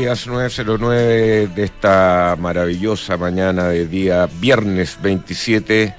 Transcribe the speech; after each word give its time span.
días, 0.00 0.26
909 0.26 1.50
de 1.54 1.64
esta 1.64 2.34
maravillosa 2.38 3.18
mañana 3.18 3.68
de 3.68 3.86
día 3.86 4.26
viernes 4.40 4.96
27 5.02 5.94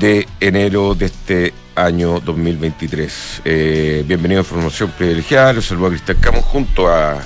de 0.00 0.26
enero 0.40 0.96
de 0.96 1.06
este 1.06 1.54
año 1.76 2.18
2023. 2.18 3.42
Eh, 3.44 4.04
bienvenido 4.08 4.40
a 4.40 4.42
Información 4.42 4.90
Privilegiada, 4.98 5.52
los 5.52 5.66
saludo 5.66 5.86
a 5.86 5.90
Cristian 5.90 6.18
Camos 6.20 6.44
junto 6.46 6.88
a 6.88 7.20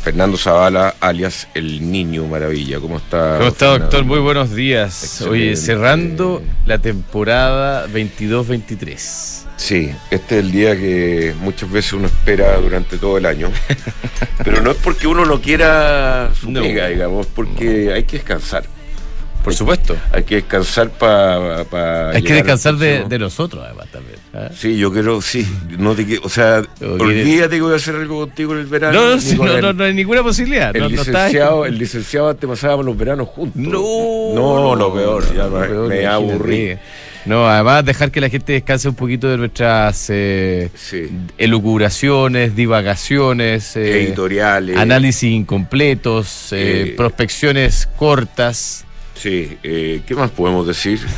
Fernando 0.00 0.36
Zavala, 0.36 0.94
alias 1.00 1.48
El 1.54 1.90
Niño 1.90 2.26
Maravilla. 2.26 2.78
¿Cómo 2.78 2.98
está? 2.98 3.38
¿Cómo 3.38 3.48
está, 3.48 3.78
doctor? 3.78 4.04
Muy 4.04 4.20
buenos 4.20 4.54
días. 4.54 5.22
Oye, 5.22 5.56
cerrando 5.56 6.40
la 6.66 6.78
temporada 6.78 7.88
22-23. 7.88 9.49
Sí, 9.60 9.92
este 10.10 10.38
es 10.38 10.44
el 10.46 10.52
día 10.52 10.74
que 10.74 11.34
muchas 11.38 11.70
veces 11.70 11.92
uno 11.92 12.06
espera 12.06 12.56
durante 12.56 12.96
todo 12.96 13.18
el 13.18 13.26
año. 13.26 13.50
Pero 14.42 14.62
no 14.62 14.70
es 14.70 14.78
porque 14.78 15.06
uno 15.06 15.26
no 15.26 15.38
quiera 15.42 16.30
su 16.34 16.50
no, 16.50 16.62
digamos, 16.62 17.26
porque 17.26 17.92
hay 17.92 18.04
que 18.04 18.16
descansar. 18.16 18.64
Por 19.44 19.52
supuesto. 19.52 19.96
Hay 20.12 20.24
que 20.24 20.36
descansar 20.36 20.88
para. 20.88 21.64
Pa 21.64 22.08
hay 22.08 22.22
que 22.22 22.32
descansar 22.32 22.76
de, 22.76 23.04
de, 23.04 23.18
nosotros, 23.18 23.62
además, 23.62 23.88
también. 23.92 24.18
¿eh? 24.32 24.48
Sí, 24.56 24.78
yo 24.78 24.90
quiero, 24.90 25.20
sí. 25.20 25.46
No 25.78 25.94
te, 25.94 26.18
o 26.22 26.28
sea, 26.30 26.62
olvídate 26.80 27.56
que 27.56 27.62
voy 27.62 27.74
a 27.74 27.76
hacer 27.76 27.96
algo 27.96 28.20
contigo 28.20 28.54
en 28.54 28.60
el 28.60 28.66
verano. 28.66 28.98
No, 28.98 29.10
no, 29.14 29.20
sí, 29.20 29.36
no, 29.36 29.60
no, 29.60 29.74
no, 29.74 29.84
hay 29.84 29.92
ninguna 29.92 30.22
posibilidad. 30.22 30.74
El, 30.74 30.88
licenciado, 30.88 31.66
el 31.66 31.78
licenciado 31.78 32.34
te 32.34 32.48
pasábamos 32.48 32.86
los 32.86 32.96
veranos 32.96 33.28
juntos. 33.28 33.60
No, 33.60 34.32
no, 34.34 34.74
lo 34.74 34.94
peor. 34.94 35.34
Ya 35.34 35.48
me, 35.48 35.68
me 35.68 36.06
aburrí. 36.06 36.78
No, 37.26 37.48
además 37.48 37.84
dejar 37.84 38.10
que 38.10 38.20
la 38.20 38.28
gente 38.28 38.54
descanse 38.54 38.88
un 38.88 38.94
poquito 38.94 39.28
de 39.28 39.36
nuestras 39.36 40.06
eh, 40.08 40.70
sí. 40.74 41.10
elucubraciones, 41.36 42.56
divagaciones, 42.56 43.76
eh, 43.76 44.04
editoriales, 44.04 44.76
análisis 44.76 45.30
incompletos, 45.30 46.52
eh, 46.52 46.82
eh 46.82 46.94
prospecciones 46.96 47.88
cortas. 47.96 48.84
Sí, 49.14 49.58
¿qué 49.62 50.14
más 50.16 50.30
podemos 50.30 50.66
decir? 50.66 51.00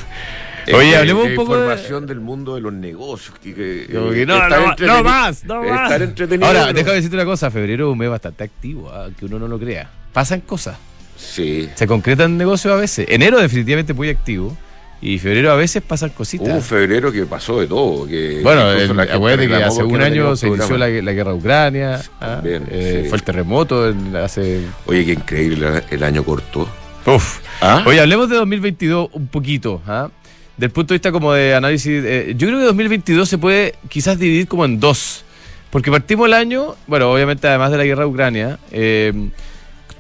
Oye, 0.75 0.97
hablemos 0.97 1.27
un 1.27 1.35
poco 1.35 1.55
de 1.55 1.63
información 1.63 2.07
del 2.07 2.21
mundo 2.21 2.55
de 2.55 2.61
los 2.61 2.73
negocios. 2.73 3.37
Que, 3.41 3.55
que, 3.55 3.87
que 3.89 4.27
no, 4.27 4.49
no, 4.49 4.75
no, 4.77 5.03
más, 5.03 5.45
no 5.45 5.63
más. 5.63 5.83
Estar 5.83 6.03
entretenido. 6.03 6.47
Ahora, 6.47 6.73
déjame 6.73 6.97
decirte 6.97 7.17
una 7.17 7.25
cosa, 7.25 7.51
febrero 7.51 7.89
es 7.89 7.93
un 7.93 7.99
mes 7.99 8.09
bastante 8.09 8.45
activo, 8.45 8.91
aunque 8.91 9.27
uno 9.27 9.39
no 9.39 9.49
lo 9.49 9.59
crea. 9.59 9.91
Pasan 10.13 10.41
cosas. 10.41 10.77
Sí. 11.17 11.69
Se 11.75 11.87
concretan 11.87 12.37
negocios 12.37 12.73
a 12.73 12.77
veces. 12.77 13.07
Enero 13.09 13.41
definitivamente 13.41 13.93
muy 13.93 14.09
activo. 14.09 14.57
Y 15.05 15.19
febrero 15.19 15.51
a 15.51 15.57
veces 15.57 15.83
pasan 15.83 16.11
cositas. 16.11 16.49
Un 16.49 16.63
febrero 16.63 17.11
que 17.11 17.27
pasó 17.27 17.61
de 17.61 17.67
todo. 17.67 18.07
Que 18.07 18.41
bueno, 18.41 18.63
acuérdate 19.03 19.49
que 19.49 19.55
hace 19.57 19.83
un 19.83 20.01
año 20.01 20.37
se 20.37 20.47
inició 20.47 20.79
la, 20.79 20.89
la, 20.89 21.13
guerra 21.13 21.33
de 21.33 21.39
Ucrania. 21.39 22.01
También, 22.21 22.63
¿ah? 22.67 22.71
eh, 22.71 23.01
sí. 23.03 23.09
Fue 23.09 23.19
el 23.19 23.25
terremoto 23.25 23.93
hace. 24.23 24.61
Oye, 24.87 25.05
qué 25.05 25.13
increíble 25.15 25.83
el 25.91 26.05
año 26.05 26.23
corto. 26.23 26.69
Uf. 27.05 27.41
¿Ah? 27.61 27.83
Oye, 27.85 28.01
hablemos 28.01 28.29
de 28.29 28.37
2022 28.37 29.09
un 29.13 29.27
poquito. 29.27 29.83
¿ah? 29.89 30.09
Del 30.57 30.71
punto 30.71 30.95
de 30.95 30.99
vista 30.99 31.11
como 31.11 31.33
de 31.33 31.57
análisis. 31.57 32.01
Eh, 32.05 32.35
yo 32.37 32.47
creo 32.47 32.61
que 32.61 32.67
2022 32.67 33.29
se 33.29 33.39
puede 33.39 33.75
quizás 33.89 34.21
dividir 34.21 34.47
como 34.47 34.65
en 34.65 34.79
dos. 34.79 35.25
Porque 35.71 35.91
partimos 35.91 36.29
el 36.29 36.35
año, 36.35 36.77
bueno, 36.87 37.11
obviamente 37.11 37.49
además 37.49 37.73
de 37.73 37.79
la 37.79 37.85
guerra 37.85 38.05
de 38.05 38.09
Ucrania. 38.09 38.59
Eh, 38.71 39.13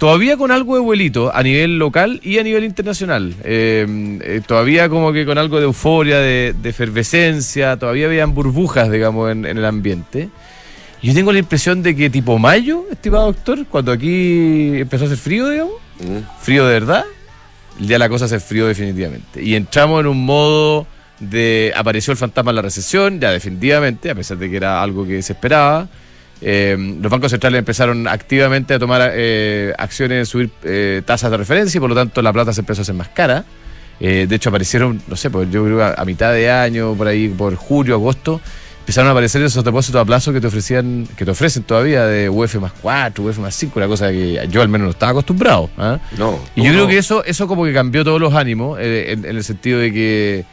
todavía 0.02 0.36
con 0.36 0.50
algo 0.50 0.74
de 0.74 0.80
vuelito 0.80 1.32
a 1.32 1.44
nivel 1.44 1.78
local 1.78 2.18
y 2.24 2.40
a 2.40 2.42
nivel 2.42 2.64
internacional. 2.64 3.36
Eh, 3.44 3.86
eh, 4.20 4.40
todavía 4.44 4.88
como 4.88 5.12
que 5.12 5.24
con 5.24 5.38
algo 5.38 5.58
de 5.58 5.62
euforia, 5.62 6.18
de, 6.18 6.56
de 6.60 6.70
efervescencia, 6.70 7.76
todavía 7.76 8.06
habían 8.06 8.34
burbujas, 8.34 8.90
digamos, 8.90 9.30
en, 9.30 9.46
en, 9.46 9.58
el 9.58 9.64
ambiente. 9.64 10.28
Yo 11.04 11.14
tengo 11.14 11.30
la 11.30 11.38
impresión 11.38 11.84
de 11.84 11.94
que 11.94 12.10
tipo 12.10 12.36
mayo, 12.36 12.84
estimado 12.90 13.26
doctor, 13.26 13.64
cuando 13.66 13.92
aquí 13.92 14.80
empezó 14.80 15.04
a 15.04 15.06
hacer 15.06 15.18
frío, 15.18 15.48
digamos, 15.48 15.74
mm. 16.00 16.40
frío 16.40 16.66
de 16.66 16.72
verdad, 16.72 17.04
ya 17.78 17.96
la 17.96 18.08
cosa 18.08 18.26
se 18.26 18.40
frío 18.40 18.66
definitivamente. 18.66 19.40
Y 19.40 19.54
entramos 19.54 20.00
en 20.00 20.08
un 20.08 20.26
modo 20.26 20.84
de 21.20 21.72
apareció 21.76 22.10
el 22.10 22.16
fantasma 22.16 22.50
de 22.50 22.56
la 22.56 22.62
recesión, 22.62 23.20
ya 23.20 23.30
definitivamente, 23.30 24.10
a 24.10 24.16
pesar 24.16 24.36
de 24.36 24.50
que 24.50 24.56
era 24.56 24.82
algo 24.82 25.06
que 25.06 25.22
se 25.22 25.34
esperaba. 25.34 25.86
Eh, 26.44 26.96
los 27.00 27.10
bancos 27.10 27.30
centrales 27.30 27.60
empezaron 27.60 28.08
activamente 28.08 28.74
a 28.74 28.78
tomar 28.78 29.12
eh, 29.14 29.72
acciones 29.78 30.18
en 30.18 30.26
subir 30.26 30.50
eh, 30.64 31.00
tasas 31.04 31.30
de 31.30 31.36
referencia 31.36 31.78
y 31.78 31.80
por 31.80 31.88
lo 31.88 31.94
tanto 31.94 32.20
la 32.20 32.32
plata 32.32 32.52
se 32.52 32.62
empezó 32.62 32.80
a 32.80 32.82
hacer 32.82 32.94
más 32.94 33.08
cara. 33.08 33.44
De 34.00 34.26
hecho 34.34 34.48
aparecieron, 34.48 35.00
no 35.06 35.14
sé, 35.14 35.30
pues 35.30 35.48
yo 35.48 35.64
creo 35.64 35.80
a, 35.80 35.94
a, 35.94 36.04
mitad 36.04 36.32
de 36.32 36.50
año, 36.50 36.92
por 36.96 37.06
ahí, 37.06 37.28
por 37.28 37.54
julio, 37.54 37.94
agosto, 37.94 38.40
empezaron 38.80 39.06
a 39.06 39.12
aparecer 39.12 39.40
esos 39.42 39.62
depósitos 39.62 40.00
a 40.00 40.04
plazo 40.04 40.32
que 40.32 40.40
te 40.40 40.48
ofrecían, 40.48 41.06
que 41.16 41.24
te 41.24 41.30
ofrecen 41.30 41.62
todavía 41.62 42.04
de 42.06 42.28
UF 42.28 42.56
más 42.56 42.72
4, 42.82 43.22
UF 43.22 43.38
más 43.38 43.54
5, 43.54 43.78
una 43.78 43.86
cosa 43.86 44.10
que 44.10 44.44
yo 44.50 44.60
al 44.60 44.68
menos 44.68 44.86
no 44.86 44.90
estaba 44.90 45.12
acostumbrado. 45.12 45.70
¿eh? 45.78 45.98
No. 46.18 46.40
Y 46.56 46.64
yo 46.64 46.72
creo 46.72 46.88
que 46.88 46.98
eso, 46.98 47.24
eso 47.24 47.46
como 47.46 47.64
que 47.64 47.72
cambió 47.72 48.02
todos 48.02 48.20
los 48.20 48.34
ánimos, 48.34 48.80
en, 48.80 49.24
en, 49.24 49.36
el 49.36 49.44
sentido 49.44 49.78
de 49.78 49.92
que 49.92 50.44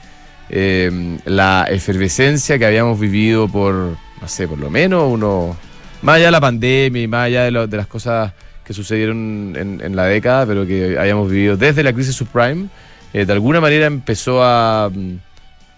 la 1.26 1.66
efervescencia 1.72 2.60
que 2.60 2.68
habíamos 2.68 3.00
vivido 3.00 3.48
por, 3.48 3.74
no 3.74 4.28
sé, 4.28 4.48
por 4.48 4.60
lo 4.60 4.70
menos 4.70 5.12
unos 5.12 5.56
más 6.02 6.16
allá 6.16 6.26
de 6.26 6.32
la 6.32 6.42
pandemia 6.42 7.02
y 7.02 7.08
más 7.08 7.26
allá 7.26 7.44
de, 7.44 7.68
de 7.68 7.78
las 7.78 7.88
cosas 7.88 8.34
que 8.64 8.74
sucedieron 8.74 9.56
en, 9.56 9.96
la 9.96 10.06
década, 10.06 10.46
pero 10.46 10.66
que 10.66 10.98
hayamos 11.00 11.30
vivido 11.30 11.58
desde 11.58 11.82
la 11.82 11.92
crisis 11.92 12.16
subprime, 12.16 12.68
eh, 13.14 13.26
de 13.26 13.34
alguna 13.34 13.60
manera 13.60 13.88
empezó 13.88 14.44
a, 14.44 14.92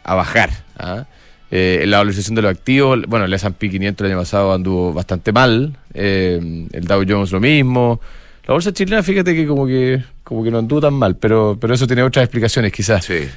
a 0.04 0.16
bajar. 0.16 0.50
¿ah? 0.78 1.06
Eh, 1.50 1.84
la 1.88 1.98
valorización 2.00 2.36
de 2.36 2.42
los 2.42 2.52
activos, 2.52 3.00
bueno, 3.08 3.26
el 3.26 3.34
S&P 3.34 3.70
500 3.70 4.06
el 4.06 4.12
año 4.12 4.22
pasado 4.22 4.54
anduvo 4.54 4.94
bastante 4.94 5.32
mal, 5.32 5.78
eh, 5.94 6.68
el 6.72 6.86
Dow 6.86 7.04
Jones 7.08 7.32
lo 7.32 7.40
mismo. 7.40 8.02
La 8.46 8.54
bolsa 8.54 8.74
chilena, 8.74 9.04
fíjate 9.04 9.36
que 9.36 9.48
como 9.48 9.66
que 9.68 10.04
como 10.24 10.44
que 10.44 10.52
no 10.52 10.60
anduvo 10.60 10.82
tan 10.82 10.94
mal, 10.94 11.18
pero, 11.18 11.58
pero 11.60 11.74
eso 11.74 11.88
tiene 11.88 12.04
otras 12.04 12.24
explicaciones 12.24 12.72
quizás. 12.72 13.04
Sí. 13.04 13.28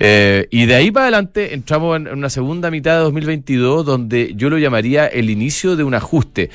Eh, 0.00 0.48
y 0.50 0.66
de 0.66 0.74
ahí 0.74 0.90
para 0.90 1.06
adelante 1.06 1.54
entramos 1.54 1.96
en 1.96 2.08
una 2.08 2.28
segunda 2.28 2.70
mitad 2.70 2.96
de 2.96 3.02
2022 3.04 3.86
donde 3.86 4.32
yo 4.34 4.50
lo 4.50 4.58
llamaría 4.58 5.06
el 5.06 5.30
inicio 5.30 5.76
de 5.76 5.84
un 5.84 5.94
ajuste. 5.94 6.50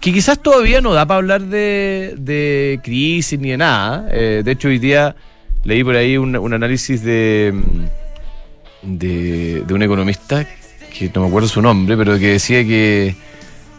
Que 0.00 0.12
quizás 0.12 0.40
todavía 0.42 0.80
no 0.80 0.92
da 0.92 1.06
para 1.06 1.18
hablar 1.18 1.42
de, 1.42 2.14
de 2.18 2.80
crisis 2.82 3.38
ni 3.38 3.50
de 3.50 3.56
nada. 3.56 4.06
Eh, 4.12 4.42
de 4.44 4.52
hecho, 4.52 4.68
hoy 4.68 4.78
día 4.78 5.16
leí 5.64 5.82
por 5.82 5.96
ahí 5.96 6.16
un, 6.16 6.36
un 6.36 6.52
análisis 6.52 7.02
de, 7.02 7.54
de, 8.82 9.62
de 9.66 9.74
un 9.74 9.82
economista, 9.82 10.46
que 10.96 11.10
no 11.14 11.22
me 11.22 11.28
acuerdo 11.28 11.48
su 11.48 11.62
nombre, 11.62 11.96
pero 11.96 12.18
que 12.18 12.32
decía 12.32 12.62
que 12.64 13.16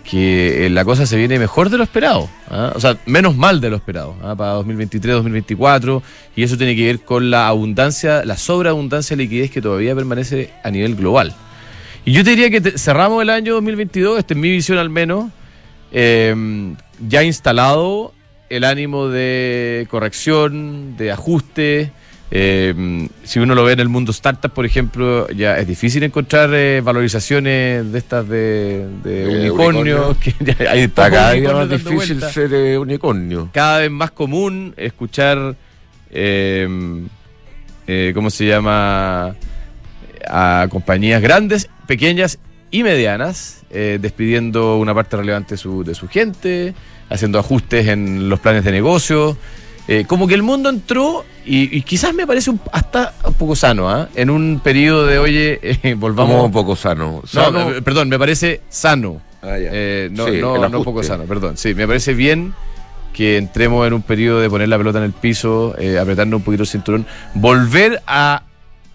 que 0.09 0.69
la 0.71 0.85
cosa 0.85 1.05
se 1.05 1.17
viene 1.17 1.39
mejor 1.39 1.69
de 1.69 1.77
lo 1.77 1.83
esperado, 1.83 2.29
¿eh? 2.51 2.71
o 2.75 2.79
sea, 2.79 2.97
menos 3.05 3.35
mal 3.35 3.59
de 3.59 3.71
lo 3.71 3.75
esperado, 3.75 4.15
¿eh? 4.23 4.35
para 4.37 4.59
2023-2024, 4.59 6.01
y 6.35 6.43
eso 6.43 6.57
tiene 6.57 6.75
que 6.75 6.85
ver 6.85 6.99
con 6.99 7.31
la 7.31 7.47
abundancia, 7.47 8.23
la 8.23 8.37
sobreabundancia 8.37 9.15
de 9.15 9.23
liquidez 9.23 9.49
que 9.49 9.61
todavía 9.61 9.95
permanece 9.95 10.51
a 10.63 10.69
nivel 10.69 10.95
global. 10.95 11.33
Y 12.05 12.11
yo 12.11 12.23
te 12.23 12.31
diría 12.31 12.51
que 12.51 12.77
cerramos 12.77 13.23
el 13.23 13.31
año 13.31 13.55
2022, 13.55 14.19
esta 14.19 14.35
es 14.35 14.39
mi 14.39 14.51
visión 14.51 14.77
al 14.77 14.91
menos, 14.91 15.31
eh, 15.91 16.35
ya 17.07 17.23
instalado 17.23 18.13
el 18.49 18.63
ánimo 18.63 19.07
de 19.07 19.87
corrección, 19.89 20.95
de 20.97 21.11
ajuste, 21.11 21.91
eh, 22.31 23.07
si 23.23 23.39
uno 23.39 23.53
lo 23.53 23.63
ve 23.63 23.73
en 23.73 23.79
el 23.79 23.89
mundo 23.89 24.11
startup, 24.11 24.51
por 24.51 24.65
ejemplo, 24.65 25.29
ya 25.29 25.57
es 25.57 25.67
difícil 25.67 26.03
encontrar 26.03 26.49
eh, 26.53 26.81
valorizaciones 26.81 27.91
de 27.91 27.97
estas 27.97 28.27
de, 28.27 28.87
de 29.03 29.23
eh, 29.23 29.39
unicornios. 29.39 30.17
Que 30.17 30.33
ya 30.39 30.55
hay 30.71 30.81
Está 30.81 31.11
cada 31.11 31.33
día 31.33 31.53
más 31.53 31.69
difícil 31.69 32.21
ser 32.21 32.53
eh, 32.53 32.77
unicornio. 32.77 33.49
Cada 33.53 33.79
vez 33.79 33.91
más 33.91 34.11
común 34.11 34.73
escuchar, 34.75 35.55
¿cómo 38.13 38.29
se 38.29 38.45
llama? 38.47 39.35
A 40.27 40.67
compañías 40.71 41.21
grandes, 41.21 41.69
pequeñas 41.85 42.39
y 42.71 42.81
medianas, 42.81 43.63
despidiendo 43.69 44.77
una 44.77 44.95
parte 44.95 45.15
relevante 45.17 45.55
su, 45.57 45.83
de 45.83 45.93
su 45.93 46.07
gente, 46.07 46.73
haciendo 47.09 47.37
ajustes 47.37 47.87
en 47.87 48.27
los 48.29 48.39
planes 48.39 48.63
de 48.63 48.71
negocio. 48.71 49.37
Eh, 49.87 50.05
como 50.07 50.27
que 50.27 50.33
el 50.33 50.41
mundo 50.43 50.69
entró, 50.69 51.23
y, 51.45 51.77
y 51.77 51.81
quizás 51.83 52.13
me 52.13 52.25
parece 52.25 52.49
un, 52.49 52.59
hasta 52.71 53.13
un 53.23 53.33
poco 53.35 53.55
sano, 53.55 54.03
¿eh? 54.03 54.07
en 54.15 54.29
un 54.31 54.59
periodo 54.63 55.05
de, 55.05 55.19
oye, 55.19 55.59
eh, 55.61 55.93
volvamos. 55.95 56.33
Como 56.33 56.45
un 56.45 56.51
poco 56.51 56.75
sano. 56.75 57.21
¿Sano? 57.25 57.69
No, 57.71 57.83
perdón, 57.83 58.09
me 58.09 58.17
parece 58.17 58.61
sano. 58.69 59.21
Ah, 59.43 59.57
eh, 59.57 60.09
no, 60.11 60.25
sí, 60.25 60.39
no, 60.41 60.57
no, 60.67 60.79
un 60.79 60.83
poco 60.83 61.03
sano, 61.03 61.25
perdón. 61.25 61.55
Sí, 61.57 61.75
me 61.75 61.85
parece 61.85 62.15
bien 62.15 62.55
que 63.13 63.37
entremos 63.37 63.85
en 63.85 63.93
un 63.93 64.01
periodo 64.01 64.41
de 64.41 64.49
poner 64.49 64.67
la 64.67 64.77
pelota 64.77 64.97
en 64.97 65.05
el 65.05 65.13
piso, 65.13 65.75
eh, 65.77 65.99
apretarnos 65.99 66.39
un 66.39 66.43
poquito 66.43 66.63
el 66.63 66.67
cinturón, 66.67 67.05
volver 67.35 68.01
a 68.07 68.43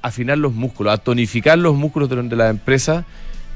afinar 0.03 0.39
los 0.39 0.53
músculos, 0.53 0.93
a 0.93 0.99
tonificar 0.99 1.57
los 1.57 1.75
músculos 1.77 2.11
de, 2.11 2.21
de 2.23 2.37
la 2.37 2.49
empresa 2.49 3.05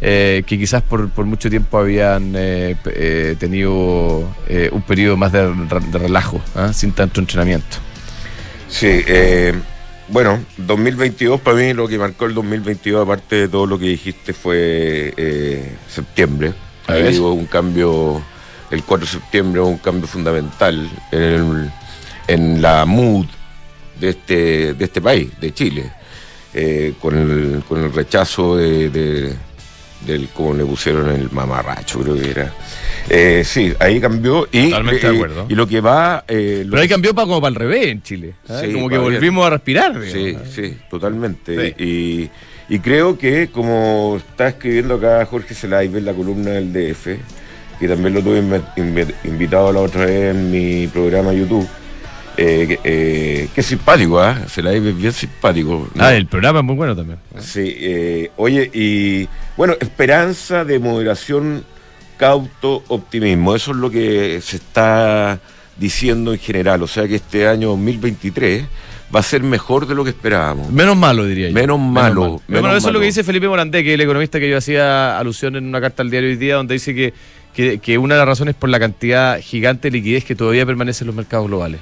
eh, 0.01 0.43
que 0.47 0.59
quizás 0.59 0.83
por, 0.83 1.09
por, 1.11 1.25
mucho 1.25 1.49
tiempo 1.49 1.79
habían 1.79 2.35
eh, 2.37 2.77
eh, 2.87 3.37
tenido 3.39 4.29
un 4.73 4.83
periodo 4.87 5.17
más 5.17 5.33
de, 5.33 5.53
de 5.53 5.99
relajo, 5.99 6.41
¿eh? 6.57 6.71
sin 6.73 6.93
tanto 6.93 7.21
entrenamiento. 7.21 7.79
Sí, 8.69 9.03
bueno, 10.09 10.45
2022 10.59 11.41
para 11.41 11.57
mí 11.57 11.73
lo 11.73 11.89
que 11.89 11.99
marcó 11.99 12.27
el 12.27 12.35
2022, 12.35 13.03
aparte 13.03 13.37
de 13.37 13.49
todo 13.49 13.67
lo 13.67 13.79
que 13.79 13.87
dijiste, 13.87 14.33
fue 14.33 15.75
septiembre. 15.89 16.53
Ahí 16.87 17.19
hubo 17.19 17.33
un 17.33 17.47
cambio 17.47 18.23
el 18.71 18.83
4 18.83 19.07
de 19.07 19.13
septiembre 19.13 19.61
un 19.61 19.79
cambio 19.79 20.07
fundamental 20.07 20.91
en, 21.13 21.71
en 22.27 22.61
la 22.61 22.85
mood 22.85 23.27
de 24.01 24.11
este, 24.11 24.75
de 24.75 24.85
este 24.85 25.01
país, 25.01 25.29
de 25.41 25.55
Chile, 25.55 25.93
eh, 26.53 26.95
con, 27.01 27.17
el, 27.17 27.63
con 27.69 27.83
el 27.83 27.93
rechazo 27.93 28.57
de, 28.57 28.91
de 28.91 29.35
del 30.07 30.29
como 30.29 30.55
le 30.55 30.65
pusieron 30.65 31.09
el 31.11 31.31
mamarracho, 31.31 32.01
creo 32.01 32.15
que 32.17 32.31
era. 32.31 32.53
Eh, 33.11 33.43
sí, 33.45 33.73
ahí 33.81 34.01
cambió 34.01 34.49
y, 34.51 34.71
Totalmente 34.71 35.09
de 35.11 35.15
acuerdo. 35.17 35.47
y 35.49 35.55
lo 35.55 35.67
que 35.67 35.81
va... 35.81 36.25
eh, 36.27 36.63
lo 36.65 36.71
Pero 36.71 36.83
ahí 36.83 36.89
cambió 36.89 37.15
para 37.15 37.27
como 37.27 37.41
para 37.41 37.51
el 37.51 37.55
revés 37.57 37.87
en 37.89 38.03
Chile. 38.03 38.35
Sí, 38.47 38.73
como 38.73 38.89
que 38.89 38.97
bien. 38.99 39.03
volvimos 39.13 39.47
a 39.47 39.51
respirar. 39.51 39.95
Sí, 40.11 40.19
digamos, 40.27 40.49
¿ah? 40.49 40.53
sí, 40.55 40.77
totalmente. 40.91 41.75
Y, 41.79 42.31
y 42.69 42.79
creo 42.79 43.19
que, 43.19 43.49
como 43.53 44.17
está 44.17 44.49
escribiendo 44.49 44.95
acá 44.95 45.25
Jorge 45.27 45.55
Zelaibe 45.55 45.99
en 45.99 46.05
la 46.07 46.15
columna 46.15 46.53
del 46.53 46.73
DF, 46.73 47.09
que 47.79 47.89
también 47.89 48.15
lo 48.15 48.23
tuve 48.23 48.41
inv- 48.43 48.75
inv- 48.77 49.15
invitado 49.25 49.73
la 49.73 49.81
otra 49.81 50.07
vez 50.07 50.35
en 50.35 50.51
mi 50.51 50.87
programa 50.87 51.33
YouTube, 51.35 51.69
eh, 52.37 52.67
que, 52.67 52.81
eh, 52.85 53.49
que 53.55 53.63
simpático, 53.63 54.21
¿ah? 54.21 54.37
Zelaibe 54.49 54.91
es 54.91 54.97
bien 54.97 55.13
simpático. 55.13 55.89
¿no? 55.95 56.05
Ah, 56.05 56.15
el 56.15 56.27
programa 56.27 56.61
es 56.61 56.65
muy 56.65 56.75
bueno 56.75 56.97
también. 56.97 57.19
Sí, 57.39 57.77
eh, 57.79 58.31
oye, 58.37 58.71
y 58.73 59.29
bueno, 59.57 59.75
esperanza 59.79 60.65
de 60.65 60.79
moderación, 60.79 61.65
cauto, 62.17 62.83
optimismo. 62.89 63.55
Eso 63.55 63.71
es 63.71 63.77
lo 63.77 63.91
que 63.91 64.41
se 64.43 64.57
está 64.57 65.39
diciendo 65.77 66.33
en 66.33 66.41
general. 66.41 66.83
O 66.83 66.89
sea 66.89 67.07
que 67.07 67.17
este 67.17 67.47
año 67.47 67.69
2023 67.69 68.65
va 69.15 69.21
a 69.21 69.23
ser 69.23 69.45
mejor 69.45 69.87
de 69.87 69.95
lo 69.95 70.03
que 70.03 70.11
esperábamos. 70.11 70.73
Menos 70.73 70.97
malo, 70.97 71.27
diría 71.27 71.49
yo. 71.49 71.55
Menos 71.55 71.79
malo, 71.79 72.41
Pero 72.47 72.61
bueno, 72.61 72.69
menos 72.69 72.79
eso 72.79 72.89
es 72.89 72.95
lo 72.95 73.01
que 73.01 73.07
dice 73.07 73.23
Felipe 73.23 73.47
Morandé, 73.47 73.85
que 73.85 73.91
es 73.91 73.95
el 73.95 74.01
economista 74.01 74.41
que 74.41 74.51
yo 74.51 74.57
hacía 74.57 75.19
alusión 75.19 75.55
en 75.55 75.67
una 75.67 75.81
carta 75.81 76.03
al 76.03 76.11
diario 76.11 76.31
hoy 76.31 76.37
día, 76.37 76.57
donde 76.57 76.75
dice 76.75 76.95
que, 76.95 77.15
que, 77.55 77.79
que 77.79 77.97
una 77.97 78.15
de 78.15 78.19
las 78.19 78.29
razones 78.29 78.55
es 78.55 78.61
por 78.61 78.71
la 78.71 78.81
cantidad 78.81 79.41
gigante 79.41 79.89
de 79.89 79.99
liquidez 79.99 80.25
que 80.25 80.35
todavía 80.35 80.67
permanece 80.67 81.05
en 81.05 81.07
los 81.07 81.17
mercados 81.17 81.47
globales. 81.47 81.81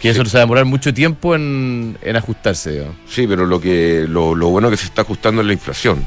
Que 0.00 0.10
eso 0.10 0.22
Sí. 0.24 0.30
se 0.30 0.36
va 0.36 0.42
a 0.42 0.44
demorar 0.44 0.64
mucho 0.64 0.94
tiempo 0.94 1.34
en, 1.34 1.98
en 2.02 2.16
ajustarse, 2.16 2.70
digamos. 2.72 2.96
Sí, 3.08 3.26
pero 3.26 3.46
lo 3.46 3.60
que 3.60 4.04
lo, 4.08 4.34
lo 4.34 4.48
bueno 4.48 4.70
que 4.70 4.76
se 4.76 4.84
está 4.86 5.02
ajustando 5.02 5.40
es 5.40 5.46
la 5.46 5.52
inflación. 5.52 6.04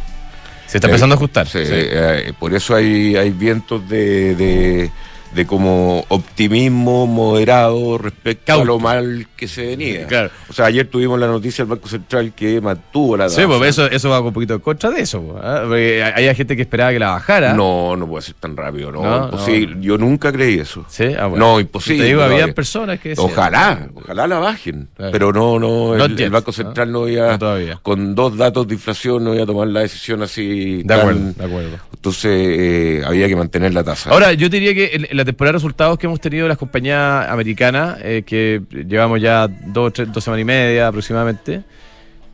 Se 0.67 0.77
está 0.77 0.87
Eh, 0.87 0.91
empezando 0.91 1.13
a 1.15 1.17
ajustar. 1.17 1.47
Sí, 1.47 1.59
sí. 1.65 1.71
eh, 1.73 2.31
por 2.39 2.53
eso 2.53 2.73
hay, 2.75 3.15
hay 3.17 3.31
vientos 3.31 3.87
de, 3.89 4.35
de, 4.35 4.91
de 5.33 5.45
como 5.45 6.03
optimismo 6.09 7.07
moderado 7.07 7.97
respecto 7.97 8.43
Cauto. 8.47 8.61
a 8.63 8.65
lo 8.65 8.79
mal 8.79 9.27
que 9.35 9.47
se 9.47 9.65
venía. 9.67 10.05
Claro. 10.07 10.29
O 10.49 10.53
sea, 10.53 10.65
ayer 10.65 10.87
tuvimos 10.87 11.19
la 11.19 11.27
noticia 11.27 11.63
del 11.63 11.69
Banco 11.69 11.87
Central 11.87 12.33
que 12.35 12.59
mantuvo 12.61 13.15
la 13.17 13.29
Sí, 13.29 13.37
tasa. 13.37 13.47
pues 13.47 13.69
eso, 13.69 13.85
eso 13.89 14.09
va 14.09 14.19
un 14.19 14.33
poquito 14.33 14.53
en 14.55 14.59
contra 14.59 14.89
de 14.91 15.01
eso. 15.01 15.21
Porque 15.21 16.03
hay 16.03 16.35
gente 16.35 16.55
que 16.55 16.63
esperaba 16.63 16.91
que 16.91 16.99
la 16.99 17.11
bajara. 17.11 17.53
No, 17.53 17.95
no 17.95 18.07
puede 18.07 18.23
ser 18.23 18.35
tan 18.39 18.55
rápido, 18.57 18.91
no, 18.91 19.01
No, 19.03 19.25
imposible. 19.25 19.77
Yo 19.79 19.97
nunca 19.97 20.31
creí 20.31 20.59
eso. 20.59 20.85
Sí, 20.89 21.05
ah, 21.17 21.27
bueno. 21.27 21.45
No, 21.53 21.59
imposible. 21.59 22.03
Te 22.03 22.07
digo, 22.09 22.21
había 22.23 22.53
personas 22.53 22.99
que 22.99 23.09
decían- 23.09 23.29
Ojalá, 23.31 23.87
ojalá 23.95 24.27
la 24.27 24.39
bajen. 24.39 24.89
Claro. 24.95 25.11
Pero 25.11 25.31
no, 25.33 25.59
no, 25.59 25.95
el, 25.95 26.11
yet, 26.17 26.25
el 26.25 26.29
Banco. 26.31 26.51
Central 26.51 26.91
no 26.91 27.07
iba, 27.07 27.31
No 27.31 27.39
todavía. 27.39 27.79
con 27.81 28.13
dos 28.13 28.35
datos 28.37 28.67
de 28.67 28.73
inflación, 28.73 29.23
no 29.23 29.33
iba 29.33 29.43
a 29.43 29.45
tomar 29.45 29.67
la 29.69 29.79
decisión 29.81 30.21
así. 30.21 30.77
De 30.77 30.83
tan- 30.83 30.99
acuerdo, 30.99 31.33
de 31.37 31.45
acuerdo. 31.45 31.77
Entonces 31.93 32.31
eh, 32.33 33.01
había 33.05 33.27
que 33.27 33.35
mantener 33.35 33.73
la 33.73 33.83
tasa. 33.83 34.09
Ahora, 34.09 34.33
yo 34.33 34.49
diría 34.49 34.73
que 34.73 34.91
en, 34.93 35.07
en 35.09 35.17
la 35.21 35.25
temporada 35.25 35.51
de 35.53 35.57
resultados 35.59 35.97
que 35.99 36.07
hemos 36.07 36.19
tenido 36.19 36.43
de 36.43 36.49
las 36.49 36.57
compañías 36.57 37.27
americanas, 37.29 37.97
eh, 38.01 38.23
que 38.25 38.61
llevamos 38.87 39.21
ya 39.21 39.47
dos, 39.47 39.93
tres, 39.93 40.11
dos 40.11 40.23
semanas 40.23 40.41
y 40.41 40.45
media 40.45 40.87
aproximadamente, 40.87 41.61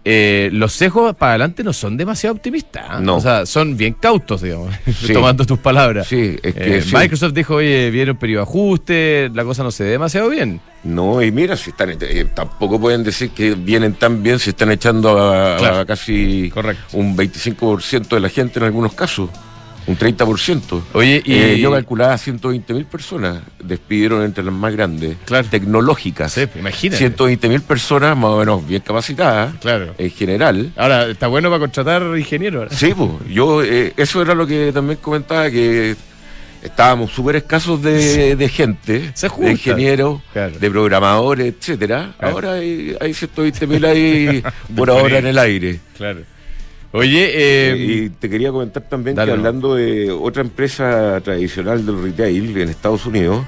eh, 0.10 0.50
los 0.54 0.72
sesgos 0.72 1.14
para 1.18 1.32
adelante 1.34 1.66
no 1.66 1.74
son 1.74 1.98
demasiado 1.98 2.34
optimistas. 2.38 2.86
¿ah? 2.88 3.00
No. 3.02 3.18
O 3.18 3.20
sea, 3.20 3.46
son 3.46 3.76
bien 3.76 3.94
cautos, 3.94 4.42
digamos, 4.42 4.74
Sí. 5.02 5.12
tomando 5.12 5.46
tus 5.46 5.60
palabras. 5.60 6.08
Sí, 6.08 6.38
es 6.42 6.56
que 6.56 6.78
Eh, 6.78 6.82
sí. 6.82 6.96
Microsoft 6.96 7.34
dijo, 7.34 7.56
oye, 7.56 7.92
viene 7.92 8.12
un 8.12 8.18
periodo 8.18 8.44
de 8.46 8.50
ajuste, 8.50 9.30
la 9.34 9.44
cosa 9.44 9.64
no 9.64 9.72
se 9.72 9.84
ve 9.84 9.90
demasiado 9.90 10.30
bien. 10.30 10.62
No, 10.86 11.22
y 11.22 11.30
mira, 11.34 11.58
si 11.58 11.72
están, 11.72 11.90
eh, 12.00 12.26
tampoco 12.34 12.80
pueden 12.80 13.04
decir 13.04 13.32
que 13.32 13.56
vienen 13.56 13.96
tan 13.96 14.24
bien 14.24 14.40
si 14.40 14.52
están 14.52 14.72
echando 14.72 15.20
a, 15.20 15.84
casi 15.86 16.50
Correcto. 16.54 16.84
un 16.98 17.18
25% 17.18 18.08
de 18.16 18.20
la 18.22 18.30
gente 18.30 18.60
en 18.60 18.66
algunos 18.66 18.94
casos, 18.94 19.30
un 19.88 19.98
30%. 19.98 20.82
Oye, 20.94 21.22
y... 21.26 21.34
Eh, 21.34 21.60
yo 21.60 21.72
calculaba 21.72 22.18
120 22.18 22.74
mil 22.74 22.86
personas 22.86 23.42
despidieron 23.64 24.24
entre 24.24 24.44
las 24.44 24.54
más 24.54 24.74
grandes, 24.74 25.18
Claro. 25.26 25.48
tecnológicas. 25.50 26.34
Sí, 26.34 26.46
imagínate. 26.56 26.98
120 26.98 27.50
mil 27.50 27.62
personas 27.62 28.16
más 28.18 28.32
o 28.32 28.38
menos 28.40 28.68
bien 28.68 28.82
capacitadas, 28.82 29.56
Claro. 29.62 29.94
en 29.98 30.12
general. 30.12 30.72
Ahora, 30.76 31.08
está 31.08 31.28
bueno 31.28 31.50
para 31.50 31.60
contratar 31.60 32.02
ingenieros. 32.18 32.74
Sí, 32.74 32.94
pues, 32.96 33.10
yo, 33.30 33.64
eh, 33.64 33.94
eso 33.98 34.22
era 34.22 34.36
lo 34.36 34.46
que 34.46 34.72
también 34.74 35.00
comentaba, 35.02 35.50
que 35.50 35.96
estábamos 36.62 37.12
súper 37.12 37.38
escasos 37.38 37.82
de, 37.82 38.36
de 38.36 38.50
gente, 38.50 39.12
de 39.40 39.52
ingenieros, 39.52 40.22
Claro. 40.34 40.58
de 40.60 40.70
programadores, 40.72 41.54
etcétera. 41.58 42.14
Ahora 42.20 42.54
hay, 42.54 42.96
hay 43.00 43.14
120 43.14 43.68
mil 43.68 43.86
ahí 43.86 44.44
por 44.76 44.90
ahora 44.90 45.20
en 45.20 45.28
el 45.28 45.38
aire. 45.38 45.80
Claro. 45.98 46.22
Oye, 46.98 47.30
eh, 47.32 47.78
y 47.78 48.10
te 48.10 48.28
quería 48.28 48.52
comentar 48.52 48.82
también 48.90 49.16
dale, 49.16 49.32
que 49.32 49.38
no. 49.38 49.44
hablando 49.48 49.76
de 49.76 50.12
otra 50.12 50.42
empresa 50.42 51.22
tradicional 51.22 51.86
del 51.86 52.02
retail 52.02 52.58
en 52.58 52.70
Estados 52.70 53.06
Unidos, 53.06 53.46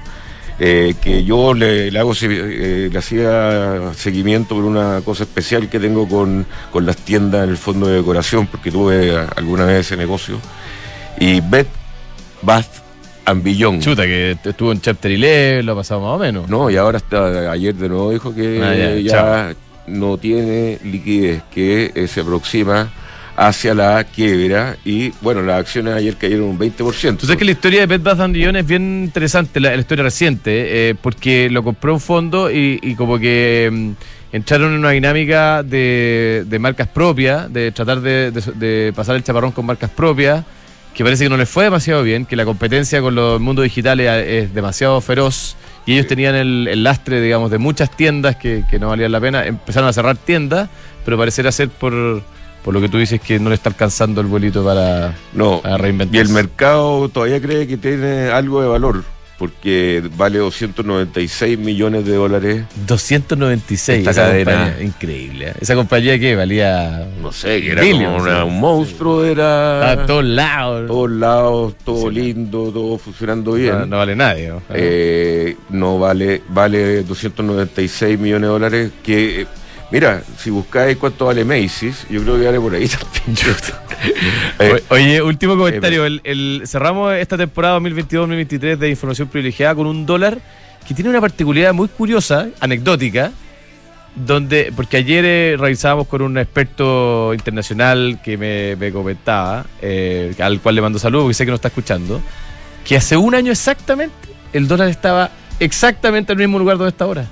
eh, 0.60 0.94
que 1.02 1.24
yo 1.24 1.52
le, 1.52 1.90
le 1.90 1.98
hago 1.98 2.12
eh, 2.22 2.88
le 2.92 2.98
hacía 2.98 3.92
seguimiento 3.94 4.54
por 4.54 4.64
una 4.64 5.00
cosa 5.04 5.24
especial 5.24 5.68
que 5.68 5.80
tengo 5.80 6.06
con, 6.06 6.46
con 6.70 6.86
las 6.86 6.96
tiendas 6.98 7.42
en 7.42 7.50
el 7.50 7.56
fondo 7.56 7.88
de 7.88 7.96
decoración, 7.96 8.46
porque 8.46 8.70
tuve 8.70 9.16
alguna 9.34 9.64
vez 9.64 9.80
ese 9.86 9.96
negocio. 9.96 10.38
Y 11.18 11.40
Bed 11.40 11.66
Bath 12.42 12.68
and 13.24 13.42
Beyond. 13.42 13.82
chuta, 13.82 14.04
que 14.04 14.36
estuvo 14.44 14.70
en 14.70 14.80
Chapter 14.80 15.10
11, 15.10 15.62
lo 15.64 15.72
ha 15.72 15.76
pasado 15.76 16.02
más 16.02 16.10
o 16.10 16.18
menos. 16.18 16.48
No, 16.48 16.70
y 16.70 16.76
ahora 16.76 16.98
está, 16.98 17.50
ayer 17.50 17.74
de 17.74 17.88
nuevo 17.88 18.12
dijo 18.12 18.32
que 18.32 18.62
Ah, 18.62 19.00
ya, 19.00 19.54
no 19.88 20.18
tiene 20.18 20.78
liquidez, 20.84 21.42
que 21.52 21.90
eh, 21.94 22.06
se 22.06 22.20
aproxima 22.20 22.92
hacia 23.42 23.72
la 23.74 24.04
quiebra 24.04 24.76
y 24.84 25.12
bueno, 25.22 25.40
las 25.40 25.60
acciones 25.60 25.94
ayer 25.94 26.14
cayeron 26.16 26.44
un 26.50 26.58
20%. 26.58 27.16
Tú 27.16 27.24
sabes 27.24 27.38
que 27.38 27.44
la 27.46 27.52
historia 27.52 27.80
de 27.80 27.86
Bed 27.86 28.02
Bath 28.02 28.30
Beyond 28.30 28.58
es 28.58 28.66
bien 28.66 29.04
interesante, 29.04 29.60
la, 29.60 29.70
la 29.70 29.80
historia 29.80 30.04
reciente, 30.04 30.90
eh, 30.90 30.94
porque 31.00 31.48
lo 31.48 31.62
compró 31.64 31.94
un 31.94 32.00
fondo 32.00 32.50
y, 32.50 32.78
y 32.82 32.94
como 32.96 33.18
que 33.18 33.70
mm, 33.72 33.90
entraron 34.36 34.72
en 34.74 34.80
una 34.80 34.90
dinámica 34.90 35.62
de, 35.62 36.44
de 36.46 36.58
marcas 36.58 36.88
propias, 36.88 37.50
de 37.50 37.72
tratar 37.72 38.02
de, 38.02 38.30
de- 38.30 38.52
de 38.86 38.92
pasar 38.92 39.16
el 39.16 39.24
chaparrón 39.24 39.52
con 39.52 39.64
marcas 39.64 39.88
propias, 39.88 40.44
que 40.94 41.02
parece 41.02 41.24
que 41.24 41.30
no 41.30 41.38
les 41.38 41.48
fue 41.48 41.64
demasiado 41.64 42.02
bien, 42.02 42.26
que 42.26 42.36
la 42.36 42.44
competencia 42.44 43.00
con 43.00 43.14
los 43.14 43.40
mundos 43.40 43.62
digitales 43.62 44.06
es, 44.26 44.52
demasiado 44.52 45.00
feroz 45.00 45.56
y 45.86 45.94
ellos 45.94 46.06
tenían 46.08 46.34
el, 46.34 46.68
el 46.70 46.82
lastre, 46.84 47.22
digamos, 47.22 47.50
de 47.50 47.56
muchas 47.56 47.90
tiendas 47.96 48.36
que, 48.36 48.64
que 48.70 48.78
no 48.78 48.88
valían 48.90 49.12
la 49.12 49.20
pena, 49.20 49.46
empezaron 49.46 49.88
a 49.88 49.94
cerrar 49.94 50.18
tiendas, 50.18 50.68
pero 51.06 51.16
parecerá 51.16 51.50
ser 51.52 51.70
por... 51.70 52.22
Por 52.64 52.74
lo 52.74 52.80
que 52.80 52.88
tú 52.88 52.98
dices 52.98 53.20
que 53.20 53.38
no 53.38 53.48
le 53.48 53.54
está 53.54 53.70
alcanzando 53.70 54.20
el 54.20 54.26
vuelito 54.26 54.64
para, 54.64 55.14
no, 55.32 55.60
para 55.62 55.78
reinventarse. 55.78 56.18
y 56.18 56.20
el 56.20 56.28
mercado 56.28 57.08
todavía 57.08 57.40
cree 57.40 57.66
que 57.66 57.76
tiene 57.78 58.28
algo 58.28 58.60
de 58.60 58.68
valor, 58.68 59.02
porque 59.38 60.02
vale 60.18 60.36
296 60.40 61.58
millones 61.58 62.04
de 62.04 62.14
dólares. 62.16 62.64
296. 62.86 64.00
Esta 64.00 64.10
esa 64.10 64.22
cadena. 64.26 64.52
compañía, 64.52 64.82
increíble. 64.86 65.48
¿eh? 65.48 65.54
Esa 65.58 65.74
compañía 65.74 66.18
que 66.18 66.36
valía. 66.36 67.08
No 67.22 67.32
sé, 67.32 67.62
que 67.62 67.70
era 67.72 67.80
Billions, 67.80 68.12
como 68.18 68.22
una- 68.24 68.44
un 68.44 68.60
monstruo, 68.60 69.24
era... 69.24 69.92
a 69.92 70.04
todos 70.04 70.24
lados. 70.26 70.86
todos 70.86 71.10
lados, 71.10 71.74
todo 71.82 72.10
Sí, 72.10 72.14
lindo, 72.16 72.70
todo 72.70 72.98
funcionando 72.98 73.52
bien. 73.52 73.72
no, 73.78 73.86
no 73.86 73.96
vale 73.96 74.14
nadie. 74.16 74.48
¿no? 74.48 74.62
Eh, 74.68 75.56
no 75.70 75.98
vale 75.98 76.42
vale 76.50 77.02
296 77.04 78.18
millones 78.18 78.42
de 78.42 78.48
dólares 78.48 78.90
que 79.02 79.46
mira 79.90 80.22
si 80.38 80.50
buscáis 80.50 80.96
cuánto 80.96 81.26
vale 81.26 81.44
Macy's 81.44 82.06
yo 82.08 82.22
creo 82.22 82.38
que 82.38 82.46
vale 82.46 82.60
por 82.60 82.74
ahí 82.74 82.88
también 83.24 83.36
Eh, 84.58 84.82
Oye, 84.88 85.20
último 85.20 85.56
comentario. 85.56 86.06
El, 86.06 86.20
el- 86.24 86.62
cerramos 86.66 87.12
esta 87.14 87.36
temporada 87.36 87.78
2022-2023 87.80 88.76
de 88.78 88.88
información 88.88 89.28
privilegiada 89.28 89.74
con 89.74 89.86
un 89.86 90.06
dólar 90.06 90.38
que 90.88 90.94
tiene 90.94 91.10
una 91.10 91.20
particularidad 91.20 91.74
muy 91.74 91.88
curiosa, 91.88 92.48
anecdótica, 92.60 93.30
donde, 94.14 94.72
porque 94.74 94.96
ayer 94.96 95.24
eh, 95.26 95.56
revisábamos 95.58 96.06
con 96.08 96.22
un 96.22 96.38
experto 96.38 97.32
internacional 97.34 98.20
que 98.24 98.36
me, 98.38 98.74
me 98.76 98.90
comentaba, 98.90 99.66
eh, 99.82 100.34
al 100.40 100.60
cual 100.60 100.74
le 100.76 100.80
mando 100.82 100.98
saludos, 100.98 101.24
porque 101.24 101.34
sé 101.34 101.44
que 101.44 101.50
nos 101.50 101.58
está 101.58 101.68
escuchando, 101.68 102.20
que 102.84 102.96
hace 102.96 103.16
un 103.16 103.34
año 103.34 103.52
exactamente 103.52 104.14
el 104.52 104.66
dólar 104.66 104.88
estaba 104.88 105.30
exactamente 105.60 106.32
en 106.32 106.40
el 106.40 106.46
mismo 106.48 106.58
lugar 106.58 106.78
donde 106.78 106.90
está 106.90 107.04
ahora. 107.04 107.26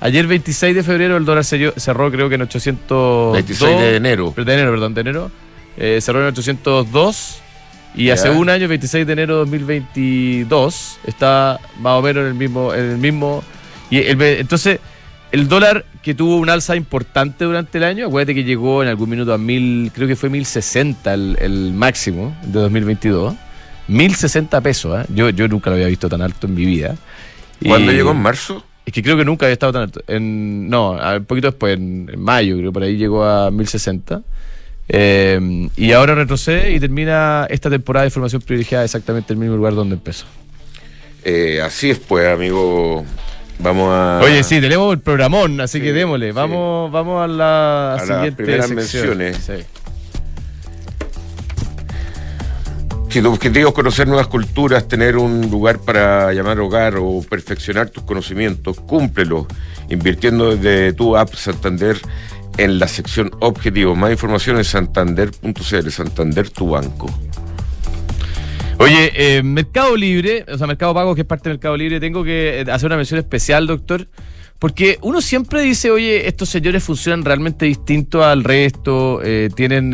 Ayer 0.00 0.26
26 0.26 0.74
de 0.74 0.82
febrero 0.82 1.16
el 1.16 1.24
dólar 1.24 1.44
cerró 1.44 2.10
creo 2.10 2.28
que 2.28 2.34
en 2.34 2.42
800... 2.42 3.32
26 3.34 3.78
de 3.78 3.96
enero 3.96 4.32
Pero 4.34 4.44
de 4.44 4.54
enero, 4.54 4.70
perdón, 4.72 4.94
de 4.94 5.00
enero. 5.00 5.30
Eh, 5.76 5.98
cerró 6.00 6.20
en 6.20 6.26
802 6.28 7.40
y 7.96 8.10
hace 8.10 8.28
un 8.30 8.48
año, 8.50 8.66
26 8.68 9.06
de 9.06 9.12
enero 9.12 9.34
de 9.34 9.38
2022, 9.40 10.98
está 11.06 11.60
más 11.80 11.92
o 11.98 12.02
menos 12.02 12.22
en 12.22 12.26
el 12.28 12.34
mismo... 12.34 12.74
En 12.74 12.90
el 12.90 12.98
mismo 12.98 13.42
y 13.90 13.98
el- 13.98 14.20
entonces, 14.20 14.80
el 15.32 15.48
dólar 15.48 15.84
que 16.02 16.14
tuvo 16.14 16.36
un 16.36 16.50
alza 16.50 16.74
importante 16.76 17.44
durante 17.44 17.78
el 17.78 17.84
año, 17.84 18.06
acuérdate 18.06 18.34
que 18.34 18.44
llegó 18.44 18.82
en 18.82 18.88
algún 18.88 19.08
minuto 19.10 19.32
a 19.32 19.38
mil, 19.38 19.90
creo 19.94 20.06
que 20.08 20.16
fue 20.16 20.28
1060 20.28 21.14
el, 21.14 21.36
el 21.40 21.72
máximo 21.72 22.36
de 22.42 22.60
2022. 22.60 23.34
1060 23.88 24.60
pesos, 24.60 25.00
¿eh? 25.02 25.06
yo, 25.14 25.28
yo 25.30 25.46
nunca 25.46 25.70
lo 25.70 25.76
había 25.76 25.88
visto 25.88 26.08
tan 26.08 26.22
alto 26.22 26.46
en 26.46 26.54
mi 26.54 26.64
vida. 26.64 26.96
¿Cuándo 27.64 27.92
llegó 27.92 28.10
en 28.12 28.22
marzo? 28.22 28.64
Es 28.86 28.92
que 28.92 29.02
creo 29.02 29.16
que 29.16 29.24
nunca 29.24 29.46
había 29.46 29.54
estado 29.54 29.72
tan 29.72 29.82
alto. 29.82 30.02
En, 30.06 30.68
no, 30.68 30.92
un 30.92 31.24
poquito 31.24 31.48
después, 31.48 31.74
en, 31.76 32.20
mayo, 32.20 32.58
creo, 32.58 32.72
por 32.72 32.82
ahí 32.82 32.96
llegó 32.96 33.24
a 33.24 33.50
1060. 33.50 34.22
Eh, 34.88 35.68
y 35.76 35.92
ahora 35.92 36.14
retrocede 36.14 36.72
y 36.72 36.80
termina 36.80 37.46
esta 37.48 37.70
temporada 37.70 38.04
de 38.04 38.10
formación 38.10 38.42
privilegiada 38.42 38.84
exactamente 38.84 39.32
en 39.32 39.38
el 39.38 39.40
mismo 39.40 39.56
lugar 39.56 39.74
donde 39.74 39.94
empezó. 39.94 40.26
Eh, 41.24 41.62
así 41.62 41.90
es, 41.90 41.98
pues, 41.98 42.28
amigo. 42.28 43.04
Vamos 43.58 43.88
a. 43.90 44.20
Oye, 44.22 44.42
sí, 44.42 44.60
tenemos 44.60 44.92
el 44.92 45.00
programón, 45.00 45.60
así 45.60 45.80
que 45.80 45.92
démosle. 45.92 46.32
Vamos, 46.32 46.92
vamos 46.92 47.24
a 47.24 47.26
la 47.26 48.02
siguiente 48.04 48.56
las 48.58 48.70
menciones. 48.70 49.50
Si 53.14 53.22
tu 53.22 53.32
objetivo 53.32 53.68
es 53.68 53.74
conocer 53.76 54.08
nuevas 54.08 54.26
culturas, 54.26 54.88
tener 54.88 55.16
un 55.16 55.48
lugar 55.48 55.78
para 55.78 56.32
llamar 56.32 56.58
hogar 56.58 56.96
o 56.96 57.22
perfeccionar 57.22 57.88
tus 57.88 58.02
conocimientos, 58.02 58.80
cúmplelo 58.80 59.46
invirtiendo 59.88 60.56
desde 60.56 60.92
tu 60.94 61.16
app 61.16 61.32
Santander 61.32 61.96
en 62.58 62.80
la 62.80 62.88
sección 62.88 63.30
Objetivos. 63.38 63.96
Más 63.96 64.10
información 64.10 64.56
en 64.56 64.64
santander.cl, 64.64 65.90
Santander 65.90 66.50
tu 66.50 66.70
banco. 66.70 67.06
Oye, 68.78 69.12
eh, 69.14 69.44
Mercado 69.44 69.96
Libre, 69.96 70.44
o 70.52 70.58
sea, 70.58 70.66
Mercado 70.66 70.92
Pago, 70.92 71.14
que 71.14 71.20
es 71.20 71.26
parte 71.28 71.48
del 71.48 71.58
Mercado 71.58 71.76
Libre, 71.76 72.00
tengo 72.00 72.24
que 72.24 72.62
eh, 72.62 72.64
hacer 72.68 72.86
una 72.86 72.96
mención 72.96 73.20
especial, 73.20 73.68
doctor, 73.68 74.08
porque 74.64 74.98
uno 75.02 75.20
siempre 75.20 75.60
dice, 75.60 75.90
oye, 75.90 76.26
estos 76.26 76.48
señores 76.48 76.82
funcionan 76.82 77.22
realmente 77.22 77.66
distinto 77.66 78.24
al 78.24 78.42
resto, 78.42 79.20
eh, 79.22 79.50
tienen 79.54 79.90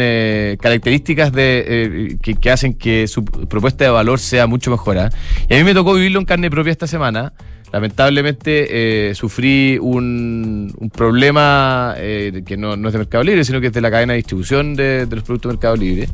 características 0.60 1.32
de 1.32 2.16
que, 2.22 2.50
hacen 2.52 2.74
que 2.74 3.08
su 3.08 3.24
propuesta 3.24 3.82
de 3.82 3.90
valor 3.90 4.20
sea 4.20 4.46
mucho 4.46 4.70
mejor. 4.70 4.98
¿ah? 4.98 5.10
Y 5.48 5.54
a 5.54 5.56
mí 5.56 5.64
me 5.64 5.74
tocó 5.74 5.94
vivirlo 5.94 6.20
en 6.20 6.24
carne 6.24 6.52
propia 6.52 6.70
esta 6.70 6.86
semana. 6.86 7.32
Lamentablemente 7.72 9.12
sufrí 9.16 9.76
un, 9.80 10.72
problema 10.94 11.96
que 11.98 12.56
no, 12.56 12.74
es 12.74 12.92
de 12.92 12.98
Mercado 12.98 13.24
Libre, 13.24 13.44
sino 13.44 13.60
que 13.60 13.66
es 13.66 13.72
de 13.72 13.80
la 13.80 13.90
cadena 13.90 14.12
de 14.12 14.18
distribución 14.18 14.76
de, 14.76 15.06
de 15.06 15.16
los 15.16 15.24
productos 15.24 15.50
de 15.50 15.54
Mercado 15.54 15.74
Libre. 15.74 16.08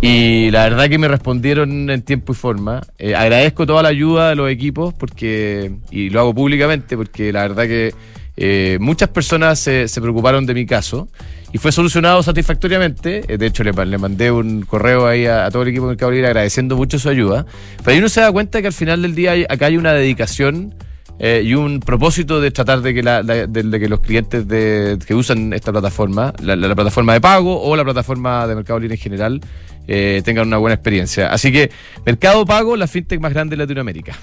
Y 0.00 0.50
la 0.50 0.64
verdad 0.64 0.88
que 0.88 0.98
me 0.98 1.08
respondieron 1.08 1.88
en 1.90 2.02
tiempo 2.02 2.32
y 2.32 2.36
forma. 2.36 2.82
Eh, 2.98 3.14
agradezco 3.14 3.66
toda 3.66 3.82
la 3.82 3.88
ayuda 3.88 4.30
de 4.30 4.36
los 4.36 4.50
equipos 4.50 4.92
porque 4.94 5.72
y 5.90 6.10
lo 6.10 6.20
hago 6.20 6.34
públicamente 6.34 6.96
porque 6.96 7.32
la 7.32 7.42
verdad 7.42 7.64
que 7.64 7.94
eh, 8.36 8.76
muchas 8.80 9.08
personas 9.08 9.58
se, 9.58 9.88
preocuparon 10.00 10.44
de 10.44 10.52
mi 10.52 10.66
caso 10.66 11.08
y 11.52 11.58
fue 11.58 11.72
solucionado 11.72 12.22
satisfactoriamente. 12.22 13.24
Eh, 13.26 13.38
de 13.38 13.46
hecho, 13.46 13.64
le, 13.64 13.72
mandé 13.72 14.30
un 14.30 14.62
correo 14.62 15.06
ahí 15.06 15.24
a, 15.26 15.50
todo 15.50 15.62
el 15.62 15.68
equipo 15.68 15.86
de 15.86 15.92
Mercado 15.92 16.12
Libre 16.12 16.26
agradeciendo 16.26 16.76
mucho 16.76 16.98
su 16.98 17.08
ayuda. 17.08 17.46
Pero 17.78 17.92
ahí 17.92 17.98
uno 17.98 18.10
se 18.10 18.20
da 18.20 18.30
cuenta 18.30 18.60
que 18.60 18.66
al 18.66 18.74
final 18.74 19.00
del 19.00 19.14
día 19.14 19.32
acá 19.48 19.66
hay 19.66 19.78
una 19.78 19.94
dedicación 19.94 20.74
y 21.18 21.54
un 21.54 21.80
propósito 21.80 22.42
de 22.42 22.50
tratar 22.50 22.82
de 22.82 22.92
que, 22.92 23.00
de, 23.02 23.80
que 23.80 23.88
los 23.88 24.00
clientes 24.00 24.46
de, 24.46 24.98
que 25.06 25.14
usan 25.14 25.54
esta 25.54 25.72
plataforma, 25.72 26.34
la, 26.42 26.56
la, 26.56 26.74
plataforma 26.74 27.14
de 27.14 27.22
pago 27.22 27.62
o 27.62 27.74
la 27.74 27.84
plataforma 27.84 28.46
de 28.46 28.54
Mercado 28.54 28.78
Libre 28.80 28.96
en 28.96 29.00
general, 29.00 29.40
eh, 29.86 30.22
tengan 30.24 30.46
una 30.46 30.58
buena 30.58 30.74
experiencia. 30.74 31.28
Así 31.28 31.52
que 31.52 31.70
Mercado 32.04 32.44
Pago, 32.44 32.76
la 32.76 32.86
fintech 32.86 33.20
más 33.20 33.32
grande 33.32 33.56
de 33.56 33.62
Latinoamérica. 33.62 34.16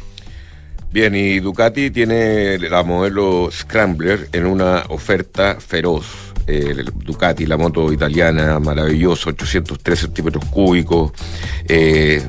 Bien, 0.93 1.15
y 1.15 1.39
Ducati 1.39 1.89
tiene 1.89 2.60
la 2.60 2.84
modelo 2.84 3.50
Scrambler 3.51 4.29
en 4.32 4.46
una 4.46 4.84
oferta 4.89 5.58
feroz. 5.60 6.05
Eh, 6.46 6.84
Ducati, 6.93 7.48
la 7.48 7.58
moto 7.58 7.91
italiana, 7.91 8.60
maravillosa, 8.60 9.29
803 9.32 10.00
centímetros 10.00 10.46
cúbicos, 10.46 11.13
eh, 11.67 12.22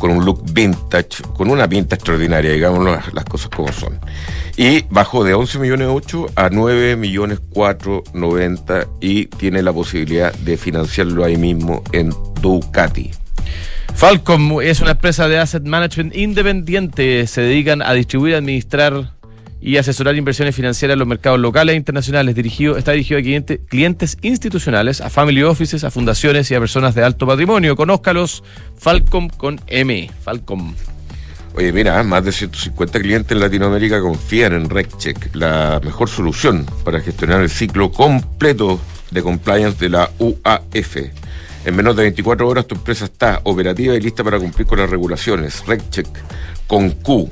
con 0.00 0.10
un 0.10 0.24
look 0.24 0.42
vintage, 0.52 1.22
con 1.36 1.50
una 1.50 1.68
pinta 1.68 1.94
extraordinaria, 1.94 2.50
digamos 2.50 2.84
las, 3.12 3.24
cosas 3.26 3.50
como 3.50 3.70
son. 3.70 4.00
Y 4.56 4.84
bajó 4.90 5.22
de 5.22 5.34
11 5.34 5.58
millones 5.60 5.88
8 5.90 6.26
a 6.34 6.48
9 6.50 6.96
millones 6.96 7.38
490 7.52 8.86
y 9.00 9.26
tiene 9.26 9.62
la 9.62 9.72
posibilidad 9.72 10.32
de 10.32 10.56
financiarlo 10.56 11.22
ahí 11.22 11.36
mismo 11.36 11.84
en 11.92 12.12
Ducati. 12.40 13.12
Falcom 13.94 14.60
es 14.62 14.80
una 14.80 14.92
empresa 14.92 15.28
de 15.28 15.38
asset 15.38 15.64
management 15.64 16.16
independiente. 16.16 17.26
Se 17.26 17.42
dedican 17.42 17.82
a 17.82 17.92
distribuir, 17.92 18.34
administrar 18.34 19.12
y 19.60 19.76
asesorar 19.76 20.16
inversiones 20.16 20.54
financieras 20.54 20.94
en 20.94 20.98
los 20.98 21.08
mercados 21.08 21.38
locales 21.38 21.74
e 21.74 21.76
internacionales. 21.76 22.34
Dirigido, 22.34 22.76
está 22.76 22.92
dirigido 22.92 23.20
a 23.20 23.56
clientes, 23.68 24.16
institucionales, 24.22 25.00
a 25.00 25.10
family 25.10 25.42
offices, 25.42 25.84
a 25.84 25.90
fundaciones 25.90 26.50
y 26.50 26.54
a 26.54 26.60
personas 26.60 26.94
de 26.94 27.04
alto 27.04 27.26
patrimonio. 27.26 27.76
Conózcalos, 27.76 28.42
Falcom 28.76 29.28
con 29.28 29.60
M. 29.66 30.10
Falcom. 30.22 30.74
Oye, 31.54 31.72
mira, 31.72 32.02
más 32.04 32.24
de 32.24 32.32
150 32.32 33.00
clientes 33.00 33.32
en 33.32 33.40
Latinoamérica 33.40 34.00
confían 34.00 34.52
en 34.52 34.70
RecCheck, 34.70 35.34
la 35.34 35.80
mejor 35.84 36.08
solución 36.08 36.64
para 36.84 37.00
gestionar 37.00 37.40
el 37.40 37.50
ciclo 37.50 37.90
completo 37.90 38.80
de 39.10 39.22
compliance 39.22 39.78
de 39.78 39.88
la 39.88 40.10
UAF. 40.18 40.96
En 41.64 41.76
menos 41.76 41.96
de 41.96 42.02
24 42.04 42.48
horas 42.48 42.66
tu 42.66 42.76
empresa 42.76 43.04
está 43.04 43.40
operativa 43.44 43.94
y 43.94 44.00
lista 44.00 44.24
para 44.24 44.38
cumplir 44.38 44.66
con 44.66 44.78
las 44.78 44.88
regulaciones. 44.88 45.66
RecCheck 45.66 46.08
con 46.66 46.90
Q. 46.90 47.28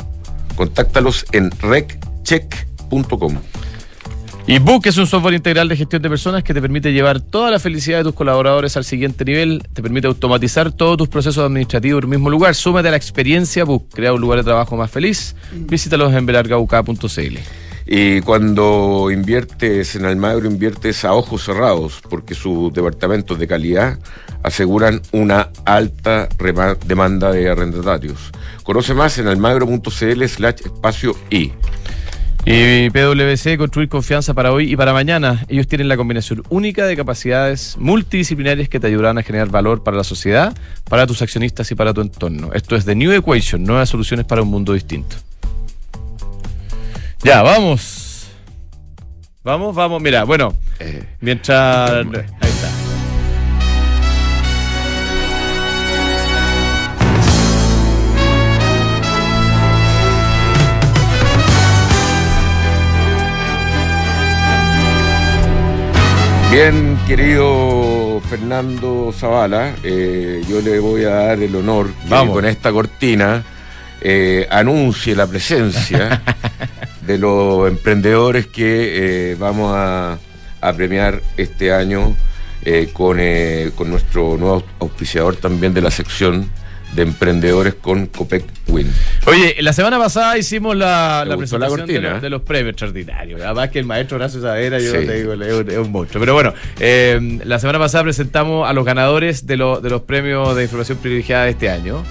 Contáctalos 0.57 1.25
en 1.33 1.51
reccheck.com. 2.29 3.39
Y 4.47 4.59
Book 4.61 4.87
es 4.87 4.97
un 4.97 5.07
software 5.07 5.35
integral 5.35 5.69
de 5.69 5.77
gestión 5.77 6.01
de 6.01 6.09
personas 6.09 6.43
que 6.43 6.55
te 6.55 6.63
permite 6.63 6.91
llevar 6.91 7.21
toda 7.21 7.51
la 7.51 7.59
felicidad 7.59 7.99
de 7.99 8.05
tus 8.05 8.15
colaboradores 8.15 8.79
al 8.79 8.85
siguiente 8.85 9.25
nivel, 9.27 9.63
te 9.75 9.83
permite 9.83 10.07
automatizar 10.07 10.73
todos 10.73 10.97
tus 10.97 11.09
procesos 11.09 11.45
administrativos 11.45 11.99
en 11.99 12.05
el 12.05 12.11
mismo 12.19 12.31
lugar. 12.31 12.55
Súmate 12.55 12.89
a 12.89 12.93
la 12.93 12.97
experiencia 12.97 13.65
Book, 13.65 13.89
crea 13.93 14.15
un 14.15 14.21
lugar 14.23 14.39
de 14.39 14.45
trabajo 14.45 14.75
más 14.75 14.91
feliz. 14.91 15.37
Visítalos 15.53 16.15
en 16.15 16.25
belargauk.cl. 16.25 17.39
Y 17.91 18.21
cuando 18.23 19.11
inviertes 19.11 19.97
en 19.97 20.07
Almagro, 20.07 20.47
inviertes 20.47 21.05
a 21.05 21.15
ojos 21.15 21.45
cerrados, 21.45 22.01
porque 22.09 22.35
sus 22.35 22.73
departamentos 22.73 23.39
de 23.39 23.47
calidad 23.47 23.99
aseguran 24.43 25.03
una 25.13 25.51
alta 25.65 26.29
demanda 26.87 27.33
de 27.33 27.51
arrendatarios. 27.51 28.31
Conoce 28.63 28.95
más 28.95 29.19
en 29.19 29.29
almagro.cl 29.29 30.25
slash 30.27 30.61
espacio 30.65 31.17
y. 31.31 31.53
Y 32.51 32.89
PwC, 32.89 33.59
construir 33.59 33.91
confianza 33.91 34.33
para 34.33 34.53
hoy 34.53 34.73
y 34.73 34.77
para 34.77 34.95
mañana. 34.95 35.45
Ellos 35.49 35.69
tienen 35.69 35.87
la 35.87 35.99
combinación 35.99 36.43
única 36.49 36.87
de 36.87 36.97
capacidades 36.97 37.77
multidisciplinarias 37.79 38.71
que 38.71 38.81
te 38.81 38.87
ayudarán 38.87 39.19
a 39.19 39.23
generar 39.23 39.51
valor 39.51 39.83
para 39.83 39.99
la 39.99 40.05
sociedad, 40.05 40.57
para 40.89 41.07
tus 41.07 41.21
accionistas 41.21 41.71
y 41.71 41.75
para 41.75 41.93
tu 41.93 42.01
entorno. 42.01 42.51
Esto 42.55 42.75
es 42.75 42.87
The 42.87 42.95
New 42.95 43.13
Equation, 43.13 43.63
nuevas 43.65 43.91
soluciones 43.91 44.25
para 44.25 44.41
un 44.41 44.49
mundo 44.49 44.73
distinto. 44.73 45.17
Ya, 47.23 47.43
vamos. 47.43 48.31
Vamos, 49.45 49.77
vamos. 49.77 50.01
Mira, 50.01 50.25
bueno, 50.25 50.57
eh, 50.81 51.05
mientras. 51.21 52.07
Bien, 66.51 66.99
querido 67.07 68.23
Fernando 68.27 69.13
Zavala, 69.13 69.75
eh, 69.83 70.43
yo 70.49 70.63
le 70.63 70.79
voy 70.79 71.05
a 71.05 71.11
dar 71.11 71.43
el 71.43 71.55
honor 71.55 71.91
que 72.09 72.27
con 72.27 72.47
esta 72.47 72.73
cortina 72.73 73.45
eh, 74.01 74.47
anuncie 74.51 75.15
la 75.15 75.27
presencia 75.27 76.23
de 77.07 77.19
los 77.19 77.69
emprendedores 77.69 78.47
que 78.47 79.33
eh, 79.33 79.37
vamos 79.39 79.75
a, 79.77 80.19
premiar 80.75 81.21
este 81.37 81.73
año 81.73 82.17
con, 82.95 83.19
con 83.75 83.91
nuestro 83.91 84.37
nuevo 84.39 84.65
auspiciador 84.81 85.37
también 85.37 85.75
de 85.75 85.83
la 85.83 85.91
sección 85.91 86.51
de 86.95 87.03
emprendedores 87.03 87.75
con 87.75 88.07
Copec 88.07 88.45
Win. 88.69 88.91
Oye, 89.27 89.57
la 89.61 89.73
semana 89.73 89.99
pasada 89.99 90.39
hicimos 90.39 90.77
la, 90.77 91.25
presentación 91.37 91.87
de, 91.87 92.31
los 92.31 92.43
premios 92.43 92.71
extraordinarios. 92.71 93.41
Además 93.41 93.71
que 93.71 93.79
el 93.79 93.85
maestro 93.85 94.17
Horacio 94.17 94.41
Sadera, 94.41 94.79
yo 94.79 94.93
te 94.93 95.15
digo, 95.15 95.33
es 95.35 95.79
un, 95.79 95.93
monstruo. 95.93 96.21
Pero 96.21 96.35
bueno, 96.35 96.55
la 97.45 97.59
semana 97.59 97.79
pasada 97.79 98.05
presentamos 98.05 98.69
a 98.69 98.73
los 98.73 98.85
ganadores 98.85 99.47
de, 99.47 99.57
de 99.57 99.91
los 99.91 100.03
premios 100.03 100.57
de 100.57 100.65
información 100.65 100.99
privilegiada 100.99 101.45
de 101.45 101.51
este 101.51 101.71
año. 101.71 102.03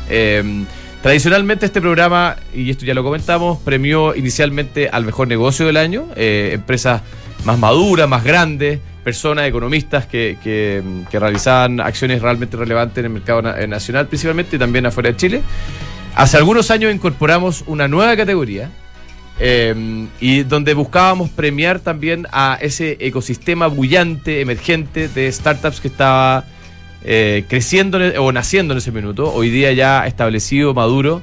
Tradicionalmente 1.02 1.66
este 1.66 1.80
programa, 1.80 2.38
y 2.54 2.70
esto 2.70 2.86
ya 2.86 2.94
lo 2.94 3.04
comentamos, 3.04 3.60
premió 3.60 4.16
inicialmente 4.16 4.90
al 4.90 5.06
mejor 5.06 5.28
negocio 5.28 5.66
del 5.66 5.78
año, 5.78 6.08
eh, 6.16 6.52
empresas 6.54 7.02
más 7.48 7.58
maduras, 7.58 8.10
más 8.10 8.26
grandes, 8.26 8.80
personas, 9.06 9.48
economistas 9.48 10.06
que, 10.06 10.38
que, 10.44 10.84
realizaban 11.18 11.80
acciones 11.80 12.22
realmente 12.22 12.58
relevantes 12.58 12.98
en 12.98 13.06
el 13.06 13.12
mercado 13.12 13.40
eh, 13.56 13.66
nacional 13.66 14.08
principalmente 14.08 14.58
y 14.58 14.60
también 14.60 14.86
afuera 14.86 15.12
de 15.12 15.16
Chile. 15.16 15.42
Hace 16.14 16.36
algunos 16.36 16.70
años 16.72 16.94
incorporamos 16.94 17.64
una 17.68 17.88
nueva 17.88 18.18
categoría 18.18 18.70
eh, 19.40 19.74
y 20.20 20.44
donde 20.44 20.74
buscábamos 20.74 21.30
premiar 21.30 21.80
también 21.80 22.28
a 22.34 22.58
ese 22.60 22.98
ecosistema 23.00 23.68
bullante, 23.68 24.42
emergente 24.42 25.08
de 25.08 25.32
startups 25.32 25.80
que 25.80 25.88
estaba 25.88 26.44
eh, 27.06 27.46
creciendo 27.48 27.98
o 28.20 28.34
naciendo 28.34 28.74
en 28.74 28.80
ese 28.80 28.92
minuto, 28.92 29.34
hoy 29.34 29.50
día 29.52 29.72
ya 29.72 30.06
establecido, 30.06 30.74
maduro. 30.74 31.22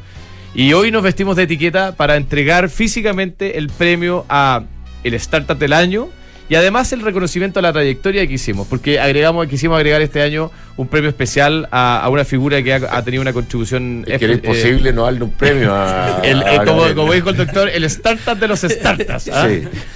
Y 0.54 0.72
hoy 0.72 0.90
nos 0.90 1.02
vestimos 1.02 1.36
de 1.36 1.42
etiqueta 1.42 1.96
para 1.96 2.16
entregar 2.16 2.70
físicamente 2.70 3.58
el 3.58 3.68
premio 3.68 4.24
a 4.30 4.62
el 5.04 5.14
Startup 5.14 5.56
del 5.56 5.72
Año 5.72 6.08
y 6.46 6.56
además 6.56 6.92
el 6.92 7.00
reconocimiento 7.00 7.58
a 7.58 7.62
la 7.62 7.72
trayectoria 7.72 8.26
que 8.26 8.34
hicimos, 8.34 8.66
porque 8.66 9.00
agregamos, 9.00 9.46
quisimos 9.46 9.76
agregar 9.76 10.02
este 10.02 10.20
año 10.20 10.50
un 10.76 10.88
premio 10.88 11.08
especial 11.08 11.68
a, 11.70 12.06
una 12.10 12.24
figura 12.24 12.62
que 12.62 12.74
ha, 12.74 13.02
tenido 13.02 13.22
una 13.22 13.32
contribución. 13.32 14.04
Es 14.06 14.18
que 14.18 14.26
era 14.26 14.34
imposible 14.34 14.92
no 14.92 15.04
darle 15.04 15.24
un 15.24 15.30
premio 15.30 15.72
a. 15.74 16.20
como, 16.94 17.12
dijo 17.12 17.30
el 17.30 17.36
doctor, 17.36 17.70
el 17.70 17.84
startup 17.84 18.38
de 18.38 18.48
los 18.48 18.60
startups. 18.60 19.28
¿ah? 19.32 19.48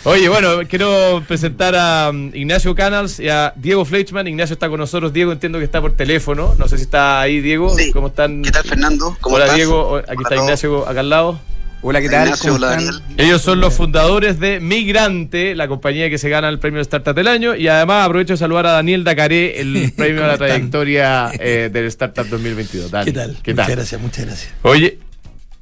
Oye, 0.04 0.28
bueno, 0.30 0.60
quiero 0.66 1.22
presentar 1.28 1.74
a 1.76 2.08
um, 2.10 2.30
Ignacio 2.34 2.74
Canals 2.74 3.20
y 3.20 3.28
a 3.28 3.52
Diego 3.56 3.84
Fleischman. 3.84 4.26
Ignacio 4.26 4.54
está 4.54 4.70
con 4.70 4.80
nosotros, 4.80 5.12
Diego 5.12 5.32
entiendo 5.32 5.58
que 5.58 5.66
está 5.66 5.82
por 5.82 5.92
teléfono. 5.92 6.54
No 6.58 6.66
sé 6.66 6.78
si 6.78 6.84
está 6.84 7.20
ahí, 7.20 7.42
Diego. 7.42 7.76
¿Cómo 7.92 8.06
están? 8.06 8.42
¿Qué 8.42 8.52
tal, 8.52 8.64
Fernando? 8.64 9.16
¿Cómo 9.20 9.36
Hola, 9.36 9.52
Diego. 9.52 9.96
Aquí 9.96 10.22
está 10.22 10.36
Ignacio 10.36 10.88
acá 10.88 11.00
al 11.00 11.10
lado. 11.10 11.38
Hola, 11.80 12.00
¿qué 12.00 12.08
tal? 12.08 12.32
Ellos 13.16 13.40
son 13.40 13.60
los 13.60 13.74
fundadores 13.74 14.40
de 14.40 14.58
Migrante, 14.58 15.54
la 15.54 15.68
compañía 15.68 16.10
que 16.10 16.18
se 16.18 16.28
gana 16.28 16.48
el 16.48 16.58
premio 16.58 16.80
Startup 16.80 17.14
del 17.14 17.28
año. 17.28 17.54
Y 17.54 17.68
además 17.68 18.04
aprovecho 18.04 18.32
de 18.32 18.36
saludar 18.36 18.66
a 18.66 18.72
Daniel 18.72 19.04
Dacaré, 19.04 19.60
el 19.60 19.92
premio 19.96 20.24
a 20.24 20.28
la 20.28 20.38
trayectoria 20.38 21.30
eh, 21.38 21.70
del 21.72 21.86
Startup 21.86 22.26
2022. 22.26 22.90
¿Qué 23.04 23.12
tal? 23.12 23.36
¿Qué 23.42 23.54
tal? 23.54 23.64
Muchas 23.64 23.76
gracias, 23.76 24.00
muchas 24.00 24.26
gracias. 24.26 24.52
Oye, 24.62 24.98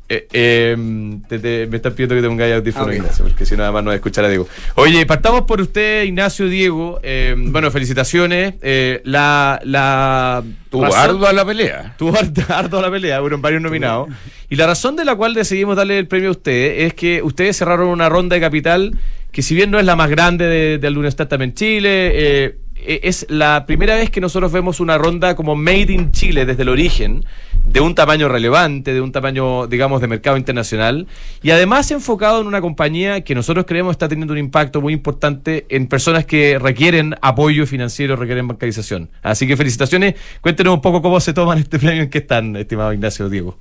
eh, 0.08 0.28
eh, 0.32 0.76
me 0.76 1.76
están 1.76 1.92
pidiendo 1.94 2.14
que 2.14 2.22
te 2.22 2.28
pongáis 2.28 2.54
audífono, 2.54 2.86
okay. 2.86 2.98
Ignacio, 2.98 3.24
porque 3.24 3.44
si 3.44 3.56
no, 3.56 3.64
además 3.64 3.82
no 3.82 3.92
escuchar 3.92 4.24
a 4.24 4.28
Diego. 4.28 4.46
Oye, 4.76 5.04
partamos 5.04 5.42
por 5.42 5.60
usted, 5.60 6.04
Ignacio 6.04 6.48
Diego. 6.48 7.00
Eh, 7.02 7.34
bueno, 7.36 7.70
felicitaciones. 7.72 8.54
Eh, 8.62 9.00
la, 9.04 9.60
la 9.64 10.44
Tuvo 10.70 10.94
arduo 10.94 11.26
a 11.26 11.32
la 11.32 11.44
pelea. 11.44 11.94
Tuvo 11.98 12.16
arduo 12.48 12.78
a 12.78 12.82
la 12.82 12.90
pelea, 12.90 13.20
fueron 13.20 13.42
varios 13.42 13.62
nominados. 13.62 14.08
Y 14.48 14.54
la 14.54 14.66
razón 14.66 14.94
de 14.94 15.04
la 15.04 15.16
cual 15.16 15.34
decidimos 15.34 15.76
darle 15.76 15.98
el 15.98 16.06
premio 16.06 16.28
a 16.28 16.32
usted 16.32 16.82
es 16.82 16.94
que 16.94 17.22
ustedes 17.22 17.56
cerraron 17.56 17.88
una 17.88 18.08
ronda 18.08 18.34
de 18.34 18.40
capital 18.40 18.96
que, 19.32 19.42
si 19.42 19.56
bien 19.56 19.72
no 19.72 19.80
es 19.80 19.84
la 19.84 19.96
más 19.96 20.08
grande 20.08 20.46
de, 20.46 20.78
de 20.78 20.86
Alumno 20.86 21.08
Startup 21.08 21.42
en 21.42 21.52
Chile, 21.52 22.12
eh, 22.14 22.56
es 22.84 23.26
la 23.28 23.66
primera 23.66 23.94
vez 23.94 24.10
que 24.10 24.20
nosotros 24.20 24.52
vemos 24.52 24.80
una 24.80 24.98
ronda 24.98 25.34
como 25.34 25.56
Made 25.56 25.92
in 25.92 26.12
Chile 26.12 26.46
desde 26.46 26.62
el 26.62 26.68
origen, 26.68 27.24
de 27.64 27.80
un 27.80 27.94
tamaño 27.94 28.28
relevante, 28.28 28.94
de 28.94 29.00
un 29.00 29.12
tamaño, 29.12 29.66
digamos, 29.66 30.00
de 30.00 30.06
mercado 30.06 30.36
internacional, 30.36 31.06
y 31.42 31.50
además 31.50 31.90
enfocado 31.90 32.40
en 32.40 32.46
una 32.46 32.60
compañía 32.60 33.22
que 33.22 33.34
nosotros 33.34 33.66
creemos 33.66 33.92
está 33.92 34.08
teniendo 34.08 34.32
un 34.32 34.38
impacto 34.38 34.80
muy 34.80 34.92
importante 34.92 35.66
en 35.68 35.88
personas 35.88 36.24
que 36.24 36.58
requieren 36.58 37.16
apoyo 37.20 37.66
financiero, 37.66 38.16
requieren 38.16 38.46
bancarización. 38.46 39.10
Así 39.22 39.46
que 39.46 39.56
felicitaciones. 39.56 40.14
Cuéntenos 40.40 40.74
un 40.74 40.80
poco 40.80 41.02
cómo 41.02 41.20
se 41.20 41.32
toman 41.32 41.58
este 41.58 41.78
premio 41.78 42.02
en 42.02 42.10
que 42.10 42.18
están, 42.18 42.54
estimado 42.56 42.92
Ignacio 42.92 43.28
Diego. 43.28 43.58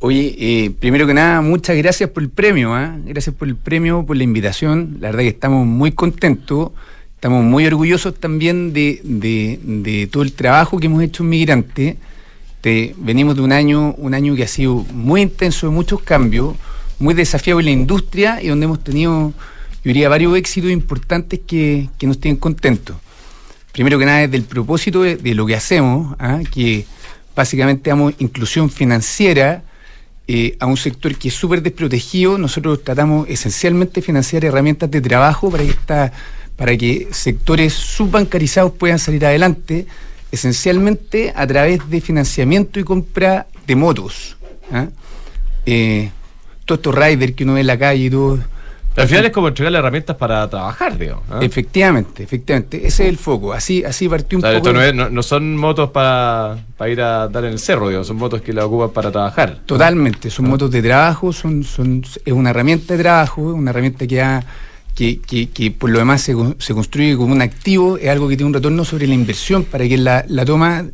Oye, 0.00 0.34
eh, 0.38 0.70
primero 0.78 1.06
que 1.06 1.14
nada, 1.14 1.40
muchas 1.40 1.76
gracias 1.76 2.10
por 2.10 2.22
el 2.22 2.28
premio, 2.28 2.74
¿ah? 2.74 2.96
gracias 3.04 3.34
por 3.34 3.48
el 3.48 3.56
premio, 3.56 4.04
por 4.04 4.16
la 4.16 4.24
invitación. 4.24 4.98
La 5.00 5.08
verdad 5.08 5.22
que 5.22 5.28
estamos 5.28 5.66
muy 5.66 5.92
contentos. 5.92 6.72
Estamos 7.24 7.42
muy 7.42 7.66
orgullosos 7.66 8.20
también 8.20 8.74
de, 8.74 10.08
todo 10.12 10.22
el 10.22 10.34
trabajo 10.34 10.78
que 10.78 10.88
hemos 10.88 11.02
hecho 11.02 11.22
en 11.22 11.30
Migrante. 11.30 11.96
venimos 12.98 13.34
de 13.34 13.40
un 13.40 13.50
año, 13.50 13.94
un 13.96 14.12
año 14.12 14.36
que 14.36 14.42
ha 14.42 14.46
sido 14.46 14.84
muy 14.92 15.22
intenso, 15.22 15.66
de 15.66 15.72
muchos 15.72 16.02
cambios, 16.02 16.54
muy 16.98 17.14
desafiado 17.14 17.60
en 17.60 17.64
la 17.64 17.72
industria 17.72 18.42
y 18.42 18.48
donde 18.48 18.66
hemos 18.66 18.84
tenido, 18.84 19.30
yo 19.30 19.34
diría, 19.84 20.10
varios 20.10 20.36
éxitos 20.36 20.70
importantes 20.70 21.40
que, 21.46 21.88
nos 22.02 22.20
tienen 22.20 22.36
contentos. 22.36 22.94
Primero 23.72 23.98
que 23.98 24.04
nada, 24.04 24.18
desde 24.18 24.36
el 24.36 24.44
propósito 24.44 25.00
de, 25.00 25.34
lo 25.34 25.46
que 25.46 25.56
hacemos, 25.56 26.14
¿ah? 26.18 26.40
que 26.52 26.84
básicamente 27.34 27.88
damos 27.88 28.12
inclusión 28.18 28.68
financiera 28.68 29.62
eh, 30.28 30.58
a 30.60 30.66
un 30.66 30.76
sector 30.76 31.14
que 31.16 31.28
es 31.28 31.34
súper 31.34 31.62
desprotegido. 31.62 32.36
Nosotros 32.36 32.84
tratamos 32.84 33.26
esencialmente 33.30 34.02
de 34.02 34.02
financiar 34.02 34.44
herramientas 34.44 34.90
de 34.90 35.00
trabajo 35.00 35.50
para 35.50 35.64
que 35.64 35.70
esta 35.70 36.12
para 36.56 36.76
que 36.76 37.08
sectores 37.10 37.72
subbancarizados 37.72 38.72
puedan 38.72 38.98
salir 38.98 39.24
adelante, 39.26 39.86
esencialmente 40.30 41.32
a 41.34 41.46
través 41.46 41.88
de 41.88 42.00
financiamiento 42.00 42.78
y 42.78 42.84
compra 42.84 43.46
de 43.66 43.76
motos. 43.76 44.36
¿ah? 44.72 44.86
Eh, 45.66 46.10
todos 46.64 46.78
estos 46.78 46.94
riders 46.94 47.34
que 47.34 47.44
uno 47.44 47.54
ve 47.54 47.60
en 47.60 47.66
la 47.66 47.78
calle 47.78 48.04
y 48.04 48.10
todo. 48.10 48.38
Al 48.96 49.08
final 49.08 49.26
es 49.26 49.32
como 49.32 49.48
entregarle 49.48 49.78
herramientas 49.78 50.16
para 50.16 50.48
trabajar, 50.48 50.96
digo. 50.96 51.20
¿ah? 51.28 51.40
Efectivamente, 51.42 52.22
efectivamente. 52.22 52.86
Ese 52.86 53.04
es 53.04 53.08
el 53.08 53.18
foco. 53.18 53.52
Así, 53.52 53.82
así 53.82 54.08
partió 54.08 54.38
un 54.38 54.42
poco. 54.42 54.72
no, 54.72 55.22
son 55.24 55.56
motos 55.56 55.90
para, 55.90 56.58
ir 56.88 57.00
a 57.00 57.26
dar 57.26 57.44
en 57.44 57.52
el 57.52 57.58
cerro, 57.58 57.88
digo. 57.88 58.04
Son 58.04 58.16
motos 58.16 58.40
que 58.40 58.52
la 58.52 58.64
ocupan 58.66 58.90
para 58.90 59.10
trabajar. 59.10 59.58
Totalmente. 59.66 60.30
Son 60.30 60.46
ah. 60.46 60.50
motos 60.50 60.70
de 60.70 60.80
trabajo, 60.80 61.32
son, 61.32 61.64
son, 61.64 62.04
es 62.24 62.32
una 62.32 62.50
herramienta 62.50 62.94
de 62.94 63.02
trabajo, 63.02 63.42
una 63.42 63.70
herramienta 63.70 64.06
que 64.06 64.22
ha 64.22 64.44
que, 64.94 65.18
que, 65.18 65.70
por 65.70 65.90
lo 65.90 65.98
demás 65.98 66.22
se, 66.22 66.34
se, 66.58 66.74
construye 66.74 67.16
como 67.16 67.32
un 67.32 67.42
activo, 67.42 67.98
es 67.98 68.08
algo 68.08 68.28
que 68.28 68.36
tiene 68.36 68.48
un 68.48 68.54
retorno 68.54 68.84
sobre 68.84 69.06
la 69.06 69.14
inversión 69.14 69.64
para 69.64 69.88
que 69.88 69.98
la, 69.98 70.24
la 70.28 70.44
toma 70.44 70.86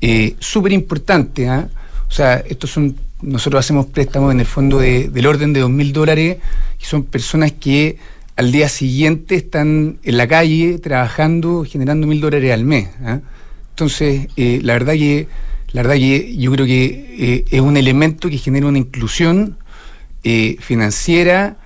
eh, 0.00 0.34
súper 0.38 0.72
importante. 0.72 1.48
¿ah? 1.48 1.68
O 2.08 2.12
sea, 2.12 2.36
estos 2.36 2.70
son, 2.70 2.96
nosotros 3.22 3.64
hacemos 3.64 3.86
préstamos 3.86 4.32
en 4.32 4.40
el 4.40 4.46
fondo 4.46 4.78
de, 4.78 5.08
del 5.08 5.26
orden 5.26 5.52
de 5.52 5.60
dos 5.60 5.70
mil 5.70 5.92
dólares 5.92 6.38
y 6.80 6.84
son 6.84 7.04
personas 7.04 7.52
que 7.52 7.98
al 8.36 8.52
día 8.52 8.68
siguiente 8.68 9.34
están 9.34 9.98
en 10.02 10.16
la 10.16 10.26
calle 10.26 10.78
trabajando, 10.78 11.64
generando 11.68 12.06
mil 12.06 12.20
dólares 12.20 12.52
al 12.52 12.64
mes. 12.64 12.88
¿ah? 13.04 13.20
Entonces, 13.70 14.28
eh, 14.36 14.60
la 14.62 14.74
verdad 14.74 14.94
que 14.94 15.28
la 15.72 15.82
verdad 15.82 15.96
que 15.96 16.36
yo 16.36 16.50
creo 16.52 16.66
que 16.66 17.16
eh, 17.18 17.44
es 17.50 17.60
un 17.60 17.76
elemento 17.76 18.28
que 18.28 18.38
genera 18.38 18.66
una 18.66 18.78
inclusión 18.78 19.56
eh, 20.24 20.56
financiera 20.60 21.56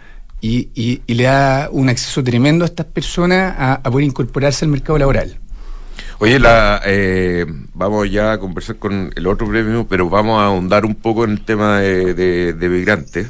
y, 0.44 1.00
le 1.06 1.24
da 1.24 1.68
un 1.70 1.88
acceso 1.88 2.22
tremendo 2.22 2.64
a 2.64 2.66
estas 2.66 2.86
personas 2.86 3.54
a, 3.58 3.82
poder 3.90 4.04
incorporarse 4.04 4.64
al 4.64 4.70
mercado 4.70 4.98
laboral. 4.98 5.38
Oye, 6.18 6.38
la, 6.38 6.82
eh, 6.84 7.46
vamos 7.72 8.10
ya 8.10 8.32
a 8.32 8.38
conversar 8.38 8.76
con 8.76 9.10
el 9.14 9.26
otro 9.26 9.48
premio, 9.48 9.86
pero 9.88 10.08
vamos 10.10 10.40
a 10.40 10.46
ahondar 10.46 10.84
un 10.84 10.94
poco 10.94 11.24
en 11.24 11.30
el 11.30 11.40
tema 11.40 11.80
de, 11.80 12.56
migrantes, 12.60 13.28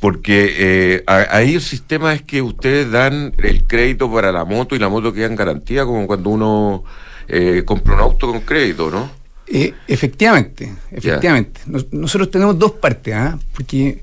porque 0.00 0.54
eh, 0.58 1.04
ahí 1.06 1.54
el 1.54 1.60
sistema 1.60 2.12
es 2.12 2.22
que 2.22 2.42
ustedes 2.42 2.90
dan 2.90 3.32
el 3.38 3.64
crédito 3.64 4.12
para 4.12 4.30
la 4.30 4.44
moto 4.44 4.76
y 4.76 4.78
la 4.78 4.88
moto 4.88 5.12
queda 5.12 5.26
en 5.26 5.36
garantía, 5.36 5.84
como 5.84 6.06
cuando 6.06 6.30
uno 6.30 6.84
eh, 7.28 7.62
compra 7.64 7.94
un 7.94 8.00
auto 8.00 8.30
con 8.30 8.40
crédito, 8.40 8.90
¿no? 8.90 9.22
efectivamente, 9.86 10.72
efectivamente. 10.90 11.60
nosotros 11.90 12.30
tenemos 12.30 12.58
dos 12.58 12.72
partes, 12.72 13.14
¿ah? 13.14 13.38
porque 13.54 14.02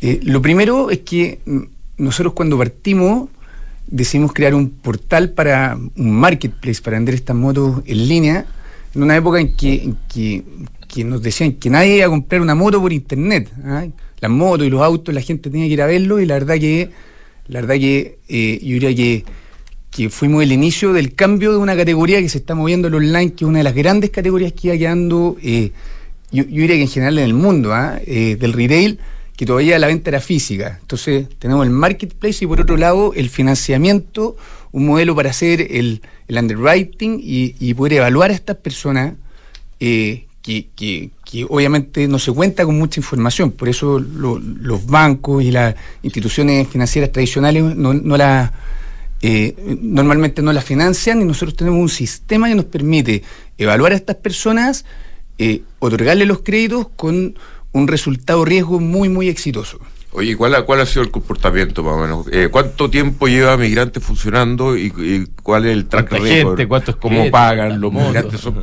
eh, 0.00 0.20
lo 0.22 0.40
primero 0.40 0.90
es 0.90 1.00
que 1.00 1.40
mm, 1.44 1.60
nosotros 1.98 2.32
cuando 2.32 2.56
partimos 2.56 3.28
decidimos 3.86 4.32
crear 4.32 4.54
un 4.54 4.70
portal 4.70 5.30
para 5.30 5.76
un 5.96 6.12
marketplace 6.12 6.80
para 6.80 6.96
vender 6.96 7.14
estas 7.14 7.36
motos 7.36 7.82
en 7.84 8.08
línea, 8.08 8.46
en 8.94 9.02
una 9.02 9.16
época 9.16 9.40
en 9.40 9.54
que, 9.56 10.44
nos 11.04 11.22
decían 11.22 11.52
que 11.52 11.70
nadie 11.70 11.96
iba 11.96 12.06
a 12.06 12.08
comprar 12.08 12.40
una 12.40 12.54
moto 12.54 12.80
por 12.80 12.92
internet. 12.92 13.50
¿ah? 13.64 13.86
Las 14.20 14.30
motos 14.30 14.66
y 14.66 14.70
los 14.70 14.82
autos, 14.82 15.14
la 15.14 15.20
gente 15.20 15.50
tenía 15.50 15.66
que 15.66 15.72
ir 15.72 15.82
a 15.82 15.86
verlo 15.86 16.20
y 16.20 16.26
la 16.26 16.34
verdad 16.34 16.56
que, 16.56 16.90
la 17.48 17.60
verdad 17.60 17.74
que 17.76 18.18
eh, 18.28 18.58
yo 18.62 18.74
diría 18.74 18.94
que, 18.94 19.24
que 19.90 20.08
fuimos 20.08 20.42
el 20.42 20.52
inicio 20.52 20.92
del 20.92 21.14
cambio 21.14 21.52
de 21.52 21.58
una 21.58 21.76
categoría 21.76 22.20
que 22.20 22.28
se 22.28 22.38
está 22.38 22.54
moviendo 22.54 22.88
el 22.88 22.94
online, 22.94 23.32
que 23.32 23.44
es 23.44 23.48
una 23.48 23.58
de 23.58 23.64
las 23.64 23.74
grandes 23.74 24.10
categorías 24.10 24.52
que 24.52 24.68
iba 24.68 24.76
quedando, 24.76 25.36
eh, 25.42 25.72
yo, 26.30 26.44
diría 26.44 26.76
que 26.76 26.82
en 26.82 26.88
general 26.88 27.18
en 27.18 27.24
el 27.24 27.34
mundo, 27.34 27.72
¿ah? 27.72 27.98
del 28.06 28.52
retail 28.52 28.98
que 29.40 29.46
todavía 29.46 29.78
la 29.78 29.86
venta 29.86 30.10
era 30.10 30.20
física. 30.20 30.76
Entonces 30.82 31.26
tenemos 31.38 31.64
el 31.64 31.72
marketplace 31.72 32.44
y 32.44 32.46
por 32.46 32.60
otro 32.60 32.76
lado 32.76 33.14
el 33.14 33.30
financiamiento, 33.30 34.36
un 34.70 34.84
modelo 34.84 35.16
para 35.16 35.30
hacer 35.30 35.66
el, 35.70 36.02
underwriting 36.28 37.18
y, 37.22 37.72
poder 37.72 37.94
evaluar 37.94 38.32
a 38.32 38.34
estas 38.34 38.56
personas 38.56 39.14
eh, 39.80 40.26
que, 40.42 41.10
obviamente 41.48 42.06
no 42.06 42.18
se 42.18 42.32
cuenta 42.32 42.66
con 42.66 42.76
mucha 42.76 43.00
información. 43.00 43.52
Por 43.52 43.70
eso 43.70 43.98
los 43.98 44.84
bancos 44.84 45.42
y 45.42 45.50
las 45.50 45.74
instituciones 46.02 46.68
financieras 46.68 47.10
tradicionales 47.10 47.62
no, 47.62 47.94
la... 48.18 48.52
Eh, 49.22 49.78
normalmente 49.80 50.42
no 50.42 50.52
las 50.52 50.64
financian 50.64 51.22
y 51.22 51.24
nosotros 51.24 51.56
tenemos 51.56 51.80
un 51.80 51.88
sistema 51.88 52.46
que 52.46 52.56
nos 52.56 52.66
permite 52.66 53.22
evaluar 53.56 53.92
a 53.92 53.94
estas 53.94 54.16
personas, 54.16 54.84
eh, 55.38 55.62
otorgarle 55.78 56.26
los 56.26 56.40
créditos 56.40 56.88
con 56.94 57.36
un 57.72 57.88
resultado 57.88 58.44
riesgo 58.44 58.80
muy, 58.80 59.08
muy 59.08 59.28
exitoso. 59.28 59.78
Oye, 60.12 60.36
¿cuál, 60.36 60.64
¿cuál 60.64 60.80
ha 60.80 60.86
sido 60.86 61.02
el 61.02 61.10
comportamiento 61.12 61.84
más 61.84 61.94
o 61.94 61.98
menos? 61.98 62.26
Eh, 62.32 62.48
¿Cuánto 62.50 62.90
tiempo 62.90 63.28
lleva 63.28 63.56
Migrante 63.56 64.00
funcionando 64.00 64.76
y, 64.76 64.90
cuál 65.42 65.66
es 65.66 65.72
el 65.72 65.86
track 65.86 66.10
record? 66.10 66.66
¿Cuántos 66.66 66.96
¿Cómo 66.96 67.30
pagan? 67.30 67.80
Los 67.80 67.92
migrantes 67.92 68.40
son 68.40 68.60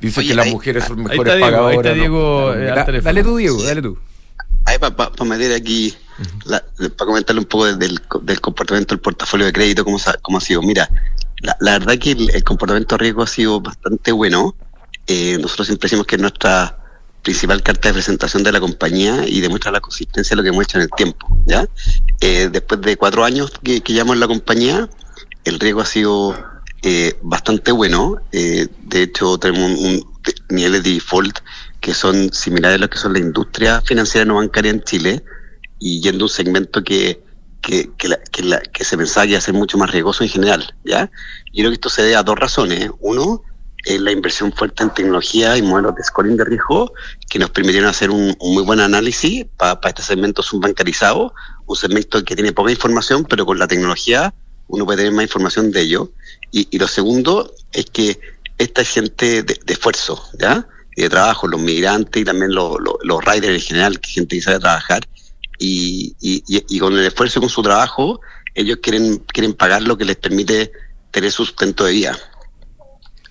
Dicen 0.00 0.26
que 0.26 0.34
las 0.34 0.48
mujeres 0.48 0.84
son 0.84 1.04
mejores 1.04 1.40
pagadoras. 1.40 1.70
Ahí 1.70 1.76
está 1.76 1.94
Diego, 1.94 2.54
eh, 2.54 3.00
dale 3.00 3.22
tú, 3.22 3.36
Diego, 3.36 3.62
dale 3.62 3.82
tú. 3.82 3.98
Ahí 4.64 4.78
para 4.78 5.24
meter 5.24 5.52
aquí, 5.54 5.94
para 6.46 7.06
comentarle 7.06 7.40
un 7.40 7.46
poco 7.46 7.66
del, 7.66 8.00
del, 8.22 8.40
comportamiento 8.40 8.94
del 8.94 9.00
portafolio 9.00 9.46
de 9.46 9.52
crédito, 9.52 9.84
cómo, 9.84 9.98
cómo 10.20 10.38
ha 10.38 10.40
sido. 10.40 10.62
Mira, 10.62 10.88
La, 11.60 11.78
verdad 11.78 11.96
que 11.98 12.10
el, 12.10 12.44
comportamiento 12.44 12.96
de 12.96 13.02
riesgo 13.04 13.22
ha 13.22 13.26
sido 13.28 13.60
bastante 13.60 14.10
bueno. 14.10 14.54
Eh, 15.06 15.38
nosotros 15.40 15.68
siempre 15.68 15.86
decimos 15.86 16.06
que 16.06 16.16
es 16.16 16.20
nuestra 16.20 16.77
principal 17.22 17.62
carta 17.62 17.88
de 17.88 17.94
presentación 17.94 18.42
de 18.42 18.52
la 18.52 18.60
compañía 18.60 19.26
y 19.26 19.40
demuestra 19.40 19.70
la 19.72 19.80
consistencia 19.80 20.36
de 20.36 20.42
lo 20.42 20.50
que 20.50 20.62
hecho 20.62 20.78
en 20.78 20.82
el 20.82 20.90
tiempo. 20.96 21.26
¿ya? 21.46 21.68
Eh, 22.20 22.48
después 22.50 22.80
de 22.80 22.96
cuatro 22.96 23.24
años 23.24 23.52
que, 23.62 23.80
que 23.80 23.92
llevamos 23.92 24.14
en 24.14 24.20
la 24.20 24.28
compañía, 24.28 24.88
el 25.44 25.60
riesgo 25.60 25.80
ha 25.80 25.86
sido 25.86 26.34
eh, 26.82 27.18
bastante 27.22 27.72
bueno. 27.72 28.20
Eh, 28.32 28.68
de 28.84 29.02
hecho, 29.02 29.38
tenemos 29.38 29.78
un, 29.80 30.18
nivel 30.50 30.82
de 30.82 30.94
default 30.94 31.38
que 31.80 31.94
son 31.94 32.32
similares 32.32 32.76
a 32.76 32.80
lo 32.80 32.90
que 32.90 32.98
son 32.98 33.14
la 33.14 33.18
industria 33.18 33.80
financiera 33.80 34.26
no 34.26 34.34
bancaria 34.34 34.70
en 34.70 34.82
Chile 34.82 35.24
y 35.78 36.02
yendo 36.02 36.24
a 36.24 36.26
un 36.26 36.28
segmento 36.28 36.84
que, 36.84 37.22
que, 37.62 37.90
que, 37.96 38.84
se 38.84 38.96
pensaba 38.98 39.24
que 39.24 39.30
iba 39.30 39.38
a 39.38 39.42
ser 39.42 39.54
mucho 39.54 39.78
más 39.78 39.90
riesgoso 39.90 40.22
en 40.22 40.30
general. 40.30 40.74
¿ya? 40.84 41.10
Yo 41.52 41.60
creo 41.60 41.70
que 41.70 41.74
esto 41.74 41.88
se 41.88 42.02
debe 42.02 42.16
a 42.16 42.22
dos 42.22 42.38
razones. 42.38 42.90
Uno, 43.00 43.42
es 43.88 44.00
la 44.02 44.12
inversión 44.12 44.52
fuerte 44.52 44.82
en 44.82 44.90
tecnología 44.90 45.56
y 45.56 45.62
modelos 45.62 45.94
de 45.96 46.04
scoring 46.04 46.36
de 46.36 46.44
riesgo 46.44 46.92
que 47.28 47.38
nos 47.38 47.48
permitieron 47.48 47.88
hacer 47.88 48.10
un, 48.10 48.36
muy 48.38 48.62
buen 48.62 48.80
análisis 48.80 49.46
para 49.56 49.80
este 49.82 50.02
segmento 50.02 50.42
subbancarizado, 50.42 51.32
un 51.66 51.76
segmento 51.76 52.22
que 52.22 52.36
tiene 52.36 52.52
poca 52.52 52.70
información, 52.70 53.24
pero 53.24 53.46
con 53.46 53.58
la 53.58 53.66
tecnología 53.66 54.34
uno 54.66 54.84
puede 54.84 54.98
tener 54.98 55.12
más 55.12 55.22
información 55.22 55.70
de 55.70 55.80
ello. 55.80 56.12
Y, 56.52 56.76
lo 56.78 56.86
segundo 56.86 57.54
es 57.72 57.86
que 57.86 58.20
esta 58.58 58.84
gente 58.84 59.42
de, 59.42 59.58
esfuerzo, 59.66 60.22
¿ya? 60.38 60.68
Y 60.94 61.02
de 61.02 61.08
trabajo, 61.08 61.48
los 61.48 61.60
migrantes 61.60 62.20
y 62.20 62.24
también 62.26 62.54
los, 62.54 62.76
los, 63.02 63.24
riders 63.24 63.54
en 63.54 63.60
general, 63.60 64.00
que 64.00 64.10
gente 64.10 64.36
que 64.36 64.42
sabe 64.42 64.58
trabajar, 64.58 65.00
y, 65.58 66.14
y, 66.20 66.78
con 66.78 66.92
el 66.92 67.06
esfuerzo 67.06 67.38
y 67.38 67.42
con 67.42 67.50
su 67.50 67.62
trabajo, 67.62 68.20
ellos 68.54 68.78
quieren, 68.82 69.16
quieren 69.32 69.54
pagar 69.54 69.82
lo 69.82 69.96
que 69.96 70.04
les 70.04 70.16
permite 70.16 70.72
tener 71.10 71.32
sustento 71.32 71.84
de 71.84 71.92
vida. 71.92 72.18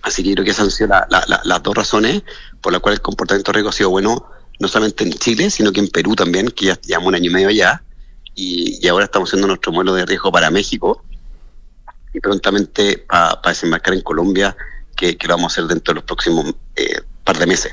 Así 0.08 0.24
que 0.24 0.34
creo 0.34 0.46
que 0.46 0.52
esas 0.52 0.65
han 0.65 0.72
sido 0.72 0.89
las 1.10 1.63
dos 1.63 1.76
razones 1.76 2.24
por 2.62 2.72
las 2.72 2.82
cuales 2.82 3.00
el 3.00 3.04
comportamiento 3.04 3.52
riesgo 3.52 3.70
ha 3.70 3.74
sido 3.74 3.89
bueno, 3.89 4.30
no 4.60 4.67
solamente 4.67 5.04
en 5.04 5.13
Chile, 5.13 5.50
sino 5.50 5.72
que 5.72 5.82
en 5.82 5.89
Perú 5.89 6.15
también, 6.15 6.50
que 6.50 6.65
ya 6.65 6.80
llevamos 6.82 7.10
un 7.10 7.15
año 7.15 7.30
y 7.30 7.34
medio 7.34 7.50
ya, 7.50 7.84
y, 8.34 8.80
y 8.82 8.88
ahora 8.88 9.06
estamos 9.06 9.30
haciendo 9.30 9.48
nuestro 9.48 9.72
modelo 9.72 9.93
de 9.96 10.06
riesgo 10.06 10.32
para 10.32 10.50
México, 10.50 11.04
y 12.13 12.20
prontamente 12.20 13.00
para 13.08 13.39
desembarcar 13.46 13.93
en 13.93 14.02
Colombia, 14.02 14.56
que, 14.96 15.17
lo 15.28 15.36
vamos 15.36 15.52
a 15.52 15.62
hacer 15.62 15.70
dentro 15.70 15.93
de 15.93 15.96
los 15.96 16.04
próximos 16.04 16.56
eh, 16.76 17.02
par 17.24 17.38
de 17.38 17.46
meses. 17.46 17.72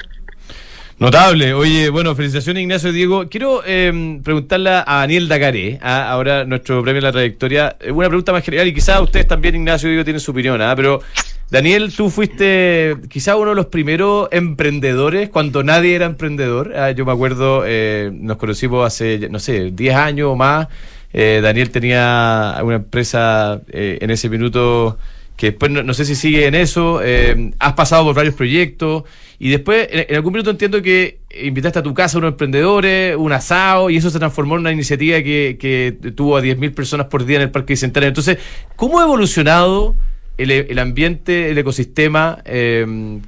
Notable. 0.98 1.54
Oye, 1.54 1.88
bueno, 1.88 2.14
felicitaciones 2.14 2.62
Ignacio 2.62 2.92
Diego. 2.92 3.28
Quiero 3.28 3.62
eh, 3.66 4.20
preguntarle 4.22 4.70
a 4.70 4.84
Daniel 4.86 5.26
Dacaré, 5.26 5.80
¿ah? 5.82 6.08
ahora 6.10 6.44
nuestro 6.44 6.82
premio 6.82 7.00
de 7.00 7.06
la 7.06 7.12
trayectoria. 7.12 7.76
Eh, 7.80 7.90
una 7.90 8.08
pregunta 8.08 8.32
más 8.32 8.44
general 8.44 8.68
y 8.68 8.74
quizás 8.74 9.00
ustedes 9.00 9.26
también, 9.26 9.56
Ignacio 9.56 9.88
Diego, 9.88 10.04
tienen 10.04 10.20
su 10.20 10.30
opinión, 10.30 10.62
¿ah? 10.62 10.74
pero 10.76 11.00
Daniel, 11.50 11.92
tú 11.94 12.10
fuiste 12.10 12.96
quizás 13.08 13.36
uno 13.36 13.50
de 13.50 13.56
los 13.56 13.66
primeros 13.66 14.28
emprendedores 14.32 15.28
cuando 15.28 15.62
nadie 15.62 15.94
era 15.94 16.06
emprendedor. 16.06 16.74
¿ah? 16.76 16.90
Yo 16.90 17.04
me 17.04 17.12
acuerdo, 17.12 17.64
eh, 17.66 18.10
nos 18.12 18.38
conocimos 18.38 18.86
hace, 18.86 19.28
no 19.30 19.38
sé, 19.38 19.70
10 19.70 19.94
años 19.94 20.30
o 20.32 20.36
más. 20.36 20.68
Eh, 21.12 21.40
Daniel 21.42 21.70
tenía 21.70 22.58
una 22.62 22.76
empresa 22.76 23.60
eh, 23.68 23.98
en 24.00 24.10
ese 24.10 24.28
minuto 24.28 24.98
que 25.36 25.50
después 25.50 25.70
no, 25.70 25.94
sé 25.94 26.04
si 26.04 26.14
sigue 26.14 26.46
en 26.46 26.54
eso. 26.54 27.00
Has 27.58 27.72
pasado 27.74 28.04
por 28.04 28.14
varios 28.14 28.34
proyectos 28.34 29.04
y 29.38 29.50
después 29.50 29.88
en, 29.90 30.14
algún 30.14 30.32
minuto 30.32 30.50
entiendo 30.50 30.80
que 30.80 31.18
invitaste 31.42 31.80
a 31.80 31.82
tu 31.82 31.92
casa 31.92 32.16
a 32.16 32.20
unos 32.20 32.32
emprendedores, 32.32 33.16
un 33.16 33.32
asado 33.32 33.90
y 33.90 33.96
eso 33.96 34.10
se 34.10 34.18
transformó 34.18 34.54
en 34.54 34.60
una 34.60 34.72
iniciativa 34.72 35.22
que, 35.22 35.56
que 35.60 36.10
tuvo 36.12 36.36
a 36.36 36.42
10.000 36.42 36.72
personas 36.72 37.08
por 37.08 37.26
día 37.26 37.36
en 37.36 37.42
el 37.42 37.50
Parque 37.50 37.74
Bicentenario. 37.74 38.08
Entonces, 38.08 38.38
¿cómo 38.76 39.00
ha 39.00 39.04
evolucionado? 39.04 39.94
El, 40.36 40.78
ambiente, 40.78 41.50
el 41.50 41.58
ecosistema, 41.58 42.42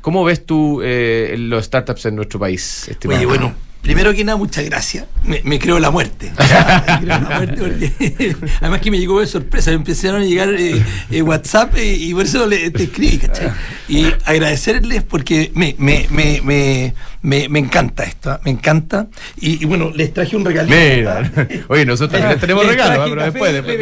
¿cómo 0.01 0.25
ves 0.25 0.45
tú 0.45 0.81
los 0.83 1.65
startups 1.65 2.07
en 2.07 2.17
nuestro 2.17 2.41
país? 2.41 2.91
Oye, 3.07 3.27
bueno, 3.27 3.55
Primero 3.87 4.13
que 4.13 4.25
nada, 4.25 4.37
muchas 4.37 4.65
gracias. 4.65 5.07
Me, 5.25 5.59
creo 5.61 5.79
la 5.79 5.93
muerte. 5.93 6.33
además 8.61 8.81
que 8.81 8.91
me 8.91 8.99
llegó 8.99 9.21
de 9.21 9.29
sorpresa. 9.29 9.71
Me 9.71 9.77
empezaron 9.77 10.23
a 10.23 10.25
llegar 10.25 10.53
eh, 10.55 10.83
eh, 11.09 11.23
WhatsApp 11.23 11.77
eh, 11.77 11.95
y 11.95 12.13
por 12.13 12.25
eso 12.25 12.49
le, 12.49 12.73
te 12.73 12.83
escribí, 12.83 13.19
¿cachai? 13.19 13.53
Y 13.87 14.07
agradecerles 14.25 15.05
porque 15.05 15.53
me, 15.55 15.77
me, 15.79 16.09
me, 16.11 16.93
me, 17.23 17.49
me 17.49 17.59
encanta 17.59 18.03
esto, 18.03 18.39
me 18.45 18.51
encanta. 18.51 19.07
Y, 19.37 19.65
bueno, 19.67 19.93
les 19.95 20.13
traje 20.13 20.37
un 20.37 20.45
regalito. 20.45 20.77
Mira. 20.77 21.33
Oye, 21.69 21.87
nosotros 21.87 22.21
también 22.21 22.41
tenemos 22.41 22.67
regalos, 22.67 23.09
pero 23.09 23.23
después. 23.23 23.53
después 23.53 23.79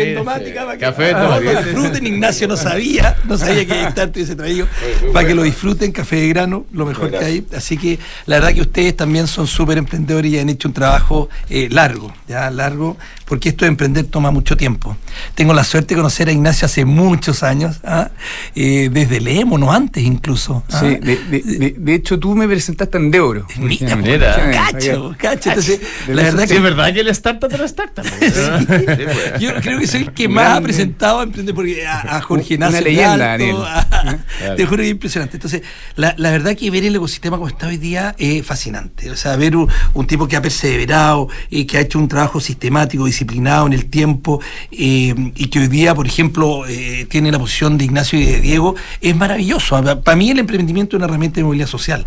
café, 0.79 1.13
para 1.13 1.39
que, 1.39 1.53
lo 1.53 1.63
disfruten. 1.63 2.07
Ignacio 2.07 2.47
no 2.47 2.59
sabía, 2.59 3.17
no 3.25 3.39
sabía 3.39 3.65
que 3.65 3.93
tanto 3.95 4.19
hubiese 4.19 4.37
traído. 4.37 4.67
Para 5.13 5.27
que 5.27 5.35
lo 5.35 5.43
disfruten, 5.43 5.93
café 5.93 6.17
de 6.17 6.29
grano, 6.29 6.67
lo 6.73 6.85
mejor 6.85 7.11
que 7.11 7.19
hay. 7.19 7.47
Así 7.57 7.79
que 7.79 7.99
la 8.27 8.37
verdad 8.37 8.55
que 8.55 8.63
ustedes 8.63 8.97
también 8.97 9.27
son 9.27 9.47
súper 9.47 9.79
emprendedores 9.95 10.33
y 10.33 10.39
han 10.39 10.49
hecho 10.49 10.69
un 10.69 10.75
trabajo 10.75 11.29
eh, 11.49 11.69
largo, 11.71 12.13
ya 12.29 12.51
largo, 12.51 12.97
porque 13.25 13.49
esto 13.51 13.65
de 13.65 13.71
emprender 13.71 14.07
toma 14.07 14.31
mucho 14.31 14.57
tiempo. 14.57 14.97
Tengo 15.35 15.55
la 15.55 15.65
suerte 15.65 15.95
de 15.95 16.01
conocer 16.01 16.29
a 16.29 16.33
Ignacio 16.33 16.67
hace 16.67 16.85
muchos 16.85 17.43
años, 17.43 17.81
¿ah? 17.85 18.11
eh, 18.55 18.91
desde 18.93 19.21
Leemo, 19.21 19.59
no 19.59 19.73
antes 19.73 20.03
incluso. 20.03 20.63
¿ah? 20.71 20.81
Sí, 20.81 20.97
de, 20.97 21.75
de, 21.79 21.95
hecho 21.95 22.19
tú 22.19 22.35
me 22.35 22.47
presentaste 22.47 22.99
en 22.99 23.11
Deo 23.11 23.25
Mira, 23.59 24.51
cacho, 24.53 25.15
cacho. 25.19 25.51
Entonces, 25.51 25.81
la 26.09 26.23
verdad 26.23 26.47
que. 26.47 26.57
es 26.57 26.63
verdad 26.63 26.93
que 26.93 27.01
el 27.01 27.09
startup 27.09 27.51
de 27.51 27.59
la 27.59 27.65
startup. 27.65 28.05
Pues. 28.75 29.41
Yo 29.41 29.55
creo 29.61 29.79
que 29.79 29.87
soy 29.87 30.03
el 30.03 30.13
que 30.13 30.29
más 30.29 30.59
ha 30.59 30.61
presentado 30.61 31.21
a 31.21 31.23
emprender 31.23 31.55
porque 31.55 31.87
a, 31.87 32.21
Jorge 32.21 32.59
Nace. 32.59 32.79
Una 32.79 32.81
leyenda, 32.81 33.37
Te 34.57 34.67
juro 34.67 34.79
que 34.79 34.87
es 34.87 34.91
impresionante. 34.91 35.37
Entonces, 35.37 35.63
la, 35.97 36.15
la, 36.17 36.31
verdad 36.31 36.57
que 36.57 36.71
ver 36.71 36.85
el 36.85 36.97
ecosistema 36.97 37.37
como 37.37 37.49
está 37.49 37.69
hoy 37.69 37.77
día 37.77 38.15
es 38.19 38.45
fascinante. 38.45 39.11
O 39.11 39.17
sea, 39.17 39.37
ver 39.37 39.57
un, 39.57 39.69
tipo 40.07 40.29
que 40.29 40.37
ha 40.37 40.43
perseverado, 40.43 41.29
y 41.51 41.65
que 41.65 41.79
ha 41.79 41.81
hecho 41.81 41.99
un 41.99 42.09
trabajo 42.09 42.41
sistemático, 42.41 43.07
disciplinado 43.07 43.67
en 43.67 43.73
el 43.73 43.87
tiempo, 43.87 44.41
eh, 44.71 45.15
y 45.35 45.47
que 45.49 45.61
hoy 45.61 45.69
día, 45.69 45.95
por 45.95 46.07
ejemplo, 46.07 46.67
eh, 46.67 47.07
tiene 47.09 47.33
la 47.33 47.39
posición 47.39 47.79
de 47.79 47.85
Ignacio 47.85 48.21
y 48.21 48.25
de 48.27 48.41
Diego, 48.41 48.75
es 49.01 49.17
maravilloso. 49.17 49.83
Para 50.03 50.17
mí 50.17 50.31
el 50.31 50.39
emprendimiento 50.39 50.97
es 50.97 50.99
una 50.99 51.07
herramienta 51.07 51.37
de 51.37 51.45
movilidad 51.45 51.69
social. 51.69 52.07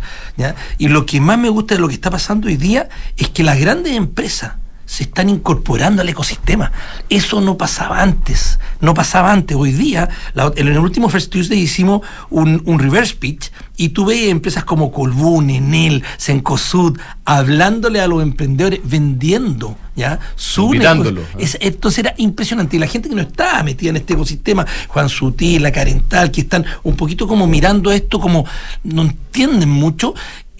Y 0.77 0.87
lo 0.87 1.05
que 1.05 1.19
más 1.19 1.37
me 1.37 1.49
gusta 1.49 1.75
de 1.75 1.81
lo 1.81 1.87
que 1.87 1.95
está 1.95 2.09
pasando 2.09 2.47
hoy 2.47 2.57
día 2.57 2.89
es 3.17 3.29
que 3.29 3.43
las 3.43 3.59
grandes 3.59 3.93
empresas 3.93 4.53
se 4.87 5.03
están 5.03 5.29
incorporando 5.29 6.01
al 6.01 6.09
ecosistema. 6.09 6.71
Eso 7.09 7.41
no 7.41 7.57
pasaba 7.57 8.01
antes, 8.01 8.57
no 8.79 8.93
pasaba 8.93 9.31
antes. 9.33 9.55
Hoy 9.55 9.73
día, 9.73 10.09
en 10.55 10.67
el 10.67 10.79
último 10.79 11.09
First 11.09 11.29
Tuesday 11.29 11.59
hicimos 11.59 12.01
un, 12.29 12.79
reverse 12.79 13.15
pitch 13.15 13.51
y 13.75 13.89
tuve 13.89 14.29
empresas 14.29 14.63
como 14.63 14.91
Colbún, 14.91 15.49
Enel, 15.49 16.03
Sencosud, 16.15 16.97
hablándole 17.25 17.99
a 17.99 18.07
los 18.07 18.23
emprendedores, 18.23 18.79
vendiendo, 18.83 19.77
¿ya? 19.95 20.19
Su 20.35 20.73
entonces 20.73 21.99
era 21.99 22.13
impresionante. 22.17 22.77
Y 22.77 22.79
la 22.79 22.87
gente 22.87 23.09
que 23.09 23.15
no 23.15 23.21
estaba 23.21 23.61
metida 23.63 23.89
en 23.89 23.97
este 23.97 24.13
ecosistema, 24.13 24.65
Juan 24.87 25.09
Sutil, 25.09 25.63
la 25.63 25.73
Carental, 25.73 26.31
que 26.31 26.41
están 26.41 26.65
un 26.83 26.95
poquito 26.95 27.27
como 27.27 27.45
mirando 27.45 27.91
esto, 27.91 28.21
como 28.21 28.45
no 28.83 29.01
entienden 29.01 29.69
mucho, 29.69 30.13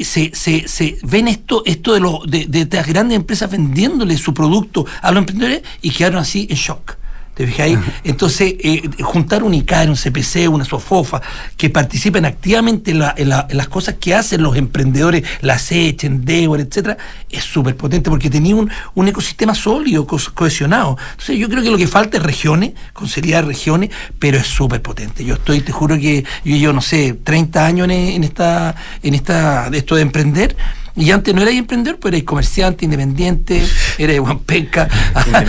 se, 0.03 0.31
se, 0.33 0.67
se 0.67 0.97
ven 1.03 1.27
esto, 1.27 1.63
esto 1.65 1.93
de, 1.93 2.45
de, 2.47 2.65
de, 2.65 2.77
las 2.77 2.87
grandes 2.87 3.15
empresas 3.15 3.49
vendiéndole 3.49 4.17
su 4.17 4.33
producto 4.33 4.85
a 5.01 5.11
los 5.11 5.19
emprendedores 5.19 5.63
y 5.81 5.91
quedaron 5.91 6.19
así 6.19 6.47
en 6.49 6.55
shock. 6.55 6.97
¿Te 7.37 7.45
fijáis? 7.45 7.77
Entonces, 8.03 8.55
eh, 8.63 8.81
juntar 9.03 9.43
un 9.43 9.53
ICAR, 9.53 9.91
un 9.91 9.95
CPC, 9.95 10.49
una 10.49 10.65
SOFOFA, 10.65 11.21
que 11.55 11.69
participen 11.69 12.25
activamente 12.25 12.89
en, 12.89 13.29
las 13.29 13.67
cosas 13.67 13.97
que 13.99 14.15
hacen 14.15 14.41
los 14.41 14.57
emprendedores, 14.57 15.23
la 15.41 15.59
SECH, 15.59 16.05
Endeavor, 16.05 16.59
etcétera, 16.59 16.97
es 17.29 17.43
súper 17.43 17.77
potente 17.77 18.09
porque 18.09 18.31
tenía 18.31 18.55
un, 18.55 18.71
un 18.95 19.07
ecosistema 19.07 19.53
sólido, 19.53 20.07
cohesionado. 20.07 20.97
Entonces, 21.11 21.37
yo 21.37 21.47
creo 21.47 21.61
que 21.61 21.69
lo 21.69 21.77
que 21.77 21.85
falta 21.85 22.17
es 22.17 22.23
regiones, 22.23 22.71
con 22.91 23.07
seriedad 23.07 23.43
regiones, 23.43 23.91
pero 24.17 24.39
es 24.39 24.47
súper 24.47 24.81
potente. 24.81 25.23
Yo 25.23 25.35
estoy, 25.35 25.61
te 25.61 25.71
juro 25.71 25.95
que 25.99 26.25
yo 26.43 26.55
llevo, 26.55 26.73
no 26.73 26.81
sé, 26.81 27.19
30 27.23 27.63
años 27.63 27.85
en, 27.85 27.91
en 27.91 28.23
esta, 28.23 28.75
en 29.03 29.13
esta, 29.13 29.69
de 29.69 29.77
esto 29.77 29.93
de 29.93 30.01
emprender 30.01 30.55
y 30.97 31.11
antes 31.11 31.33
no 31.33 31.43
erais 31.43 31.57
emprendedor, 31.57 31.99
pero 31.99 32.09
erais 32.09 32.23
comerciante, 32.23 32.85
independiente, 32.85 33.63
erais 33.97 34.19
Juan 34.19 34.39
Penca. 34.39 34.87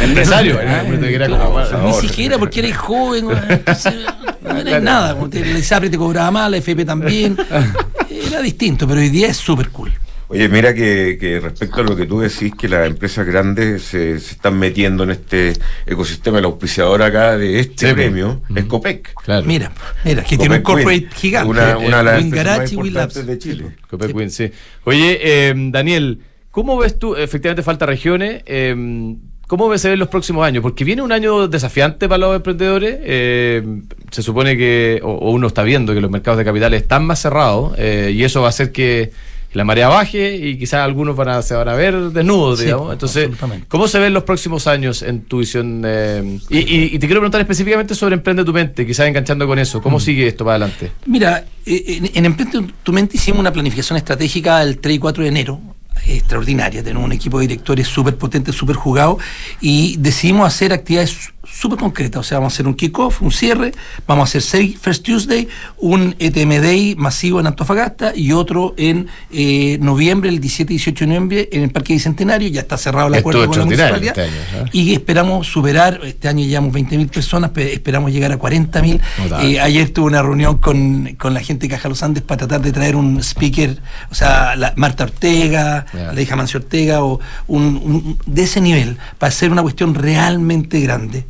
Empresario, 0.00 0.60
Ni 1.84 1.92
siquiera 1.94 2.38
porque 2.38 2.60
erais 2.60 2.76
joven, 2.76 3.28
no 3.28 4.58
erais 4.58 4.82
nada. 4.82 5.16
El 5.32 5.64
SAPRE 5.64 5.88
te 5.88 5.96
cobraba 5.96 6.30
mal, 6.30 6.50
la 6.50 6.58
FP 6.58 6.84
también. 6.84 7.36
Era 8.10 8.42
distinto, 8.42 8.86
pero 8.86 9.00
hoy 9.00 9.08
día 9.08 9.28
es 9.28 9.38
súper 9.38 9.70
cool. 9.70 9.92
Oye, 10.28 10.48
mira 10.48 10.74
que, 10.74 11.40
respecto 11.42 11.80
a 11.80 11.84
lo 11.84 11.96
que 11.96 12.06
tú 12.06 12.20
decís, 12.20 12.52
que 12.54 12.68
las 12.68 12.86
empresas 12.86 13.26
grandes 13.26 13.82
se, 13.82 14.12
están 14.12 14.58
metiendo 14.58 15.04
en 15.04 15.10
este 15.10 15.54
ecosistema, 15.86 16.38
el 16.38 16.44
auspiciador 16.44 17.02
acá 17.02 17.36
de 17.38 17.60
este 17.60 17.94
premio 17.94 18.42
es 18.54 18.64
Copec. 18.64 19.14
Claro. 19.24 19.46
Mira, 19.46 19.72
mira, 20.04 20.22
que 20.22 20.36
tiene 20.36 20.56
un 20.56 20.62
corporate 20.62 21.08
gigante. 21.14 21.48
Una, 21.50 21.78
una 21.78 21.98
de 21.98 22.04
las 22.04 22.22
empresas 22.22 22.58
más 22.58 22.72
importantes 22.72 23.26
de 23.26 23.38
Chile. 23.38 23.76
Copec 23.88 24.28
sí. 24.28 24.50
Oye, 24.84 25.18
eh, 25.22 25.54
Daniel, 25.56 26.20
¿cómo 26.50 26.76
ves 26.76 26.98
tú? 26.98 27.16
Efectivamente 27.16 27.62
falta 27.62 27.86
regiones. 27.86 28.42
Eh, 28.46 29.16
¿Cómo 29.48 29.76
se 29.78 29.88
ven 29.88 29.98
los 29.98 30.08
próximos 30.08 30.46
años? 30.46 30.60
Porque 30.60 30.84
viene 30.84 31.00
un 31.00 31.10
año 31.10 31.48
desafiante 31.48 32.06
para 32.06 32.18
los 32.18 32.36
emprendedores. 32.36 32.98
Eh, 33.02 33.62
se 34.10 34.22
supone 34.22 34.58
que, 34.58 35.00
o, 35.02 35.30
uno 35.30 35.46
está 35.46 35.62
viendo 35.62 35.94
que 35.94 36.02
los 36.02 36.10
mercados 36.10 36.36
de 36.36 36.44
capitales 36.44 36.82
están 36.82 37.06
más 37.06 37.22
cerrados 37.22 37.72
eh, 37.78 38.12
y 38.14 38.24
eso 38.24 38.42
va 38.42 38.48
a 38.48 38.50
hacer 38.50 38.72
que 38.72 39.10
la 39.52 39.64
marea 39.64 39.88
baje 39.88 40.36
y 40.36 40.58
quizás 40.58 40.80
algunos 40.80 41.16
van 41.16 41.28
a, 41.28 41.42
se 41.42 41.54
van 41.54 41.68
a 41.68 41.74
ver 41.74 41.94
desnudos, 42.10 42.60
digamos. 42.60 42.92
Entonces, 42.92 43.30
¿cómo 43.68 43.88
se 43.88 43.98
ven 43.98 44.12
los 44.12 44.24
próximos 44.24 44.66
años 44.66 45.02
en 45.02 45.22
tu 45.22 45.38
visión? 45.38 45.82
Eh, 45.86 46.38
y, 46.50 46.98
te 46.98 47.06
quiero 47.06 47.20
preguntar 47.20 47.40
específicamente 47.40 47.94
sobre 47.94 48.14
Emprende 48.14 48.44
tu 48.44 48.52
mente, 48.52 48.86
quizás 48.86 49.06
enganchando 49.06 49.46
con 49.46 49.58
eso. 49.58 49.80
¿Cómo 49.80 49.98
mm. 49.98 50.00
sigue 50.00 50.26
esto 50.26 50.44
para 50.44 50.56
adelante? 50.56 50.92
Mira, 51.06 51.44
en, 51.64 52.10
en 52.14 52.26
Emprende 52.26 52.72
tu 52.82 52.92
mente 52.92 53.16
hicimos 53.16 53.40
una 53.40 53.52
planificación 53.52 53.96
estratégica 53.96 54.62
el 54.62 54.78
3 54.78 54.96
y 54.96 54.98
4 54.98 55.22
de 55.22 55.28
enero 55.28 55.60
extraordinaria. 56.06 56.82
Tenemos 56.82 57.04
un 57.04 57.12
equipo 57.12 57.38
de 57.38 57.46
directores 57.48 57.88
súper 57.88 58.16
potente, 58.16 58.52
súper 58.52 58.76
jugado 58.76 59.18
y 59.60 59.96
decidimos 59.98 60.46
hacer 60.46 60.72
actividades 60.72 61.32
súper 61.50 61.78
concreta. 61.78 62.18
O 62.18 62.22
sea, 62.22 62.38
vamos 62.38 62.52
a 62.52 62.56
hacer 62.56 62.66
un 62.66 62.74
kickoff, 62.74 63.22
un 63.22 63.32
cierre, 63.32 63.72
vamos 64.06 64.22
a 64.22 64.24
hacer 64.28 64.42
seis 64.42 64.78
First 64.80 65.04
Tuesday, 65.04 65.48
un 65.78 66.14
ETM 66.18 66.60
Day 66.60 66.94
masivo 66.96 67.40
en 67.40 67.46
Antofagasta 67.46 68.12
y 68.14 68.32
otro 68.32 68.74
en 68.76 69.08
eh, 69.30 69.78
noviembre, 69.80 70.28
el 70.28 70.40
17 70.40 70.72
y 70.72 70.76
18 70.76 71.04
de 71.04 71.06
noviembre, 71.06 71.48
en 71.52 71.62
el 71.64 71.70
Parque 71.70 71.94
Bicentenario. 71.94 72.48
Ya 72.48 72.60
está 72.60 72.76
cerrado 72.76 73.08
el 73.08 73.14
acuerdo 73.14 73.46
con 73.46 73.58
la 73.58 73.64
municipalidad. 73.64 74.18
Este 74.18 74.36
¿eh? 74.36 74.64
Y 74.72 74.92
esperamos 74.92 75.46
superar, 75.46 76.00
este 76.04 76.28
año 76.28 76.44
llevamos 76.44 76.72
20.000 76.74 77.08
personas, 77.08 77.50
esperamos 77.56 78.12
llegar 78.12 78.32
a 78.32 78.38
40.000. 78.38 79.00
Eh, 79.42 79.60
ayer 79.60 79.90
tuve 79.90 80.06
una 80.06 80.22
reunión 80.22 80.58
con, 80.58 81.16
la 81.28 81.40
gente 81.40 81.66
de 81.66 81.74
Caja 81.74 81.88
Los 81.88 82.02
Andes 82.02 82.22
para 82.22 82.38
tratar 82.38 82.62
de 82.62 82.72
traer 82.72 82.96
un 82.96 83.22
speaker, 83.22 83.78
o 84.10 84.14
sea, 84.14 84.56
la 84.56 84.72
Marta 84.76 85.04
Ortega, 85.04 85.86
la 85.92 86.20
hija 86.20 86.36
Mancio 86.36 86.60
Ortega, 86.60 87.02
o 87.02 87.20
un, 87.46 88.18
de 88.26 88.42
ese 88.42 88.60
nivel, 88.60 88.98
para 89.18 89.28
hacer 89.28 89.50
una 89.50 89.62
cuestión 89.62 89.94
realmente 89.94 90.80
grande 90.80 91.24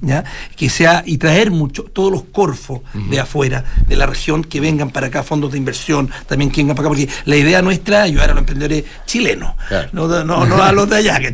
que 0.56 0.68
sea 0.68 1.02
y 1.06 1.18
traer 1.18 1.50
mucho, 1.50 1.84
todos 1.84 2.10
los 2.10 2.22
corfos 2.24 2.80
de 3.10 3.20
afuera, 3.20 3.64
de 3.86 3.96
la 3.96 4.06
región, 4.06 4.44
que 4.44 4.60
vengan 4.60 4.90
para 4.90 5.08
acá, 5.08 5.22
fondos 5.22 5.52
de 5.52 5.58
inversión, 5.58 6.10
también 6.26 6.50
que 6.50 6.60
vengan 6.60 6.76
para 6.76 6.88
acá, 6.88 6.96
porque 6.96 7.08
la 7.24 7.36
idea 7.36 7.62
nuestra 7.62 7.98
es 7.98 8.10
ayudar 8.10 8.30
a 8.30 8.34
los 8.34 8.40
emprendedores 8.40 8.84
chilenos, 9.06 9.54
no, 9.92 10.24
no, 10.24 10.62
a 10.62 10.72
los 10.72 10.88
de 10.88 10.96
allá, 10.96 11.18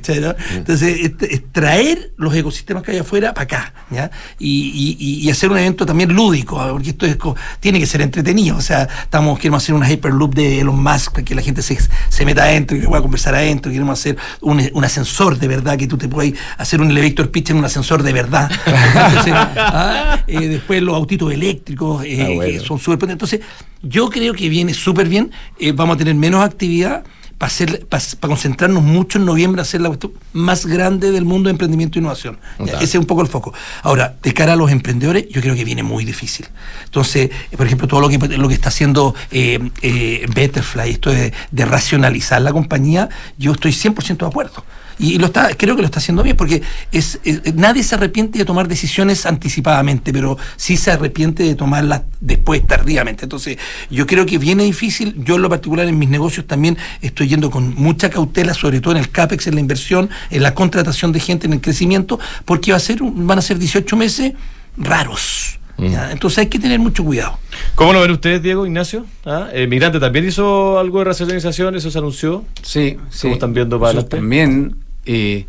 Entonces, 0.54 1.12
es, 1.20 1.42
traer 1.52 2.12
los 2.16 2.34
ecosistemas 2.34 2.82
que 2.82 2.92
hay 2.92 2.98
afuera 2.98 3.32
para 3.32 3.44
acá, 3.44 3.74
¿ya? 3.90 4.10
Y, 4.38 4.96
y, 4.98 5.30
hacer 5.30 5.50
un 5.50 5.58
evento 5.58 5.84
también 5.84 6.12
lúdico, 6.12 6.64
porque 6.70 6.90
esto 6.90 7.06
es, 7.06 7.16
tiene 7.60 7.80
que 7.80 7.86
ser 7.86 8.02
entretenido, 8.02 8.56
o 8.56 8.60
sea, 8.60 8.88
estamos, 9.02 9.38
queremos 9.38 9.62
hacer 9.62 9.74
una 9.74 9.90
Hyperloop 9.90 10.34
de 10.34 10.60
Elon 10.60 10.82
Musk, 10.82 11.12
para 11.12 11.24
que 11.24 11.34
la 11.34 11.42
gente 11.42 11.62
se, 11.62 11.78
se 12.08 12.24
meta 12.24 12.44
adentro 12.44 12.76
y 12.76 12.80
que 12.80 12.88
pueda 12.88 13.02
conversar 13.14 13.36
adentro, 13.36 13.70
queremos 13.70 13.98
hacer 13.98 14.16
un, 14.40 14.60
un 14.72 14.84
ascensor 14.84 15.38
de 15.38 15.46
verdad, 15.46 15.78
que 15.78 15.86
tú 15.86 15.96
te 15.96 16.08
puedas 16.08 16.32
hacer 16.58 16.80
un 16.80 16.90
elevator 16.90 17.30
pitch 17.30 17.50
en 17.50 17.58
un 17.58 17.64
ascensor 17.64 18.02
de 18.02 18.12
verdad, 18.12 18.50
Ah, 19.56 20.22
eh, 20.26 20.48
después 20.48 20.82
los 20.82 20.94
autitos 20.94 21.32
eléctricos 21.32 22.04
eh, 22.04 22.58
ah, 22.58 22.64
son 22.64 22.78
súper 22.78 22.98
potentes. 22.98 23.32
Entonces, 23.32 23.40
yo 23.82 24.08
creo 24.08 24.34
que 24.34 24.48
viene 24.48 24.74
súper 24.74 25.08
bien. 25.08 25.30
Eh, 25.58 25.72
vamos 25.72 25.94
a 25.94 25.98
tener 25.98 26.14
menos 26.14 26.44
actividad 26.44 27.04
para 27.44 27.78
para, 27.88 28.28
concentrarnos 28.28 28.82
mucho 28.82 29.18
en 29.18 29.26
noviembre, 29.26 29.60
hacer 29.60 29.80
la 29.80 29.88
cuestión 29.88 30.12
más 30.32 30.66
grande 30.66 31.10
del 31.10 31.24
mundo 31.24 31.48
de 31.48 31.52
emprendimiento 31.52 31.98
e 31.98 32.00
innovación. 32.00 32.38
ese 32.58 32.84
es 32.84 32.94
un 32.94 33.04
poco 33.04 33.22
el 33.22 33.28
foco. 33.28 33.52
Ahora, 33.82 34.16
de 34.22 34.32
cara 34.32 34.54
a 34.54 34.56
los 34.56 34.70
emprendedores, 34.70 35.28
yo 35.28 35.40
creo 35.40 35.54
que 35.54 35.64
viene 35.64 35.82
muy 35.82 36.04
difícil. 36.04 36.46
Entonces, 36.84 37.30
por 37.56 37.66
ejemplo, 37.66 37.86
todo 37.86 38.00
lo 38.00 38.08
que, 38.08 38.18
lo 38.18 38.48
que 38.48 38.54
está 38.54 38.68
haciendo 38.68 39.14
Betterfly, 39.30 40.90
esto 40.90 41.10
de, 41.10 41.32
de 41.50 41.64
racionalizar 41.64 42.40
la 42.40 42.52
compañía, 42.52 43.08
yo 43.36 43.52
estoy 43.52 43.72
100% 43.72 44.18
de 44.18 44.26
acuerdo. 44.26 44.64
Y 44.98 45.18
lo 45.18 45.26
está, 45.26 45.54
creo 45.56 45.76
que 45.76 45.82
lo 45.82 45.86
está 45.86 45.98
haciendo 45.98 46.22
bien, 46.22 46.36
porque 46.36 46.62
es, 46.92 47.20
nadie 47.54 47.82
se 47.82 47.94
arrepiente 47.94 48.38
de 48.38 48.44
tomar 48.44 48.68
decisiones 48.68 49.26
anticipadamente, 49.26 50.12
pero 50.12 50.38
sí 50.56 50.76
se 50.76 50.90
arrepiente 50.90 51.42
de 51.42 51.54
tomarlas 51.54 52.02
después, 52.20 52.66
tardíamente. 52.66 53.24
Entonces, 53.24 53.58
yo 53.90 54.06
creo 54.06 54.26
que 54.26 54.38
viene 54.38 54.64
difícil. 54.64 55.14
Yo 55.18 55.36
en 55.36 55.42
lo 55.42 55.48
particular 55.48 55.86
en 55.88 55.98
mis 55.98 56.08
negocios 56.08 56.46
también 56.46 56.76
estoy 57.02 57.28
yendo 57.28 57.50
con 57.50 57.74
mucha 57.74 58.10
cautela, 58.10 58.54
sobre 58.54 58.80
todo 58.80 58.92
en 58.92 58.98
el 58.98 59.10
CAPEX, 59.10 59.48
en 59.48 59.54
la 59.54 59.60
inversión, 59.60 60.10
en 60.30 60.42
la 60.42 60.54
contratación 60.54 61.12
de 61.12 61.20
gente, 61.20 61.46
en 61.46 61.54
el 61.54 61.60
crecimiento, 61.60 62.18
porque 62.44 62.72
va 62.72 62.76
a 62.76 62.80
ser, 62.80 62.98
van 63.02 63.38
a 63.38 63.42
ser 63.42 63.58
18 63.58 63.96
meses 63.96 64.32
raros. 64.76 65.58
Mm. 65.76 65.94
Entonces 66.12 66.38
hay 66.38 66.46
que 66.46 66.58
tener 66.58 66.78
mucho 66.78 67.04
cuidado. 67.04 67.38
¿Cómo 67.74 67.92
lo 67.92 68.00
ven 68.00 68.12
ustedes, 68.12 68.42
Diego, 68.42 68.66
Ignacio? 68.66 69.06
¿Ah? 69.24 69.48
¿El 69.52 69.68
migrante 69.68 69.98
también 69.98 70.26
hizo 70.26 70.78
algo 70.78 71.00
de 71.00 71.06
racionalización? 71.06 71.74
¿Eso 71.74 71.90
se 71.90 71.98
anunció? 71.98 72.44
Sí, 72.62 72.96
sí. 73.10 73.22
¿Cómo 73.22 73.34
están 73.34 73.54
viendo 73.54 73.80
para 73.80 74.06
También 74.06 74.76
eh, 75.06 75.46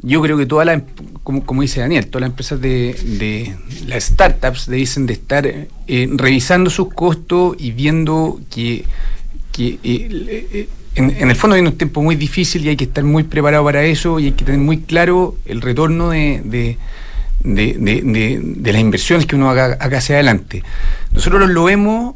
yo 0.00 0.22
creo 0.22 0.36
que 0.36 0.46
todas 0.46 0.66
las, 0.66 0.76
em, 0.76 0.84
como, 1.22 1.44
como, 1.44 1.62
dice 1.62 1.80
Daniel, 1.80 2.06
todas 2.06 2.20
las 2.22 2.30
empresas 2.30 2.60
de, 2.60 2.94
de 3.18 3.56
las 3.86 4.04
startups 4.04 4.70
dicen 4.70 5.06
de 5.06 5.14
estar 5.14 5.46
eh, 5.46 6.08
revisando 6.12 6.70
sus 6.70 6.92
costos 6.92 7.56
y 7.58 7.72
viendo 7.72 8.40
que, 8.50 8.84
eh, 9.58 10.68
en, 10.94 11.30
el 11.30 11.36
fondo 11.36 11.56
hay 11.56 11.62
un 11.62 11.72
tiempo 11.72 12.00
muy 12.02 12.14
difícil 12.14 12.64
y 12.64 12.68
hay 12.68 12.76
que 12.76 12.84
estar 12.84 13.02
muy 13.02 13.24
preparado 13.24 13.64
para 13.64 13.82
eso 13.84 14.20
y 14.20 14.26
hay 14.26 14.32
que 14.32 14.44
tener 14.44 14.60
muy 14.60 14.78
claro 14.78 15.36
el 15.46 15.60
retorno 15.60 16.10
de, 16.10 16.42
de, 16.44 16.78
de 17.42 18.72
las 18.72 18.80
inversiones 18.80 19.26
que 19.26 19.34
uno 19.34 19.50
haga, 19.50 19.78
hacia 19.80 20.14
adelante. 20.16 20.62
Nosotros 21.10 21.48
lo 21.50 21.64
vemos, 21.64 22.14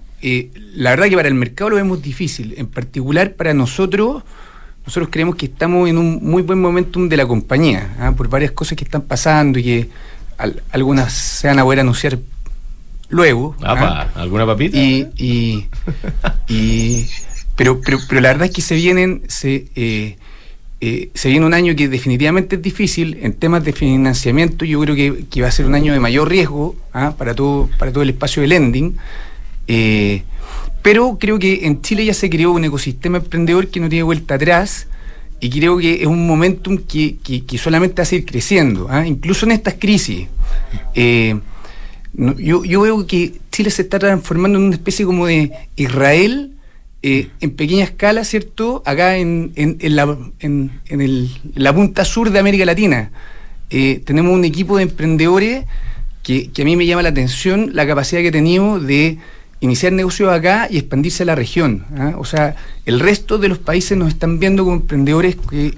la 0.74 0.90
verdad 0.90 1.08
que 1.08 1.16
para 1.16 1.28
el 1.28 1.34
mercado 1.34 1.70
lo 1.70 1.76
vemos 1.76 2.00
difícil, 2.00 2.54
en 2.56 2.68
particular 2.68 3.34
para 3.34 3.54
nosotros 3.54 4.22
nosotros 4.84 5.08
creemos 5.10 5.36
que 5.36 5.46
estamos 5.46 5.88
en 5.88 5.98
un 5.98 6.18
muy 6.22 6.42
buen 6.42 6.60
momentum 6.60 7.08
de 7.08 7.16
la 7.16 7.26
compañía, 7.26 7.94
¿ah? 7.98 8.12
por 8.12 8.28
varias 8.28 8.52
cosas 8.52 8.76
que 8.76 8.84
están 8.84 9.02
pasando 9.02 9.58
y 9.58 9.62
que 9.62 9.88
algunas 10.72 11.12
se 11.12 11.46
van 11.46 11.58
a 11.58 11.62
poder 11.64 11.80
anunciar 11.80 12.18
luego. 13.08 13.54
¿ah? 13.62 14.08
¿Alguna 14.14 14.44
papita? 14.44 14.76
Y, 14.76 15.68
pero, 17.56 17.80
pero, 17.80 17.98
pero 18.08 18.20
la 18.20 18.28
verdad 18.30 18.46
es 18.46 18.52
que 18.52 18.62
se 18.62 18.74
vienen, 18.74 19.22
se, 19.28 19.66
eh, 19.76 20.16
eh, 20.80 21.10
se 21.14 21.28
viene 21.28 21.46
un 21.46 21.54
año 21.54 21.76
que 21.76 21.88
definitivamente 21.88 22.56
es 22.56 22.62
difícil 22.62 23.18
en 23.22 23.34
temas 23.34 23.62
de 23.62 23.72
financiamiento. 23.72 24.64
Yo 24.64 24.80
creo 24.80 24.96
que, 24.96 25.42
va 25.42 25.48
a 25.48 25.52
ser 25.52 25.66
un 25.66 25.76
año 25.76 25.92
de 25.92 26.00
mayor 26.00 26.28
riesgo 26.28 26.74
¿ah? 26.92 27.14
para, 27.16 27.34
todo, 27.34 27.70
para 27.78 27.92
todo 27.92 28.02
el 28.02 28.10
espacio 28.10 28.42
de 28.42 28.48
lending. 28.48 28.96
Eh, 29.68 30.24
pero 30.82 31.16
creo 31.18 31.38
que 31.38 31.66
en 31.66 31.80
Chile 31.80 32.04
ya 32.04 32.14
se 32.14 32.28
creó 32.28 32.52
un 32.52 32.64
ecosistema 32.64 33.18
emprendedor 33.18 33.68
que 33.68 33.80
no 33.80 33.88
tiene 33.88 34.02
vuelta 34.02 34.34
atrás 34.34 34.88
y 35.40 35.50
creo 35.50 35.78
que 35.78 36.02
es 36.02 36.06
un 36.06 36.26
momentum 36.26 36.78
que, 36.78 37.16
que, 37.18 37.58
solamente 37.58 37.96
va 37.96 38.02
a 38.02 38.06
seguir 38.06 38.26
creciendo, 38.26 38.86
¿ah? 38.88 39.06
incluso 39.06 39.44
en 39.44 39.52
estas 39.52 39.74
crisis. 39.74 40.28
Eh, 40.94 41.36
yo, 42.14 42.64
yo, 42.64 42.80
veo 42.82 43.06
que 43.06 43.40
Chile 43.50 43.70
se 43.70 43.82
está 43.82 43.98
transformando 43.98 44.58
en 44.58 44.66
una 44.66 44.74
especie 44.74 45.04
como 45.04 45.26
de 45.26 45.50
Israel 45.76 46.52
eh, 47.02 47.30
en 47.40 47.50
pequeña 47.50 47.82
escala, 47.82 48.22
¿cierto? 48.22 48.84
Acá 48.86 49.16
en, 49.16 49.52
en, 49.56 49.78
en, 49.80 49.96
la, 49.96 50.16
en, 50.38 50.70
el, 50.88 51.28
la 51.56 51.74
punta 51.74 52.04
sur 52.04 52.30
de 52.30 52.38
América 52.38 52.64
Latina. 52.64 53.10
Eh, 53.70 54.00
tenemos 54.04 54.32
un 54.32 54.44
equipo 54.44 54.76
de 54.76 54.84
emprendedores 54.84 55.64
que, 56.22 56.52
que 56.52 56.62
a 56.62 56.64
mí 56.64 56.76
me 56.76 56.86
llama 56.86 57.02
la 57.02 57.08
atención 57.08 57.70
la 57.72 57.84
capacidad 57.84 58.22
que 58.22 58.30
tenido 58.30 58.78
de 58.78 59.18
iniciar 59.62 59.92
negocios 59.92 60.30
acá 60.30 60.66
y 60.68 60.76
expandirse 60.78 61.22
a 61.22 61.26
la 61.26 61.34
región. 61.34 61.86
¿ah? 61.96 62.14
O 62.18 62.24
sea, 62.24 62.56
el 62.84 63.00
resto 63.00 63.38
de 63.38 63.48
los 63.48 63.58
países 63.58 63.96
nos 63.96 64.08
están 64.08 64.38
viendo 64.38 64.64
como 64.64 64.76
emprendedores 64.76 65.36
que, 65.48 65.74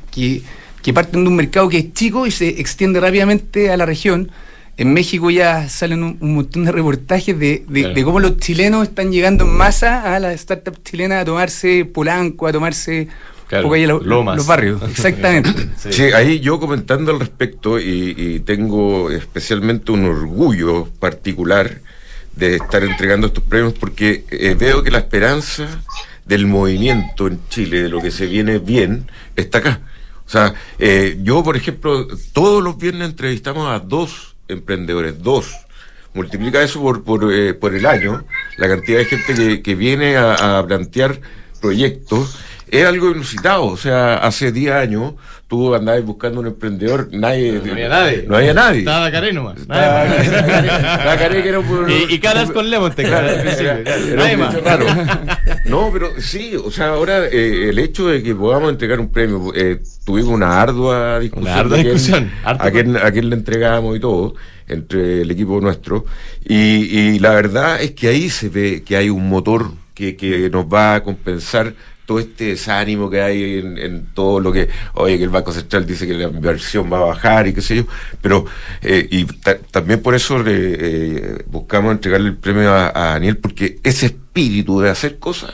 que, 0.83 0.92
parten 0.92 1.23
de 1.23 1.29
un 1.29 1.37
mercado 1.37 1.68
que 1.68 1.79
es 1.79 1.92
chico 1.92 2.27
y 2.27 2.31
se 2.31 2.49
extiende 2.49 2.99
rápidamente 2.99 3.70
a 3.70 3.77
la 3.77 3.87
región. 3.87 4.31
En 4.77 4.92
México 4.92 5.31
ya 5.31 5.68
salen 5.68 6.03
un, 6.03 6.35
montón 6.35 6.64
de 6.64 6.73
reportajes 6.73 7.38
de, 7.38 7.64
de, 7.68 8.05
cómo 8.05 8.20
los 8.20 8.38
chilenos 8.38 8.88
están 8.88 9.12
llegando 9.12 9.44
en 9.44 9.51
masa 9.51 10.14
a 10.14 10.18
las 10.18 10.40
startups 10.40 10.83
chilenas 10.83 11.23
a 11.23 11.25
tomarse 11.27 11.85
Polanco, 11.85 12.47
a 12.47 12.53
tomarse 12.53 13.09
los 13.51 14.47
barrios. 14.47 14.83
Exactamente. 14.90 15.68
sí. 15.90 16.05
ahí 16.05 16.40
yo 16.40 16.59
comentando 16.59 17.12
al 17.12 17.20
respecto 17.20 17.79
y, 17.79 18.14
y 18.16 18.40
tengo 18.40 19.11
especialmente 19.11 19.92
un 19.92 20.07
orgullo 20.07 20.88
particular 20.99 21.83
de 22.37 22.57
estar 22.57 22.83
entregando 22.83 23.29
estos 23.29 23.44
premios 23.44 23.75
porque 23.75 24.25
eh, 24.31 24.55
veo 24.59 24.83
que 24.83 24.90
la 24.90 24.99
esperanza 24.99 25.68
del 26.25 26.47
movimiento 26.47 27.27
en 27.27 27.40
Chile, 27.49 27.85
de 27.85 27.88
lo 27.88 28.01
que 28.01 28.11
se 28.11 28.27
viene 28.27 28.59
bien, 28.59 29.11
está 29.37 29.59
acá. 29.59 29.81
O 30.27 30.31
sea, 30.31 30.55
eh, 30.79 31.18
yo, 31.23 31.42
por 31.42 31.57
ejemplo, 31.57 32.09
todos 32.33 32.62
los 32.62 32.79
viernes 32.79 33.11
entrevistamos 33.11 33.68
a 33.68 33.79
dos 33.79 34.35
emprendedores, 34.49 35.23
dos. 35.23 35.53
Multiplica 36.14 36.62
eso 36.62 36.81
por, 36.81 37.05
por, 37.05 37.33
eh, 37.33 37.55
por 37.55 37.75
el 37.75 37.87
año, 37.87 38.25
la 38.57 38.68
cantidad 38.68 38.99
de 38.99 39.05
gente 39.05 39.35
que, 39.35 39.62
que 39.62 39.75
viene 39.75 40.16
a, 40.16 40.59
a 40.59 40.66
plantear 40.66 41.20
proyectos 41.61 42.38
es 42.68 42.87
algo 42.87 43.11
inusitado. 43.11 43.66
O 43.66 43.77
sea, 43.77 44.14
hace 44.16 44.53
10 44.53 44.73
años 44.73 45.14
tú 45.48 45.74
andabas 45.74 46.04
buscando 46.04 46.40
un 46.40 46.46
emprendedor, 46.48 47.09
nadie. 47.12 47.61
No 47.64 47.72
había 47.72 47.88
nadie. 47.88 48.24
No 48.26 48.37
había 48.37 48.54
nadie. 48.54 48.78
Estaba 48.80 49.11
Caré 49.11 49.33
nomás. 49.33 49.59
Estaba 49.61 51.16
Caré 51.18 51.42
que 51.42 51.48
era 51.48 51.61
por- 51.61 51.90
Y, 51.90 52.14
y 52.14 52.18
caras 52.18 52.50
con 52.50 52.68
Lemon, 52.70 52.92
te 52.92 53.04
Claro, 53.04 53.28
al 53.28 53.40
principio, 53.40 53.74
Nadie 54.16 54.35
un 54.35 54.40
más. 54.40 54.62
raro. 54.62 54.87
No, 55.66 55.90
pero 55.92 56.20
sí, 56.20 56.54
o 56.62 56.70
sea, 56.70 56.88
ahora 56.90 57.26
eh, 57.26 57.68
el 57.70 57.78
hecho 57.78 58.09
de 58.09 58.22
que 58.22 58.35
podamos 58.35 58.70
entregar 58.70 59.00
un 59.00 59.11
premio, 59.11 59.52
eh, 59.54 59.80
tuvimos 60.04 60.30
una 60.33 60.61
ardua 60.61 61.18
discusión. 61.20 61.42
Una 61.50 61.59
ardua 61.61 61.78
discusión, 61.78 62.30
A 62.44 62.70
quién, 62.70 62.96
a 62.96 63.11
quién 63.11 63.30
le 63.30 63.37
entregamos 63.37 63.96
y 63.96 64.00
todo, 64.00 64.35
entre 64.68 65.22
el 65.22 65.30
equipo 65.30 65.61
nuestro. 65.61 66.04
Y, 66.44 66.54
y 67.14 67.18
la 67.18 67.30
verdad 67.30 67.80
es 67.83 67.92
que 67.92 68.09
ahí 68.09 68.28
se 68.28 68.48
ve 68.50 68.83
que 68.85 68.96
hay 68.96 69.09
un 69.11 69.26
motor 69.28 69.70
que, 69.94 70.16
que 70.16 70.50
nos 70.50 70.66
va 70.66 70.96
a 70.96 71.02
compensar 71.02 71.72
todo 72.07 72.19
este 72.19 72.45
desánimo 72.47 73.09
que 73.11 73.23
hay 73.23 73.59
en, 73.59 73.79
en 73.79 74.07
todo 74.14 74.40
lo 74.40 74.53
que, 74.53 74.69
oye, 74.95 75.17
que 75.19 75.25
el 75.25 75.31
Banco 75.31 75.53
Central 75.53 75.87
dice 75.87 76.07
que 76.07 76.14
la 76.14 76.25
inversión 76.29 76.93
va 76.93 76.99
a 76.99 77.05
bajar 77.05 77.47
y 77.47 77.55
qué 77.55 77.62
sé 77.62 77.77
yo, 77.77 77.85
pero, 78.21 78.45
eh, 78.83 79.09
y 79.11 79.25
ta- 79.25 79.59
también 79.71 80.03
por 80.03 80.14
eso 80.14 80.38
le, 80.43 80.53
eh, 80.55 81.45
buscamos 81.47 81.93
entregarle 81.93 82.29
el 82.29 82.37
premio 82.37 82.73
a, 82.73 82.88
a 82.95 83.05
Daniel, 83.14 83.38
porque 83.38 83.79
ese 83.83 84.07
espíritu 84.07 84.81
de 84.81 84.90
hacer 84.90 85.19
cosas 85.19 85.53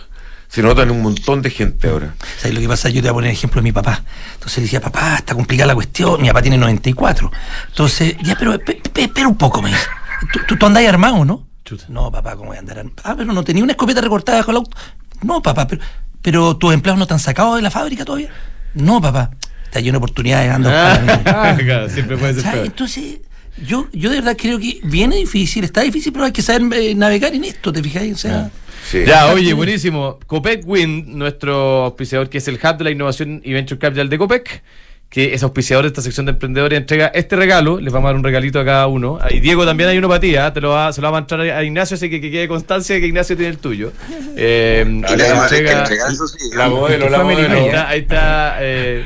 se 0.48 0.62
nota 0.62 0.82
en 0.82 0.90
un 0.90 1.00
montón 1.02 1.42
de 1.42 1.50
gente 1.50 1.88
ahora. 1.88 2.14
¿Sabes 2.38 2.54
lo 2.54 2.60
que 2.60 2.66
pasa? 2.66 2.88
Yo 2.88 2.96
te 2.96 3.02
voy 3.02 3.10
a 3.10 3.14
poner 3.14 3.30
el 3.30 3.36
ejemplo 3.36 3.60
de 3.60 3.62
mi 3.62 3.70
papá. 3.70 4.02
Entonces 4.34 4.56
le 4.58 4.62
decía, 4.64 4.80
papá, 4.80 5.14
está 5.14 5.32
complicada 5.34 5.68
la 5.68 5.74
cuestión. 5.76 6.20
Mi 6.20 6.26
papá 6.26 6.42
tiene 6.42 6.58
94. 6.58 7.30
Entonces, 7.68 8.16
ya, 8.24 8.34
pero 8.36 8.58
pe- 8.58 8.82
pe- 8.92 9.02
espera 9.02 9.28
un 9.28 9.36
poco, 9.38 9.62
me 9.62 9.68
dice. 9.70 9.86
¿Tú, 10.32 10.40
tú, 10.48 10.56
tú 10.56 10.66
andás 10.66 10.84
armado, 10.88 11.24
no? 11.24 11.46
No, 11.88 12.10
papá, 12.10 12.34
¿cómo 12.34 12.48
voy 12.48 12.56
a 12.56 12.60
andar 12.60 12.80
armado? 12.80 12.96
Ah, 13.04 13.14
pero 13.16 13.32
no 13.32 13.44
tenía 13.44 13.62
una 13.62 13.74
escopeta 13.74 14.00
recortada 14.00 14.38
bajo 14.38 14.50
el 14.50 14.56
auto. 14.56 14.76
No, 15.22 15.40
papá, 15.40 15.68
pero, 15.68 15.82
pero 16.22 16.56
tus 16.56 16.72
empleados 16.74 16.98
no 16.98 17.06
te 17.06 17.14
han 17.14 17.20
sacado 17.20 17.56
de 17.56 17.62
la 17.62 17.70
fábrica 17.70 18.04
todavía. 18.04 18.30
No, 18.74 19.00
papá. 19.00 19.30
Está 19.64 19.80
lleno 19.80 19.92
de 19.92 19.98
oportunidades, 19.98 20.50
anda 20.50 21.22
Ah, 21.26 21.56
claro, 21.58 21.88
siempre 21.88 22.16
puede 22.16 22.40
ser. 22.40 22.66
Entonces, 22.66 23.20
yo, 23.64 23.86
yo 23.92 24.10
de 24.10 24.16
verdad 24.16 24.36
creo 24.36 24.58
que 24.58 24.80
viene 24.84 25.16
difícil, 25.16 25.64
está 25.64 25.82
difícil, 25.82 26.12
pero 26.12 26.24
hay 26.24 26.32
que 26.32 26.42
saber 26.42 26.62
eh, 26.74 26.94
navegar 26.94 27.34
en 27.34 27.44
esto, 27.44 27.72
¿te 27.72 27.82
fijáis? 27.82 28.14
O 28.14 28.18
sea, 28.18 28.50
Sí. 28.90 29.04
Ya, 29.06 29.26
oye, 29.32 29.52
buenísimo. 29.52 30.18
Copec 30.26 30.66
Wind, 30.66 31.06
nuestro 31.08 31.84
auspiciador, 31.84 32.28
que 32.28 32.38
es 32.38 32.48
el 32.48 32.54
hub 32.54 32.78
de 32.78 32.84
la 32.84 32.90
innovación 32.90 33.40
y 33.44 33.52
venture 33.52 33.78
capital 33.78 34.08
de 34.08 34.18
Copec, 34.18 34.62
que 35.10 35.34
es 35.34 35.42
auspiciador 35.42 35.82
de 35.84 35.88
esta 35.88 36.02
sección 36.02 36.24
de 36.26 36.32
emprendedores, 36.32 36.78
entrega 36.78 37.08
este 37.08 37.34
regalo. 37.34 37.80
Les 37.80 37.92
vamos 37.92 38.06
a 38.06 38.10
dar 38.10 38.16
un 38.16 38.22
regalito 38.22 38.60
a 38.60 38.64
cada 38.64 38.86
uno. 38.86 39.18
Y 39.28 39.40
Diego 39.40 39.66
también 39.66 39.88
hay 39.90 39.98
uno 39.98 40.06
para 40.08 40.20
ti, 40.20 40.36
¿ah? 40.36 40.52
Te 40.52 40.60
lo 40.60 40.70
va, 40.70 40.92
se 40.92 41.00
lo 41.02 41.10
va 41.10 41.18
a 41.18 41.20
entrar 41.22 41.40
a 41.40 41.64
Ignacio, 41.64 41.96
así 41.96 42.08
que, 42.08 42.20
que 42.20 42.30
quede 42.30 42.46
constancia 42.46 42.94
de 42.94 43.00
que 43.00 43.08
Ignacio 43.08 43.36
tiene 43.36 43.50
el 43.50 43.58
tuyo. 43.58 43.92
Eh, 44.36 44.84
entrega- 44.86 45.48
sí. 45.48 46.50
La 46.54 46.68
modelo, 46.68 47.08
la 47.08 47.24
modelo. 47.24 47.52
Ahí 47.54 47.66
está, 47.66 47.88
ahí 47.88 47.98
está. 48.00 48.56
Eh, 48.60 49.04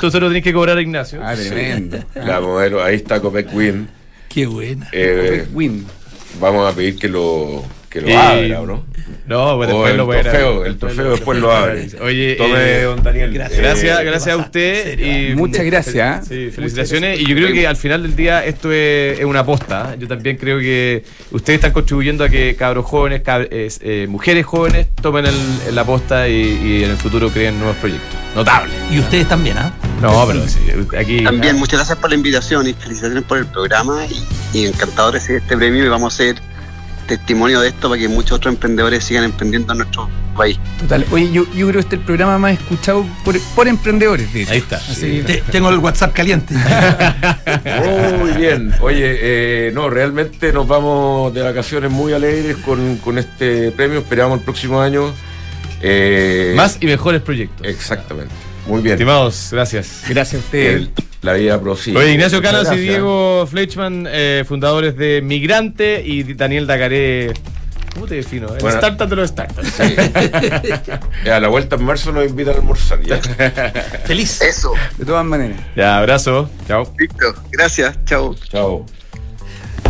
tú 0.00 0.10
solo 0.10 0.28
tenés 0.28 0.42
que 0.42 0.54
cobrar 0.54 0.78
a 0.78 0.80
Ignacio. 0.80 1.20
Ah, 1.22 1.34
tremendo. 1.34 1.98
La 2.14 2.40
modelo, 2.40 2.82
ahí 2.82 2.96
está 2.96 3.20
Copec 3.20 3.52
Win. 3.54 3.88
qué 4.30 4.46
buena. 4.46 4.88
Eh, 4.92 5.46
Win. 5.52 5.86
vamos 6.40 6.72
a 6.72 6.74
pedir 6.74 6.96
que 6.98 7.08
lo, 7.08 7.62
que 8.00 8.02
lo 8.02 8.08
Y- 8.08 8.12
abra, 8.12 8.60
¿o 8.60 8.66
no? 8.66 8.84
Pues 9.26 9.38
O 9.38 9.58
después 9.66 9.90
el 9.90 9.96
lo 9.96 10.06
voy 10.06 10.16
a 10.18 10.22
trofeo, 10.22 10.64
el 10.64 10.78
trofeo 10.78 11.10
después 11.10 11.38
lo 11.40 11.52
abre. 11.52 11.88
Oye, 12.00 12.34
Tome, 12.36 12.54
eh, 12.58 12.82
don 12.82 13.02
Daniel. 13.02 13.32
gracias. 13.32 13.58
Gracias, 13.60 14.00
Eh, 14.00 14.04
gracias 14.04 14.34
a 14.34 14.36
usted. 14.38 14.98
Y, 14.98 15.34
Muchas 15.34 15.64
gracias, 15.64 15.96
¿ah? 15.98 16.22
Sí, 16.26 16.50
felicitaciones. 16.54 17.18
Y 17.20 17.26
yo 17.26 17.34
creo 17.34 17.52
que 17.52 17.66
al 17.66 17.76
final 17.76 18.02
del 18.02 18.14
día 18.14 18.44
esto 18.44 18.70
es, 18.72 19.18
es 19.18 19.24
una 19.24 19.40
aposta. 19.40 19.90
¿ah? 19.90 19.94
Yo 19.98 20.06
también 20.06 20.36
creo 20.36 20.58
que 20.60 21.04
ustedes 21.32 21.56
están 21.58 21.72
contribuyendo 21.72 22.22
a 22.24 22.28
que 22.28 22.54
cabros 22.56 22.84
jóvenes, 22.86 23.22
cab- 23.24 23.48
eh, 23.50 23.68
eh, 23.80 24.06
mujeres 24.08 24.46
jóvenes 24.46 24.86
tomen 25.02 25.26
el, 25.26 25.74
la 25.74 25.80
aposta 25.82 26.28
y, 26.28 26.34
y 26.34 26.84
en 26.84 26.90
el 26.90 26.96
futuro 26.96 27.28
creen 27.30 27.58
nuevos 27.58 27.76
proyectos. 27.78 28.08
Notable. 28.34 28.72
Y 28.92 29.00
ustedes 29.00 29.26
también, 29.28 29.58
¿ah? 29.58 29.72
No, 30.02 30.24
pero 30.26 30.46
sí, 30.46 30.60
aquí. 30.96 31.24
También, 31.24 31.56
muchas 31.56 31.78
gracias 31.80 31.98
por 31.98 32.10
la 32.10 32.16
invitación 32.16 32.66
y 32.68 32.74
felicitaciones 32.74 33.24
por 33.24 33.38
el 33.38 33.46
programa 33.46 34.04
y, 34.52 34.58
y 34.58 34.66
encantado 34.66 35.10
de 35.10 35.18
recibir 35.18 35.40
este 35.42 35.56
premio 35.56 35.84
y 35.84 35.88
vamos 35.88 36.12
a 36.12 36.14
hacer 36.22 36.36
testimonio 37.06 37.60
de 37.60 37.68
esto 37.68 37.88
para 37.88 38.00
que 38.00 38.08
muchos 38.08 38.32
otros 38.38 38.54
emprendedores 38.54 39.04
sigan 39.04 39.24
emprendiendo 39.24 39.72
en 39.72 39.78
nuestro 39.78 40.08
país. 40.36 40.58
Total. 40.80 41.04
Oye, 41.10 41.32
yo, 41.32 41.44
yo 41.54 41.66
creo 41.68 41.72
que 41.72 41.78
este 41.80 41.96
es 41.96 42.00
el 42.00 42.06
programa 42.06 42.38
más 42.38 42.52
escuchado 42.54 43.06
por, 43.24 43.38
por 43.54 43.68
emprendedores, 43.68 44.32
de 44.32 44.42
hecho. 44.42 44.52
Ahí 44.52 44.58
está. 44.58 44.76
Así 44.76 45.22
que- 45.22 45.22
Te- 45.22 45.42
tengo 45.50 45.70
el 45.70 45.78
WhatsApp 45.78 46.12
caliente. 46.12 46.54
Muy 48.20 48.32
bien. 48.32 48.72
Oye, 48.80 49.16
eh, 49.20 49.70
no, 49.74 49.88
realmente 49.90 50.52
nos 50.52 50.66
vamos 50.68 51.32
de 51.32 51.42
vacaciones 51.42 51.90
muy 51.90 52.12
alegres 52.12 52.56
con, 52.58 52.96
con 52.98 53.18
este 53.18 53.70
premio. 53.72 53.98
Esperamos 54.00 54.38
el 54.38 54.44
próximo 54.44 54.80
año. 54.80 55.12
eh, 55.80 56.52
Más 56.56 56.78
y 56.80 56.86
mejores 56.86 57.22
proyectos. 57.22 57.66
Exactamente. 57.66 58.34
Muy 58.66 58.82
bien. 58.82 58.94
Estimados, 58.94 59.48
gracias. 59.52 60.02
Gracias 60.08 60.42
a 60.42 60.44
ustedes. 60.44 60.74
El- 60.76 60.90
la 61.22 61.32
vida 61.34 61.60
prosigue. 61.60 61.98
Oye, 61.98 62.12
Ignacio 62.12 62.38
Muchas 62.38 62.52
Canas 62.52 62.76
y. 62.76 62.80
Diego 62.80 63.46
Fleischmann, 63.50 64.06
eh, 64.08 64.44
fundadores 64.46 64.96
de 64.96 65.20
Migrante, 65.22 66.02
y 66.04 66.34
Daniel 66.34 66.66
Dagaré. 66.66 67.32
¿Cómo 67.94 68.06
te 68.06 68.16
defino? 68.16 68.48
El 68.48 68.58
Bueno. 68.60 68.68
startup 68.78 69.08
de 69.08 69.16
los 69.16 69.30
startups. 69.30 69.68
Sí. 69.68 71.28
a 71.30 71.40
la 71.40 71.48
vuelta 71.48 71.76
en 71.76 71.84
marzo 71.84 72.12
nos 72.12 72.26
invitan 72.26 72.54
a 72.54 72.58
almorzar. 72.58 73.00
¿ya? 73.02 73.18
Feliz. 74.04 74.40
Eso, 74.42 74.72
De 74.98 75.04
todas 75.06 75.24
maneras. 75.24 75.58
Ya, 75.74 75.98
abrazo. 75.98 76.50
Chao. 76.68 76.92
listo. 76.98 77.34
Gracias, 77.50 77.96
chao. 78.04 78.34
Chao. 78.50 78.84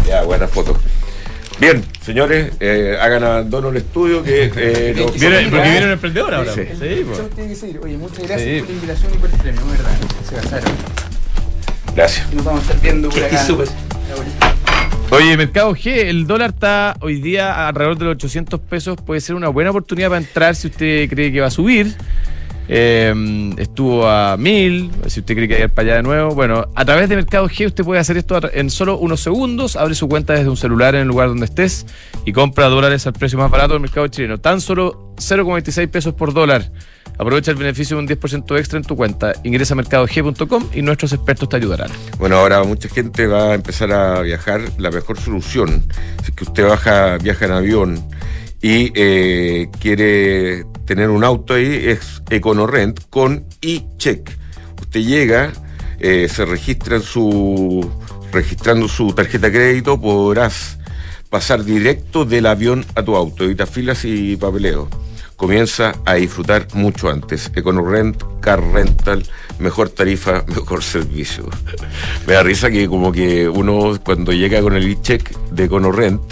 Ya, 0.06 0.22
buena 0.22 0.46
foto. 0.46 0.78
Bien, 1.58 1.82
señores, 2.02 2.52
eh, 2.60 2.98
hagan 3.00 3.24
abandono 3.24 3.70
el 3.70 3.78
estudio 3.78 4.22
que 4.22 4.50
eh, 4.54 4.94
nos- 4.98 5.18
Viene, 5.18 5.48
porque 5.50 5.70
viene 5.70 5.86
un 5.86 5.92
emprendedor 5.92 6.34
ahora. 6.34 6.52
Sí. 6.52 6.62
Sí, 6.78 7.04
po. 7.06 7.12
Eso 7.14 7.22
tiene 7.34 7.48
que 7.50 7.54
ser. 7.56 7.78
Oye, 7.82 7.96
muchas 7.96 8.18
gracias 8.18 8.42
Sí. 8.42 8.58
por 8.60 8.68
la 8.68 8.74
invitación 8.74 9.12
y 9.14 9.18
por 9.18 9.30
el 9.30 9.36
premio, 9.36 9.62
¿verdad? 9.70 9.90
Se 10.28 10.34
basaron. 10.36 10.72
Gracias. 11.94 12.32
Nos 12.34 12.44
vamos 12.44 12.60
a 12.60 12.62
estar 12.64 12.80
viendo 12.82 13.08
por 13.08 13.24
acá. 13.24 13.42
Súper. 13.44 13.68
Oye, 15.10 15.36
Mercado 15.36 15.72
G, 15.74 15.86
el 16.08 16.26
dólar 16.26 16.50
está 16.50 16.96
hoy 17.00 17.20
día 17.20 17.68
alrededor 17.68 17.96
de 17.96 18.04
los 18.06 18.14
800 18.16 18.60
pesos. 18.60 18.98
Puede 19.00 19.20
ser 19.22 19.34
una 19.36 19.48
buena 19.48 19.70
oportunidad 19.70 20.08
para 20.08 20.18
entrar 20.20 20.54
si 20.56 20.66
usted 20.68 21.08
cree 21.08 21.32
que 21.32 21.40
va 21.40 21.46
a 21.46 21.50
subir. 21.50 21.94
Eh, 22.68 23.54
estuvo 23.58 24.08
a 24.08 24.36
1000, 24.36 24.90
si 25.06 25.20
usted 25.20 25.34
cree 25.34 25.48
que 25.48 25.60
ir 25.60 25.70
para 25.70 25.86
allá 25.86 25.96
de 25.96 26.02
nuevo. 26.02 26.34
Bueno, 26.34 26.66
a 26.74 26.84
través 26.84 27.08
de 27.08 27.16
Mercado 27.16 27.48
G 27.48 27.66
usted 27.66 27.84
puede 27.84 28.00
hacer 28.00 28.16
esto 28.16 28.40
en 28.52 28.70
solo 28.70 28.98
unos 28.98 29.20
segundos. 29.20 29.76
Abre 29.76 29.94
su 29.94 30.08
cuenta 30.08 30.32
desde 30.32 30.48
un 30.48 30.56
celular 30.56 30.94
en 30.94 31.02
el 31.02 31.08
lugar 31.08 31.28
donde 31.28 31.46
estés 31.46 31.86
y 32.24 32.32
compra 32.32 32.66
dólares 32.66 33.06
al 33.06 33.12
precio 33.12 33.38
más 33.38 33.50
barato 33.50 33.74
del 33.74 33.82
mercado 33.82 34.08
chileno. 34.08 34.38
Tan 34.38 34.60
solo 34.60 35.14
0,26 35.16 35.88
pesos 35.88 36.14
por 36.14 36.32
dólar. 36.32 36.70
Aprovecha 37.18 37.50
el 37.50 37.56
beneficio 37.56 37.96
de 37.96 38.02
un 38.02 38.08
10% 38.08 38.58
extra 38.58 38.78
en 38.78 38.84
tu 38.84 38.94
cuenta. 38.94 39.32
Ingresa 39.42 39.72
a 39.74 39.76
mercadog.com 39.76 40.68
y 40.74 40.82
nuestros 40.82 41.12
expertos 41.12 41.48
te 41.48 41.56
ayudarán. 41.56 41.90
Bueno, 42.18 42.36
ahora 42.36 42.62
mucha 42.64 42.88
gente 42.88 43.26
va 43.26 43.52
a 43.52 43.54
empezar 43.54 43.90
a 43.92 44.20
viajar. 44.20 44.60
La 44.78 44.90
mejor 44.90 45.18
solución, 45.18 45.82
es 46.22 46.30
que 46.32 46.44
usted 46.44 46.68
baja, 46.68 47.16
viaja 47.18 47.46
en 47.46 47.52
avión 47.52 48.08
y 48.60 48.92
eh, 48.94 49.68
quiere 49.80 50.64
tener 50.86 51.10
un 51.10 51.24
auto 51.24 51.54
ahí, 51.54 51.88
es 51.88 52.22
EconoRent 52.30 53.00
con 53.10 53.44
eCheck. 53.60 54.30
Usted 54.80 55.00
llega, 55.00 55.52
eh, 55.98 56.28
se 56.28 56.44
registra 56.44 56.96
en 56.96 57.02
su, 57.02 57.90
registrando 58.32 58.88
su 58.88 59.12
tarjeta 59.12 59.46
de 59.48 59.52
crédito, 59.52 60.00
podrás 60.00 60.78
pasar 61.28 61.64
directo 61.64 62.24
del 62.24 62.46
avión 62.46 62.84
a 62.94 63.02
tu 63.02 63.16
auto, 63.16 63.44
evita 63.44 63.66
filas 63.66 64.04
y 64.04 64.36
papeleo. 64.36 64.88
Comienza 65.36 65.92
a 66.06 66.14
disfrutar 66.14 66.66
mucho 66.72 67.10
antes. 67.10 67.50
EconoRent, 67.54 68.22
Car 68.40 68.62
Rental, 68.72 69.22
mejor 69.58 69.90
tarifa, 69.90 70.44
mejor 70.48 70.82
servicio. 70.82 71.46
Me 72.26 72.32
da 72.34 72.42
risa 72.42 72.70
que 72.70 72.88
como 72.88 73.12
que 73.12 73.48
uno 73.48 73.98
cuando 74.02 74.32
llega 74.32 74.62
con 74.62 74.74
el 74.74 74.90
e-check 74.90 75.36
de 75.50 75.64
EconoRent, 75.64 76.22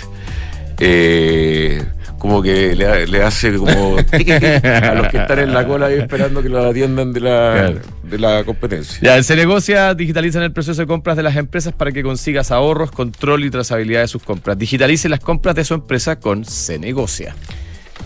eh, 0.78 1.84
como 2.24 2.40
que 2.40 2.74
le, 2.74 3.06
le 3.06 3.22
hace 3.22 3.52
como 3.54 3.68
a 3.98 4.94
los 4.94 5.08
que 5.08 5.18
están 5.18 5.40
en 5.40 5.52
la 5.52 5.66
cola 5.66 5.86
ahí 5.88 5.98
esperando 5.98 6.42
que 6.42 6.48
lo 6.48 6.70
atiendan 6.70 7.12
de 7.12 7.20
la, 7.20 7.52
Claro. 7.52 7.80
de 8.02 8.18
la 8.18 8.44
competencia. 8.44 8.98
Ya, 9.02 9.18
en 9.18 9.24
Se 9.24 9.36
Negocia 9.36 9.92
digitalizan 9.92 10.42
el 10.42 10.50
proceso 10.50 10.80
de 10.80 10.86
compras 10.86 11.18
de 11.18 11.22
las 11.22 11.36
empresas 11.36 11.74
para 11.74 11.92
que 11.92 12.02
consigas 12.02 12.50
ahorros, 12.50 12.90
control 12.92 13.44
y 13.44 13.50
trazabilidad 13.50 14.00
de 14.00 14.08
sus 14.08 14.22
compras. 14.22 14.56
Digitalice 14.56 15.10
las 15.10 15.20
compras 15.20 15.54
de 15.54 15.64
su 15.64 15.74
empresa 15.74 16.18
con 16.18 16.46
Se 16.46 16.78
Negocia. 16.78 17.36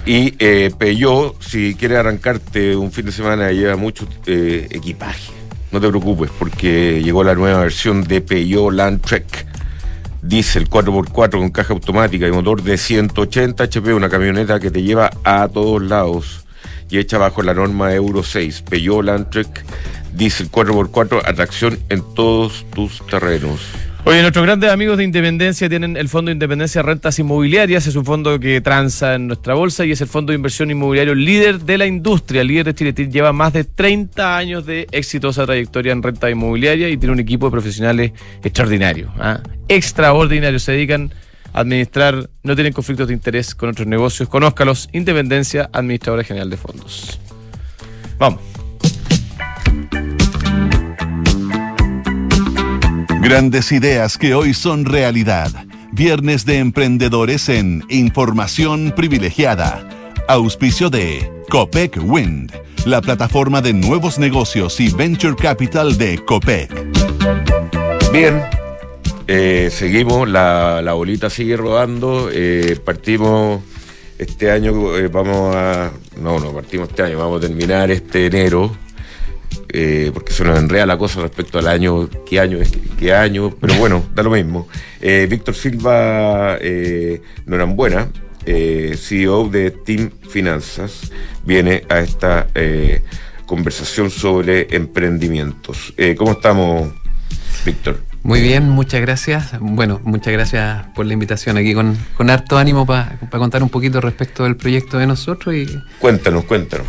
Y 0.04 0.35
eh, 0.40 0.72
Peugeot, 0.76 1.40
si 1.40 1.76
quieres 1.78 1.98
arrancarte 1.98 2.74
un 2.74 2.90
fin 2.90 3.07
de 3.07 3.12
semana, 3.12 3.52
lleva 3.52 3.76
mucho 3.76 4.04
eh, 4.26 4.66
equipaje. 4.68 5.31
No 5.71 5.81
te 5.81 5.87
preocupes, 5.90 6.29
porque 6.37 7.00
llegó 7.04 7.23
la 7.23 7.37
nueva 7.37 7.60
versión 7.60 8.02
de 8.02 8.21
Peugeot 8.21 8.73
Landtrek. 8.73 9.46
Diesel 10.23 10.69
4x4 10.69 11.31
con 11.31 11.50
caja 11.50 11.73
automática 11.73 12.27
y 12.27 12.33
motor 12.33 12.62
de 12.62 12.77
180 12.77 13.64
HP, 13.64 13.94
una 13.94 14.08
camioneta 14.08 14.58
que 14.58 14.71
te 14.71 14.83
lleva 14.83 15.10
a 15.25 15.48
todos 15.48 15.83
lados 15.83 16.44
y 16.90 16.98
hecha 16.98 17.19
bajo 17.19 17.42
la 17.42 17.54
norma 17.54 17.94
Euro 17.94 18.23
6. 18.23 18.62
Peugeot 18.62 19.04
Landtrek 19.04 19.64
Diesel 20.14 20.50
4x4, 20.50 21.23
atracción 21.25 21.79
en 21.88 22.02
todos 22.14 22.66
tus 22.75 23.06
terrenos. 23.06 23.60
Oye, 24.09 24.23
nuestros 24.23 24.46
grandes 24.46 24.71
amigos 24.71 24.96
de 24.96 25.04
Independencia 25.04 25.69
tienen 25.69 25.94
el 25.94 26.09
Fondo 26.09 26.31
de 26.31 26.33
Independencia 26.33 26.81
Rentas 26.81 27.19
Inmobiliarias. 27.19 27.87
Es 27.87 27.94
un 27.94 28.06
fondo 28.06 28.40
que 28.40 28.63
transa 28.63 29.17
en 29.17 29.27
nuestra 29.27 29.52
bolsa 29.52 29.85
y 29.85 29.92
es 29.92 30.00
el 30.00 30.09
fondo 30.09 30.31
de 30.31 30.37
inversión 30.37 30.71
inmobiliario 30.71 31.15
líder 31.15 31.61
de 31.61 31.77
la 31.77 31.85
industria. 31.85 32.42
Líder 32.42 32.65
de 32.65 32.75
Chile 32.75 33.11
lleva 33.11 33.35
más 33.35 33.52
de 33.52 33.65
30 33.65 34.35
años 34.38 34.65
de 34.65 34.87
exitosa 34.92 35.44
trayectoria 35.44 35.92
en 35.92 36.02
renta 36.02 36.31
inmobiliaria 36.31 36.88
y 36.88 36.96
tiene 36.96 37.13
un 37.13 37.21
equipo 37.21 37.48
de 37.48 37.52
profesionales 37.52 38.13
extraordinario. 38.42 39.13
¿ah? 39.19 39.40
Extraordinario. 39.69 40.59
Se 40.59 40.73
dedican 40.73 41.13
a 41.52 41.61
administrar, 41.61 42.31
no 42.42 42.54
tienen 42.54 42.73
conflictos 42.73 43.09
de 43.09 43.13
interés 43.13 43.54
con 43.54 43.69
otros 43.69 43.87
negocios. 43.87 44.27
Conózcalos. 44.31 44.88
Independencia, 44.94 45.69
Administradora 45.71 46.25
General 46.25 46.48
de 46.48 46.56
Fondos. 46.56 47.21
Vamos. 48.19 48.48
Grandes 53.21 53.73
ideas 53.73 54.16
que 54.16 54.35
hoy 54.35 54.54
son 54.54 54.85
realidad. 54.85 55.50
Viernes 55.90 56.46
de 56.46 56.58
emprendedores 56.58 57.48
en 57.48 57.85
Información 57.88 58.92
Privilegiada. 58.94 59.88
Auspicio 60.29 60.88
de 60.88 61.29
Copec 61.48 61.98
Wind, 62.00 62.52
la 62.87 63.00
plataforma 63.00 63.60
de 63.60 63.73
nuevos 63.73 64.21
negocios 64.21 64.79
y 64.79 64.90
venture 64.90 65.35
capital 65.35 65.98
de 65.98 66.19
Copec. 66.25 66.71
Bien, 68.12 68.40
eh, 69.27 69.69
seguimos, 69.73 70.29
la, 70.29 70.92
bolita 70.94 71.29
sigue 71.29 71.56
rodando. 71.56 72.31
Eh, 72.33 72.79
partimos 72.85 73.62
este 74.16 74.52
año, 74.52 74.96
eh, 74.96 75.08
vamos 75.08 75.56
a. 75.56 75.90
No, 76.21 76.38
no, 76.38 76.52
partimos 76.52 76.88
este 76.88 77.02
año, 77.02 77.19
vamos 77.19 77.38
a 77.38 77.48
terminar 77.48 77.90
este 77.90 78.27
enero 78.27 78.88
eh, 79.71 80.10
porque 80.12 80.33
se 80.33 80.44
nos 80.44 80.58
enreda 80.58 80.87
la 80.87 80.96
cosa 80.96 81.21
respecto 81.21 81.58
al 81.58 81.69
año, 81.69 82.08
qué 82.27 82.40
año 82.40 82.58
es, 82.58 82.73
qué 82.98 83.12
año, 83.12 83.54
pero 83.60 83.75
bueno, 83.75 84.04
da 84.14 84.23
lo 84.23 84.31
mismo. 84.31 84.69
Eh, 85.00 85.27
Víctor 85.29 85.54
Silva 85.54 86.58
eh, 86.60 87.21
Norambuena, 87.46 88.08
CEO 88.44 89.48
de 89.48 89.71
Team 89.71 90.10
Finanzas, 90.31 91.12
viene 91.44 91.83
a 91.90 92.00
esta 92.00 92.46
conversación 93.44 94.10
sobre 94.10 94.75
emprendimientos. 94.75 95.92
¿Cómo 96.16 96.33
estamos, 96.33 96.90
Víctor? 97.66 98.00
Muy 98.23 98.40
bien, 98.40 98.69
muchas 98.69 99.00
gracias. 99.00 99.58
Bueno, 99.60 100.00
muchas 100.02 100.33
gracias 100.33 100.87
por 100.94 101.04
la 101.06 101.12
invitación 101.12 101.56
aquí 101.56 101.75
con, 101.75 101.96
con 102.16 102.31
harto 102.31 102.56
ánimo 102.56 102.87
para 102.87 103.19
contar 103.31 103.62
un 103.62 103.69
poquito 103.69 104.00
respecto 104.00 104.44
del 104.44 104.56
proyecto 104.56 104.98
de 104.98 105.06
nosotros. 105.06 105.54
y 105.54 105.66
Cuéntanos, 105.98 106.44
cuéntanos. 106.44 106.87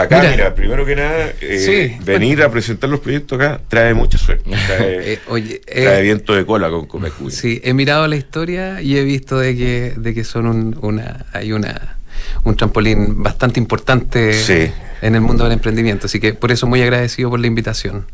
Acá, 0.00 0.22
mira, 0.30 0.54
primero 0.54 0.86
que 0.86 0.96
nada, 0.96 1.32
eh, 1.40 1.98
venir 2.04 2.42
a 2.42 2.50
presentar 2.50 2.88
los 2.88 3.00
proyectos 3.00 3.38
acá 3.38 3.60
trae 3.68 3.92
mucha 3.94 4.18
suerte. 4.18 4.50
Trae, 4.66 5.12
eh, 5.12 5.18
trae 5.26 5.98
eh, 5.98 6.02
viento 6.02 6.34
de 6.34 6.46
cola 6.46 6.70
con 6.70 6.86
Comecuy. 6.86 7.30
Sí, 7.30 7.60
he 7.64 7.74
mirado 7.74 8.06
la 8.06 8.16
historia 8.16 8.80
y 8.80 8.96
he 8.96 9.04
visto 9.04 9.38
de 9.38 9.56
que, 9.56 9.94
de 9.96 10.14
que 10.14 10.24
son 10.24 10.46
un, 10.46 10.78
una, 10.80 11.26
hay 11.32 11.52
una, 11.52 11.98
un 12.44 12.56
trampolín 12.56 13.22
bastante 13.22 13.60
importante 13.60 14.72
en 15.02 15.14
el 15.14 15.20
mundo 15.20 15.44
del 15.44 15.52
emprendimiento. 15.54 16.06
Así 16.06 16.18
que 16.18 16.32
por 16.32 16.50
eso 16.50 16.66
muy 16.66 16.82
agradecido 16.82 17.30
por 17.30 17.40
la 17.40 17.46
invitación. 17.46 18.06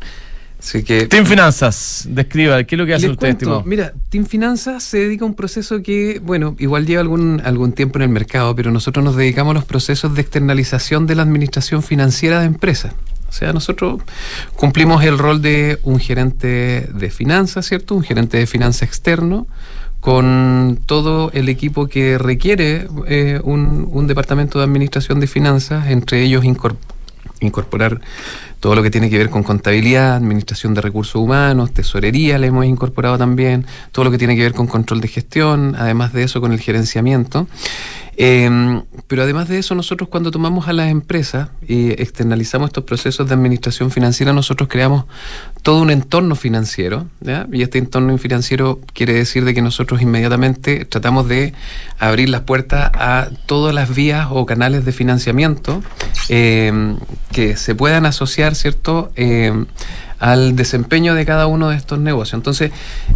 Así 0.59 0.83
que, 0.83 1.05
Team 1.05 1.25
Finanzas, 1.25 2.07
describa, 2.09 2.63
¿qué 2.63 2.75
es 2.75 2.79
lo 2.79 2.85
que 2.85 2.95
hace 2.95 3.09
usted, 3.09 3.27
estimado? 3.27 3.63
Mira, 3.63 3.93
Team 4.09 4.25
Finanzas 4.25 4.83
se 4.83 4.97
dedica 4.97 5.23
a 5.23 5.27
un 5.27 5.35
proceso 5.35 5.83
que, 5.83 6.19
bueno, 6.23 6.55
igual 6.57 6.87
lleva 6.87 7.01
algún, 7.01 7.41
algún 7.45 7.73
tiempo 7.73 7.99
en 7.99 8.03
el 8.03 8.09
mercado, 8.09 8.55
pero 8.55 8.71
nosotros 8.71 9.05
nos 9.05 9.15
dedicamos 9.15 9.51
a 9.51 9.53
los 9.53 9.65
procesos 9.65 10.15
de 10.15 10.21
externalización 10.21 11.05
de 11.05 11.15
la 11.15 11.21
administración 11.21 11.83
financiera 11.83 12.39
de 12.39 12.47
empresas. 12.47 12.93
O 13.29 13.31
sea, 13.31 13.53
nosotros 13.53 14.01
cumplimos 14.55 15.03
el 15.03 15.19
rol 15.19 15.41
de 15.41 15.79
un 15.83 15.99
gerente 15.99 16.89
de 16.91 17.09
finanzas, 17.11 17.67
¿cierto? 17.67 17.93
Un 17.93 18.03
gerente 18.03 18.37
de 18.37 18.47
finanzas 18.47 18.83
externo, 18.83 19.47
con 19.99 20.79
todo 20.85 21.31
el 21.33 21.49
equipo 21.49 21.87
que 21.87 22.17
requiere 22.17 22.87
eh, 23.07 23.41
un, 23.43 23.87
un, 23.91 24.07
departamento 24.07 24.59
de 24.59 24.65
administración 24.65 25.19
de 25.19 25.27
finanzas, 25.27 25.87
entre 25.89 26.23
ellos 26.23 26.45
incorporar 27.41 27.99
todo 28.59 28.75
lo 28.75 28.83
que 28.83 28.91
tiene 28.91 29.09
que 29.09 29.17
ver 29.17 29.29
con 29.29 29.43
contabilidad, 29.43 30.15
administración 30.15 30.73
de 30.73 30.81
recursos 30.81 31.15
humanos, 31.15 31.71
tesorería 31.71 32.37
le 32.37 32.47
hemos 32.47 32.65
incorporado 32.65 33.17
también, 33.17 33.65
todo 33.91 34.05
lo 34.05 34.11
que 34.11 34.17
tiene 34.17 34.35
que 34.35 34.43
ver 34.43 34.53
con 34.53 34.67
control 34.67 35.01
de 35.01 35.07
gestión, 35.07 35.75
además 35.77 36.13
de 36.13 36.23
eso 36.23 36.41
con 36.41 36.51
el 36.51 36.59
gerenciamiento. 36.59 37.47
Em, 38.19 38.81
pero 39.05 39.21
además 39.21 39.47
de 39.47 39.59
eso, 39.59 39.75
nosotros 39.75 40.09
cuando 40.09 40.31
tomamos 40.31 40.67
a 40.67 40.73
las 40.73 40.89
empresas 40.89 41.49
y 41.67 41.89
externalizamos 42.01 42.69
estos 42.69 42.83
procesos 42.83 43.27
de 43.27 43.35
administración 43.35 43.91
financiera, 43.91 44.33
nosotros 44.33 44.67
creamos 44.67 45.05
todo 45.61 45.83
un 45.83 45.91
entorno 45.91 46.33
financiero. 46.33 47.07
Y 47.51 47.61
este 47.61 47.77
entorno 47.77 48.17
financiero 48.17 48.79
quiere 48.93 49.13
decir 49.13 49.45
de 49.45 49.53
que 49.53 49.61
nosotros 49.61 50.01
inmediatamente 50.01 50.85
tratamos 50.85 51.27
de 51.27 51.53
abrir 51.99 52.29
las 52.29 52.41
puertas 52.41 52.89
a 52.95 53.29
todas 53.45 53.75
las 53.75 53.93
vías 53.93 54.27
o 54.31 54.47
canales 54.47 54.83
de 54.83 54.93
financiamiento 54.93 55.83
em, 56.27 56.97
que 57.31 57.55
se 57.55 57.75
puedan 57.75 58.07
asociar, 58.07 58.46
¿cierto? 58.55 59.11
Em, 59.15 59.65
al 60.19 60.55
desempeño 60.55 61.15
de 61.15 61.25
cada 61.25 61.47
uno 61.47 61.69
de 61.69 61.75
estos 61.75 61.99
negocios. 61.99 62.35
Entonces, 62.35 62.71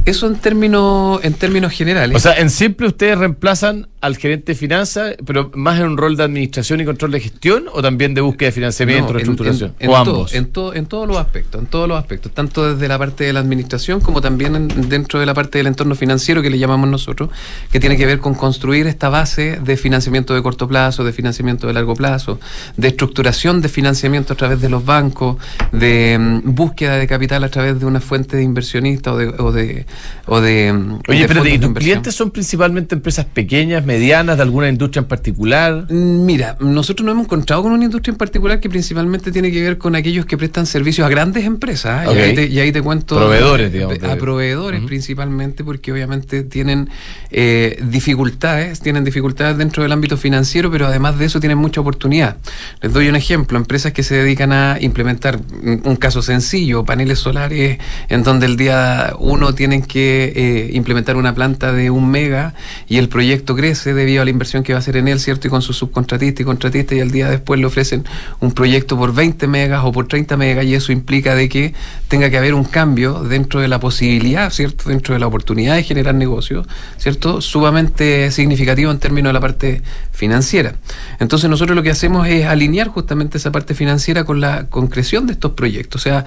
eso 0.06 0.28
en 0.28 0.36
términos, 0.36 1.20
en 1.24 1.34
términos 1.34 1.72
generales. 1.72 2.16
O 2.16 2.20
sea, 2.20 2.34
en 2.38 2.50
simple 2.50 2.88
ustedes 2.88 3.18
reemplazan 3.18 3.88
al 4.02 4.18
gerente 4.18 4.54
de 4.54 4.56
finanzas, 4.56 5.16
pero 5.26 5.52
más 5.54 5.80
en 5.80 5.86
un 5.86 5.98
rol 5.98 6.18
de 6.18 6.24
administración 6.24 6.82
y 6.82 6.86
control 6.86 7.12
de 7.12 7.20
gestión 7.20 7.66
o 7.72 7.84
también 7.84 8.16
de 8.16 8.22
búsqueda 8.22 8.48
de 8.48 8.52
financiamiento, 8.52 9.14
reestructuración. 9.14 9.76
En, 9.80 9.90
o 9.92 9.96
ambos. 9.96 10.34
en, 10.34 10.48
todo, 10.48 10.74
en 10.74 10.88
todos 10.88 11.08
los 11.08 11.18
aspectos, 11.18 11.62
en 11.62 11.68
todos 11.68 11.88
los 11.88 12.00
aspectos, 12.00 12.32
tanto 12.32 12.74
desde 12.74 12.88
la 12.88 12.98
parte 12.98 13.26
de 13.26 13.34
la 13.34 13.42
administración 13.42 14.00
como 14.00 14.20
también 14.20 14.68
dentro 14.90 15.20
de 15.20 15.28
la 15.28 15.36
parte 15.36 15.60
del 15.60 15.68
entorno 15.68 15.94
financiero 15.94 16.42
que 16.42 16.50
le 16.50 16.58
llamamos 16.58 16.90
nosotros, 16.90 17.30
que 17.72 17.80
tiene 17.80 17.96
que 17.96 18.08
ver 18.08 18.20
con 18.20 18.34
construir 18.34 18.88
esta 18.88 19.10
base 19.10 19.60
de 19.64 19.78
financiamiento 19.78 20.34
de 20.34 20.42
corto 20.42 20.68
plazo, 20.68 21.04
de 21.04 21.14
financiamiento 21.14 21.68
de 21.68 21.74
largo 21.74 21.94
plazo, 21.94 22.40
de 22.78 22.88
estructuración 22.88 23.62
de 23.62 23.70
financiamiento 23.70 24.34
a 24.34 24.36
través 24.36 24.62
de 24.62 24.70
los 24.70 24.84
bancos, 24.84 25.38
de 25.72 26.18
mm, 26.20 26.56
búsqueda 26.56 26.91
de 26.98 27.08
capital 27.08 27.44
a 27.44 27.50
través 27.50 27.80
de 27.80 27.86
una 27.86 28.00
fuente 28.00 28.38
de 28.38 28.44
inversionista 28.44 29.14
o 29.14 29.18
de 29.18 29.28
o 29.28 29.52
de, 29.52 29.86
o 30.26 30.42
de 30.42 30.74
mm, 30.74 31.00
Oye, 31.08 31.28
pero 31.28 31.44
tus 31.44 31.74
clientes 31.74 32.16
son 32.16 32.32
principalmente 32.32 32.96
empresas 32.96 33.26
pequeñas, 33.26 33.86
medianas, 33.86 34.38
de 34.38 34.44
alguna 34.44 34.70
industria 34.70 35.02
en 35.02 35.08
particular? 35.08 35.86
Mm, 35.90 36.26
mira, 36.26 36.58
nosotros 36.60 37.06
nos 37.06 37.14
hemos 37.14 37.26
encontrado 37.26 37.64
con 37.64 37.72
una 37.72 37.86
industria 37.86 38.12
en 38.12 38.18
particular 38.18 38.60
que 38.60 38.70
principalmente 38.70 39.32
tiene 39.32 39.52
que 39.52 39.62
ver 39.62 39.78
con 39.78 39.96
aquellos 39.96 40.26
que 40.26 40.38
prestan 40.38 40.66
servicios 40.66 41.06
a 41.06 41.10
grandes 41.10 41.46
empresas. 41.46 42.08
¿eh? 42.08 42.48
Y, 42.50 42.60
ahí 42.60 42.72
te, 42.72 42.82
cuento. 42.82 43.16
Proveedores, 43.16 43.72
digamos. 43.72 44.02
A, 44.04 44.16
proveedores 44.16 44.82
principalmente, 44.84 45.64
porque 45.64 45.92
obviamente 45.92 46.44
tienen 46.44 46.90
eh, 47.32 47.82
dificultades, 47.84 48.80
tienen 48.80 49.04
dificultades 49.04 49.58
dentro 49.58 49.84
del 49.84 49.92
ámbito 49.92 50.18
financiero, 50.18 50.72
pero 50.72 50.88
además 50.88 51.18
de 51.18 51.26
eso 51.26 51.40
tienen 51.40 51.58
mucha 51.58 51.82
oportunidad. 51.82 52.38
Les 52.82 52.94
doy 52.94 53.08
un 53.08 53.16
ejemplo: 53.16 53.58
empresas 53.58 53.94
que 53.94 54.04
se 54.04 54.16
dedican 54.16 54.52
a 54.52 54.78
implementar 54.80 55.40
un 55.84 55.96
caso 55.96 56.22
sencillo, 56.22 56.81
paneles 56.86 57.20
solares, 57.20 57.80
en 58.10 58.24
donde 58.24 58.46
el 58.46 58.58
día 58.58 59.14
uno 59.20 59.54
tienen 59.54 59.82
que 59.82 60.34
eh, 60.36 60.70
implementar 60.74 61.16
una 61.16 61.34
planta 61.34 61.72
de 61.74 61.90
un 61.90 62.10
mega 62.10 62.54
y 62.88 62.98
el 62.98 63.10
proyecto 63.10 63.56
crece 63.56 63.94
debido 63.94 64.22
a 64.22 64.26
la 64.26 64.32
inversión 64.32 64.64
que 64.64 64.74
va 64.74 64.78
a 64.78 64.82
hacer 64.82 64.98
en 64.98 65.08
él, 65.08 65.20
¿cierto? 65.20 65.48
Y 65.48 65.50
con 65.50 65.62
su 65.62 65.74
subcontratista 65.74 66.42
y 66.42 66.46
contratista 66.46 66.96
y 66.96 67.00
al 67.00 67.12
día 67.12 67.30
después 67.30 67.60
le 67.60 67.66
ofrecen 67.66 68.06
un 68.40 68.52
proyecto 68.52 68.98
por 68.98 69.14
20 69.14 69.48
megas 69.48 69.82
o 69.84 69.92
por 69.92 70.08
30 70.08 70.38
megas 70.38 70.66
y 70.66 70.76
eso 70.76 70.92
implica 70.92 71.36
de 71.36 71.50
que 71.50 71.74
tenga 72.08 72.30
que 72.30 72.38
haber 72.38 72.54
un 72.54 72.64
cambio 72.64 73.24
dentro 73.24 73.60
de 73.60 73.68
la 73.68 73.80
posibilidad, 73.80 74.50
¿cierto? 74.52 74.90
Dentro 74.90 75.14
de 75.14 75.20
la 75.20 75.28
oportunidad 75.28 75.76
de 75.76 75.84
generar 75.84 76.16
negocios, 76.16 76.68
¿cierto? 76.98 77.42
Sumamente 77.42 78.32
significativo 78.32 78.92
en 78.92 79.00
términos 79.00 79.30
de 79.30 79.34
la 79.34 79.40
parte 79.40 79.82
financiera. 80.12 80.76
Entonces 81.20 81.50
nosotros 81.50 81.76
lo 81.76 81.84
que 81.84 81.92
hacemos 81.92 82.28
es 82.28 82.46
alinear 82.46 82.88
justamente 82.88 83.38
esa 83.38 83.52
parte 83.52 83.74
financiera 83.74 84.24
con 84.24 84.42
la 84.42 84.66
concreción 84.66 85.28
de 85.28 85.34
estos 85.34 85.54
proyectos. 85.54 86.02
O 86.02 86.04
sea, 86.04 86.26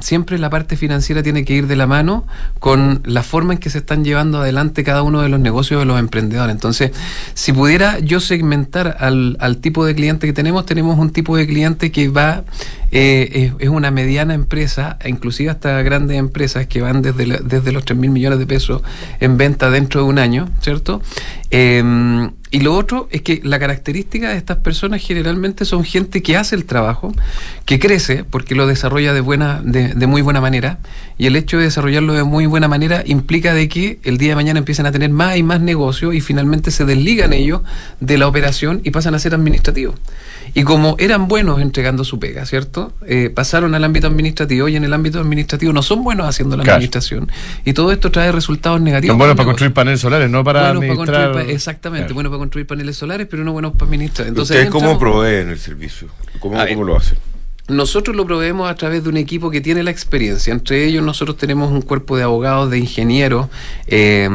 siempre 0.00 0.38
la 0.38 0.50
parte 0.50 0.76
financiera 0.76 1.22
tiene 1.22 1.44
que 1.44 1.54
ir 1.54 1.66
de 1.66 1.76
la 1.76 1.86
mano 1.86 2.26
con 2.58 3.02
la 3.04 3.22
forma 3.22 3.54
en 3.54 3.58
que 3.58 3.70
se 3.70 3.78
están 3.78 4.04
llevando 4.04 4.40
adelante 4.40 4.84
cada 4.84 5.02
uno 5.02 5.22
de 5.22 5.28
los 5.28 5.40
negocios 5.40 5.80
de 5.80 5.86
los 5.86 5.98
emprendedores. 5.98 6.54
Entonces, 6.54 6.92
si 7.34 7.52
pudiera 7.52 7.98
yo 7.98 8.20
segmentar 8.20 8.96
al, 9.00 9.36
al 9.40 9.58
tipo 9.58 9.84
de 9.84 9.94
cliente 9.94 10.26
que 10.26 10.32
tenemos, 10.32 10.66
tenemos 10.66 10.98
un 10.98 11.10
tipo 11.10 11.36
de 11.36 11.46
cliente 11.46 11.90
que 11.90 12.08
va, 12.08 12.44
eh, 12.90 13.52
es, 13.58 13.68
una 13.68 13.90
mediana 13.90 14.34
empresa, 14.34 14.96
e 15.00 15.08
inclusive 15.08 15.50
hasta 15.50 15.82
grandes 15.82 16.18
empresas 16.18 16.66
que 16.66 16.80
van 16.80 17.02
desde, 17.02 17.40
desde 17.42 17.72
los 17.72 17.84
3 17.84 17.98
mil 17.98 18.10
millones 18.10 18.38
de 18.38 18.46
pesos 18.46 18.82
en 19.20 19.36
venta 19.36 19.70
dentro 19.70 20.02
de 20.02 20.08
un 20.08 20.18
año, 20.18 20.48
¿cierto? 20.60 21.02
Em, 21.50 22.30
y 22.50 22.60
lo 22.60 22.74
otro 22.74 23.08
es 23.10 23.22
que 23.22 23.40
la 23.44 23.58
característica 23.58 24.30
de 24.30 24.36
estas 24.36 24.58
personas 24.58 25.02
generalmente 25.02 25.64
son 25.64 25.84
gente 25.84 26.22
que 26.22 26.36
hace 26.36 26.56
el 26.56 26.64
trabajo, 26.64 27.12
que 27.64 27.78
crece 27.78 28.24
porque 28.24 28.54
lo 28.54 28.66
desarrolla 28.66 29.12
de 29.12 29.20
buena, 29.20 29.60
de, 29.62 29.94
de, 29.94 30.06
muy 30.06 30.22
buena 30.22 30.40
manera, 30.40 30.78
y 31.18 31.26
el 31.26 31.36
hecho 31.36 31.58
de 31.58 31.64
desarrollarlo 31.64 32.14
de 32.14 32.24
muy 32.24 32.46
buena 32.46 32.68
manera 32.68 33.02
implica 33.06 33.52
de 33.52 33.68
que 33.68 33.98
el 34.04 34.18
día 34.18 34.30
de 34.30 34.36
mañana 34.36 34.58
empiezan 34.58 34.86
a 34.86 34.92
tener 34.92 35.10
más 35.10 35.36
y 35.36 35.42
más 35.42 35.60
negocio 35.60 36.12
y 36.12 36.20
finalmente 36.20 36.70
se 36.70 36.84
desligan 36.84 37.32
ellos 37.32 37.62
de 38.00 38.18
la 38.18 38.26
operación 38.26 38.80
y 38.84 38.90
pasan 38.90 39.14
a 39.14 39.18
ser 39.18 39.34
administrativos. 39.34 39.96
Y 40.54 40.62
como 40.62 40.96
eran 40.98 41.28
buenos 41.28 41.60
entregando 41.60 42.04
su 42.04 42.18
pega, 42.18 42.46
¿cierto? 42.46 42.92
Eh, 43.06 43.30
pasaron 43.34 43.74
al 43.74 43.84
ámbito 43.84 44.06
administrativo 44.06 44.68
y 44.68 44.76
en 44.76 44.84
el 44.84 44.94
ámbito 44.94 45.20
administrativo 45.20 45.72
no 45.72 45.82
son 45.82 46.02
buenos 46.02 46.26
haciendo 46.26 46.56
la 46.56 46.62
administración. 46.62 47.30
Y 47.64 47.72
todo 47.72 47.92
esto 47.92 48.10
trae 48.10 48.32
resultados 48.32 48.80
negativos. 48.80 49.12
Son 49.12 49.18
buenos 49.18 49.36
para 49.36 49.46
construir 49.46 49.72
paneles 49.72 50.00
solares, 50.00 50.30
no 50.30 50.42
para 50.44 50.70
administrar. 50.70 51.38
exactamente, 51.48 52.12
buenos 52.12 52.30
para 52.30 52.37
construir 52.38 52.66
paneles 52.66 52.96
solares, 52.96 53.26
pero 53.30 53.44
no 53.44 53.52
buenos 53.52 53.72
para 53.72 53.86
administrar. 53.86 54.28
Entonces, 54.28 54.56
¿Ustedes 54.56 54.70
cómo 54.70 54.98
proveen 54.98 55.50
el 55.50 55.58
servicio? 55.58 56.08
¿Cómo, 56.40 56.56
¿Cómo 56.66 56.84
lo 56.84 56.96
hacen? 56.96 57.18
Nosotros 57.68 58.16
lo 58.16 58.24
proveemos 58.24 58.70
a 58.70 58.74
través 58.76 59.04
de 59.04 59.10
un 59.10 59.18
equipo 59.18 59.50
que 59.50 59.60
tiene 59.60 59.82
la 59.82 59.90
experiencia. 59.90 60.54
Entre 60.54 60.86
ellos 60.86 61.04
nosotros 61.04 61.36
tenemos 61.36 61.70
un 61.70 61.82
cuerpo 61.82 62.16
de 62.16 62.22
abogados, 62.22 62.70
de 62.70 62.78
ingenieros, 62.78 63.48
eh, 63.86 64.26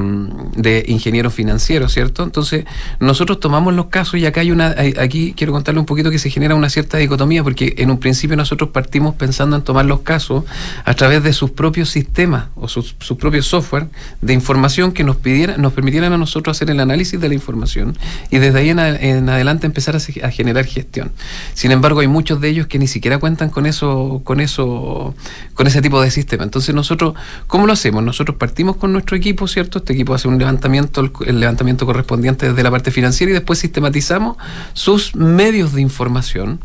de 0.55 0.86
ingenieros 0.88 1.34
financieros, 1.34 1.91
¿cierto? 1.91 2.21
Entonces 2.21 2.65
nosotros 2.99 3.39
tomamos 3.39 3.73
los 3.73 3.88
casos 3.88 4.19
y 4.19 4.27
acá 4.27 4.41
hay 4.41 4.51
una, 4.51 4.75
aquí 4.99 5.34
quiero 5.36 5.51
contarle 5.51 5.79
un 5.79 5.88
poquito 5.88 6.11
que 6.11 6.19
se 6.19 6.29
genera 6.29 6.53
una 6.53 6.69
cierta 6.69 6.99
dicotomía 6.99 7.43
porque 7.43 7.73
en 7.79 7.89
un 7.89 7.97
principio 7.99 8.38
nosotros 8.38 8.69
partimos 8.69 9.15
pensando 9.15 9.55
en 9.55 9.63
tomar 9.63 9.86
los 9.86 10.01
casos 10.01 10.43
a 10.86 10.93
través 10.93 11.23
de 11.23 11.34
sus 11.34 11.49
propios 11.49 11.89
sistemas 11.89 12.49
o 12.53 12.67
sus, 12.67 12.93
propios 12.93 13.47
software 13.47 13.88
de 14.21 14.34
información 14.34 14.91
que 14.91 15.03
nos 15.03 15.15
pidieran, 15.15 15.59
nos 15.59 15.73
permitieran 15.73 16.13
a 16.13 16.19
nosotros 16.19 16.55
hacer 16.55 16.69
el 16.69 16.79
análisis 16.79 17.19
de 17.19 17.29
la 17.29 17.34
información 17.34 17.97
y 18.29 18.38
desde 18.38 18.59
ahí 18.59 18.69
en, 18.69 18.79
adelante 18.79 19.65
empezar 19.65 19.95
a, 19.95 20.27
a 20.27 20.29
generar 20.29 20.65
gestión. 20.65 21.11
Sin 21.55 21.71
embargo, 21.71 22.01
hay 22.01 22.07
muchos 22.07 22.39
de 22.39 22.49
ellos 22.49 22.67
que 22.67 22.77
ni 22.77 22.86
siquiera 22.86 23.22
cuentan 23.24 23.51
con 23.51 23.65
eso, 23.65 24.19
con 24.26 24.41
eso, 24.41 25.15
con 25.53 25.65
ese 25.65 25.82
tipo 25.82 26.01
de 26.01 26.11
sistema. 26.11 26.43
Entonces 26.43 26.76
nosotros, 26.76 27.13
¿cómo 27.47 27.65
lo 27.65 27.71
hacemos? 27.71 28.03
Nosotros 28.03 28.36
partimos 28.36 28.76
con 28.76 28.91
nuestro 28.91 29.15
equipo, 29.15 29.47
¿cierto? 29.47 29.78
Este 29.78 29.93
equipo 29.93 30.13
hace 30.13 30.28
un 30.28 30.38
levantamiento, 30.38 31.09
el, 31.26 31.39
levantamiento 31.39 31.86
correspondiente 31.86 32.49
desde 32.49 32.61
la 32.61 32.69
parte 32.69 32.91
financiera 32.91 33.32
y 33.32 33.34
después 33.34 33.59
sistematizamos 33.59 34.36
sus 34.74 35.15
medios 35.15 35.71
de 35.71 35.80
información 35.80 36.59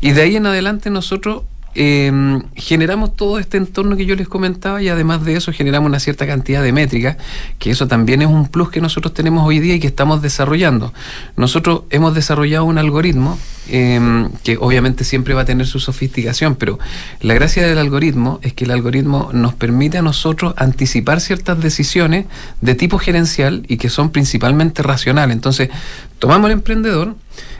y 0.00 0.12
de 0.12 0.22
ahí 0.22 0.36
en 0.36 0.46
adelante 0.46 0.88
nosotros 0.88 1.42
eh, 1.74 2.40
generamos 2.54 3.16
todo 3.16 3.38
este 3.38 3.56
entorno 3.56 3.96
que 3.96 4.06
yo 4.06 4.14
les 4.14 4.28
comentaba 4.28 4.82
y 4.82 4.88
además 4.88 5.24
de 5.24 5.36
eso 5.36 5.52
generamos 5.52 5.88
una 5.88 6.00
cierta 6.00 6.26
cantidad 6.26 6.62
de 6.62 6.72
métricas, 6.72 7.16
que 7.58 7.70
eso 7.70 7.88
también 7.88 8.22
es 8.22 8.28
un 8.28 8.48
plus 8.48 8.70
que 8.70 8.80
nosotros 8.80 9.12
tenemos 9.14 9.46
hoy 9.46 9.58
día 9.58 9.74
y 9.74 9.80
que 9.80 9.86
estamos 9.86 10.22
desarrollando. 10.22 10.92
Nosotros 11.36 11.82
hemos 11.90 12.14
desarrollado 12.14 12.64
un 12.64 12.78
algoritmo 12.78 13.38
eh, 13.68 14.28
que 14.42 14.58
obviamente 14.58 15.04
siempre 15.04 15.32
va 15.32 15.42
a 15.42 15.44
tener 15.46 15.66
su 15.66 15.80
sofisticación, 15.80 16.54
pero 16.54 16.78
la 17.20 17.34
gracia 17.34 17.66
del 17.66 17.78
algoritmo 17.78 18.38
es 18.42 18.52
que 18.52 18.64
el 18.64 18.70
algoritmo 18.70 19.30
nos 19.32 19.54
permite 19.54 19.98
a 19.98 20.02
nosotros 20.02 20.54
anticipar 20.58 21.20
ciertas 21.20 21.60
decisiones 21.60 22.26
de 22.60 22.74
tipo 22.74 22.98
gerencial 22.98 23.64
y 23.68 23.78
que 23.78 23.88
son 23.88 24.10
principalmente 24.10 24.82
racionales. 24.82 25.34
Entonces, 25.34 25.70
tomamos 26.18 26.46
al 26.46 26.52
emprendedor, 26.52 27.16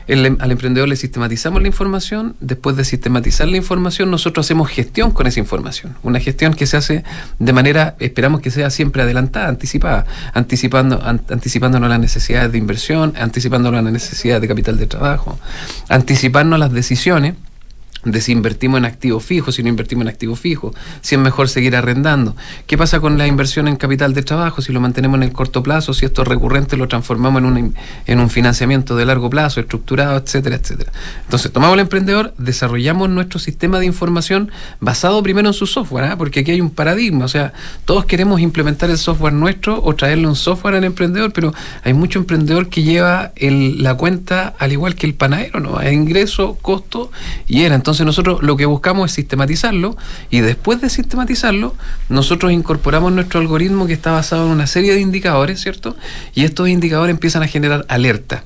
Em, 0.07 0.37
al 0.39 0.51
emprendedor 0.51 0.87
le 0.87 0.95
sistematizamos 0.95 1.61
la 1.61 1.67
información, 1.67 2.35
después 2.39 2.75
de 2.75 2.85
sistematizar 2.85 3.47
la 3.47 3.57
información 3.57 4.11
nosotros 4.11 4.45
hacemos 4.45 4.69
gestión 4.69 5.11
con 5.11 5.25
esa 5.25 5.39
información, 5.39 5.95
una 6.03 6.19
gestión 6.19 6.53
que 6.53 6.67
se 6.67 6.77
hace 6.77 7.03
de 7.39 7.53
manera, 7.53 7.95
esperamos 7.99 8.41
que 8.41 8.51
sea 8.51 8.69
siempre 8.69 9.01
adelantada, 9.01 9.47
anticipada, 9.47 10.05
anticipando, 10.33 11.01
anticipándonos 11.03 11.89
las 11.89 11.99
necesidades 11.99 12.51
de 12.51 12.57
inversión, 12.57 13.13
anticipándonos 13.17 13.83
las 13.83 13.93
necesidades 13.93 14.41
de 14.41 14.47
capital 14.47 14.77
de 14.77 14.85
trabajo, 14.87 15.39
anticipando 15.89 16.57
las 16.57 16.71
decisiones 16.71 17.33
de 18.05 18.21
si 18.21 18.31
invertimos 18.31 18.77
en 18.77 18.85
activo 18.85 19.19
fijo, 19.19 19.51
si 19.51 19.63
no 19.63 19.69
invertimos 19.69 20.03
en 20.03 20.09
activo 20.09 20.35
fijo, 20.35 20.73
si 21.01 21.15
es 21.15 21.21
mejor 21.21 21.49
seguir 21.49 21.75
arrendando. 21.75 22.35
¿Qué 22.67 22.77
pasa 22.77 22.99
con 22.99 23.17
la 23.17 23.27
inversión 23.27 23.67
en 23.67 23.75
capital 23.75 24.13
de 24.13 24.23
trabajo? 24.23 24.61
Si 24.61 24.71
lo 24.71 24.79
mantenemos 24.79 25.17
en 25.17 25.23
el 25.23 25.33
corto 25.33 25.63
plazo, 25.63 25.93
si 25.93 26.05
esto 26.05 26.21
es 26.21 26.27
recurrente, 26.27 26.77
lo 26.77 26.87
transformamos 26.87 27.41
en 27.41 27.45
un, 27.45 27.75
en 28.05 28.19
un 28.19 28.29
financiamiento 28.29 28.95
de 28.95 29.05
largo 29.05 29.29
plazo, 29.29 29.59
estructurado, 29.59 30.17
etcétera, 30.17 30.55
etcétera. 30.55 30.91
Entonces, 31.23 31.51
tomamos 31.51 31.73
el 31.75 31.81
emprendedor, 31.81 32.33
desarrollamos 32.37 33.09
nuestro 33.09 33.39
sistema 33.39 33.79
de 33.79 33.85
información 33.85 34.51
basado 34.79 35.21
primero 35.23 35.47
en 35.49 35.53
su 35.53 35.65
software, 35.65 36.05
¿ah? 36.05 36.17
porque 36.17 36.41
aquí 36.41 36.51
hay 36.51 36.61
un 36.61 36.69
paradigma, 36.69 37.25
o 37.25 37.29
sea, 37.29 37.53
todos 37.85 38.05
queremos 38.05 38.39
implementar 38.39 38.89
el 38.89 38.97
software 38.97 39.33
nuestro 39.33 39.81
o 39.83 39.95
traerle 39.95 40.27
un 40.27 40.35
software 40.35 40.75
al 40.75 40.83
emprendedor, 40.83 41.33
pero 41.33 41.53
hay 41.83 41.93
mucho 41.93 42.19
emprendedor 42.19 42.69
que 42.69 42.83
lleva 42.83 43.31
la 43.39 43.95
cuenta 43.95 44.53
al 44.59 44.71
igual 44.71 44.95
que 44.95 45.07
el 45.07 45.15
panadero, 45.15 45.59
¿no? 45.59 45.81
Es 45.81 45.93
ingreso, 45.93 46.57
costo 46.61 47.11
y 47.47 47.63
era. 47.63 47.75
Entonces, 47.75 47.94
entonces 47.95 48.05
nosotros 48.05 48.43
lo 48.43 48.57
que 48.57 48.65
buscamos 48.65 49.11
es 49.11 49.15
sistematizarlo 49.15 49.95
y 50.29 50.41
después 50.41 50.81
de 50.81 50.89
sistematizarlo, 50.89 51.75
nosotros 52.09 52.51
incorporamos 52.51 53.13
nuestro 53.13 53.39
algoritmo 53.39 53.87
que 53.87 53.93
está 53.93 54.11
basado 54.11 54.45
en 54.45 54.51
una 54.51 54.67
serie 54.67 54.93
de 54.93 54.99
indicadores, 54.99 55.61
¿cierto? 55.61 55.95
Y 56.33 56.43
estos 56.43 56.67
indicadores 56.67 57.13
empiezan 57.13 57.43
a 57.43 57.47
generar 57.47 57.85
alerta 57.87 58.43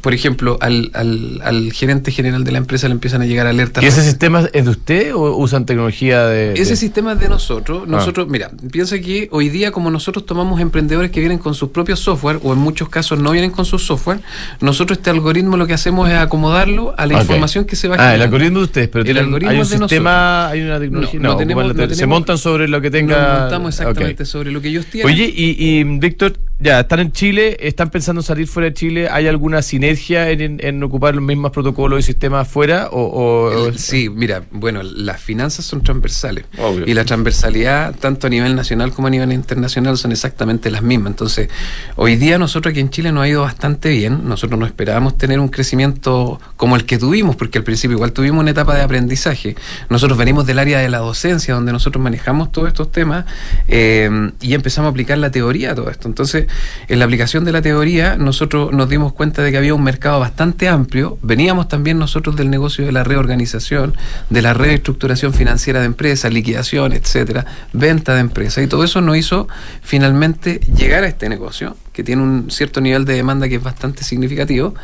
por 0.00 0.14
ejemplo, 0.14 0.58
al, 0.60 0.90
al, 0.94 1.40
al, 1.42 1.72
gerente 1.72 2.10
general 2.10 2.44
de 2.44 2.52
la 2.52 2.58
empresa 2.58 2.88
le 2.88 2.92
empiezan 2.92 3.22
a 3.22 3.26
llegar 3.26 3.46
alertas. 3.46 3.82
¿Y 3.82 3.86
ese 3.86 4.02
sistema 4.02 4.48
es 4.52 4.64
de 4.64 4.70
usted 4.70 5.14
o 5.14 5.36
usan 5.36 5.64
tecnología 5.64 6.26
de...? 6.26 6.52
Ese 6.54 6.76
sistema 6.76 7.12
es 7.12 7.20
de 7.20 7.28
nosotros. 7.28 7.82
Ah. 7.84 7.90
Nosotros, 7.90 8.28
mira, 8.28 8.50
piensa 8.70 8.98
que 8.98 9.28
hoy 9.32 9.48
día 9.48 9.72
como 9.72 9.90
nosotros 9.90 10.26
tomamos 10.26 10.60
emprendedores 10.60 11.10
que 11.10 11.20
vienen 11.20 11.38
con 11.38 11.54
sus 11.54 11.70
propios 11.70 12.00
software 12.00 12.40
o 12.42 12.52
en 12.52 12.58
muchos 12.58 12.88
casos 12.88 13.18
no 13.18 13.30
vienen 13.30 13.50
con 13.50 13.64
su 13.64 13.78
software, 13.78 14.20
nosotros 14.60 14.98
este 14.98 15.10
algoritmo 15.10 15.56
lo 15.56 15.66
que 15.66 15.74
hacemos 15.74 16.08
es 16.10 16.16
acomodarlo 16.16 16.94
a 16.96 17.06
la 17.06 17.20
información 17.20 17.64
que 17.64 17.76
se 17.76 17.88
va 17.88 17.96
a 17.96 18.10
Ah, 18.10 18.14
el 18.14 18.22
algoritmo 18.22 18.58
de 18.58 18.64
ustedes, 18.86 19.04
pero 19.04 19.04
el 19.04 19.18
algoritmo 19.18 19.50
hay 19.50 19.58
un 19.58 19.66
sistema, 19.66 20.48
hay 20.48 20.62
una 20.62 20.78
tecnología... 20.78 21.20
No, 21.20 21.36
tenemos, 21.36 21.96
se 21.96 22.06
montan 22.06 22.38
sobre 22.38 22.68
lo 22.68 22.80
que 22.80 22.90
tenga... 22.90 23.28
Nos 23.28 23.40
montamos 23.40 23.78
exactamente 23.78 24.24
sobre 24.24 24.50
lo 24.50 24.60
que 24.60 24.68
ellos 24.68 24.86
tienen. 24.86 25.12
Oye, 25.12 25.32
y, 25.34 25.56
y 25.58 25.84
Víctor, 25.84 26.34
ya, 26.58 26.80
están 26.80 27.00
en 27.00 27.12
Chile, 27.12 27.58
están 27.60 27.90
pensando 27.90 28.20
en 28.20 28.24
salir 28.24 28.46
fuera 28.46 28.70
de 28.70 28.74
Chile, 28.74 29.08
¿hay 29.10 29.26
alguna 29.26 29.60
sinergia 29.60 30.30
en, 30.30 30.82
ocupar 30.82 31.14
los 31.14 31.22
mismos 31.22 31.50
protocolos 31.50 32.00
y 32.00 32.02
sistemas 32.02 32.48
afuera? 32.48 32.88
O, 32.92 33.70
sí, 33.76 34.08
mira, 34.08 34.42
bueno, 34.50 34.82
las 34.82 35.20
finanzas 35.20 35.66
son 35.66 35.82
transversales 35.82 36.46
y 36.86 36.94
la 36.94 37.04
transversalidad, 37.04 37.94
tanto 37.96 38.26
a 38.26 38.30
nivel 38.30 38.56
nacional 38.56 38.92
como 38.92 39.08
a 39.08 39.10
nivel 39.10 39.32
internacional, 39.32 39.98
son 39.98 40.12
exactamente 40.12 40.70
las 40.70 40.82
mismas. 40.82 41.10
Entonces, 41.10 41.50
hoy 41.96 42.16
día 42.16 42.38
nosotros 42.38 42.70
aquí 42.70 42.80
en 42.80 42.88
Chile 42.88 43.12
nos 43.12 43.24
ha 43.24 43.28
ido 43.28 43.42
bastante 43.42 43.90
bien, 43.90 44.26
nosotros 44.26 44.58
no 44.58 44.64
esperábamos 44.64 45.18
tener 45.18 45.40
un 45.40 45.48
crecimiento 45.48 46.40
como 46.56 46.76
el 46.76 46.86
que 46.86 46.96
tuvimos, 46.96 47.36
porque 47.36 47.58
al 47.58 47.64
principio 47.64 47.96
igual 47.96 48.12
tuvimos 48.12 48.40
una 48.40 48.52
etapa 48.52 48.75
de 48.76 48.82
aprendizaje. 48.82 49.56
Nosotros 49.88 50.18
venimos 50.18 50.46
del 50.46 50.58
área 50.58 50.78
de 50.78 50.88
la 50.88 50.98
docencia, 50.98 51.54
donde 51.54 51.72
nosotros 51.72 52.02
manejamos 52.02 52.52
todos 52.52 52.68
estos 52.68 52.92
temas 52.92 53.24
eh, 53.68 54.30
y 54.40 54.54
empezamos 54.54 54.88
a 54.88 54.90
aplicar 54.90 55.18
la 55.18 55.30
teoría 55.30 55.72
a 55.72 55.74
todo 55.74 55.90
esto. 55.90 56.08
Entonces, 56.08 56.46
en 56.88 56.98
la 56.98 57.04
aplicación 57.04 57.44
de 57.44 57.52
la 57.52 57.62
teoría, 57.62 58.16
nosotros 58.16 58.72
nos 58.72 58.88
dimos 58.88 59.12
cuenta 59.12 59.42
de 59.42 59.50
que 59.50 59.58
había 59.58 59.74
un 59.74 59.82
mercado 59.82 60.20
bastante 60.20 60.68
amplio. 60.68 61.18
Veníamos 61.22 61.68
también 61.68 61.98
nosotros 61.98 62.36
del 62.36 62.50
negocio 62.50 62.84
de 62.84 62.92
la 62.92 63.04
reorganización, 63.04 63.94
de 64.30 64.42
la 64.42 64.54
reestructuración 64.54 65.32
financiera 65.32 65.80
de 65.80 65.86
empresas, 65.86 66.32
liquidación, 66.32 66.92
etcétera, 66.92 67.46
venta 67.72 68.14
de 68.14 68.20
empresas. 68.20 68.64
Y 68.64 68.66
todo 68.66 68.84
eso 68.84 69.00
nos 69.00 69.16
hizo 69.16 69.48
finalmente 69.82 70.60
llegar 70.74 71.04
a 71.04 71.08
este 71.08 71.28
negocio 71.28 71.76
que 71.96 72.04
tiene 72.04 72.22
un 72.22 72.50
cierto 72.50 72.82
nivel 72.82 73.06
de 73.06 73.14
demanda 73.14 73.48
que 73.48 73.54
es 73.54 73.62
bastante 73.62 74.04
significativo. 74.04 74.74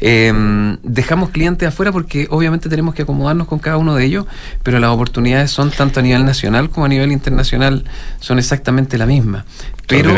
Em, 0.00 0.78
dejamos 0.82 1.28
clientes 1.28 1.68
afuera 1.68 1.92
porque 1.92 2.26
obviamente 2.30 2.70
tenemos 2.70 2.94
que 2.94 3.02
acomodarnos 3.02 3.46
con 3.46 3.58
cada 3.58 3.76
uno 3.76 3.94
de 3.94 4.06
ellos, 4.06 4.24
pero 4.62 4.80
las 4.80 4.88
oportunidades 4.88 5.50
son 5.50 5.70
tanto 5.70 6.00
a 6.00 6.02
nivel 6.02 6.24
nacional 6.24 6.70
como 6.70 6.86
a 6.86 6.88
nivel 6.88 7.12
internacional, 7.12 7.84
son 8.20 8.38
exactamente 8.38 8.96
la 8.96 9.04
misma. 9.04 9.44
Pero 9.86 10.14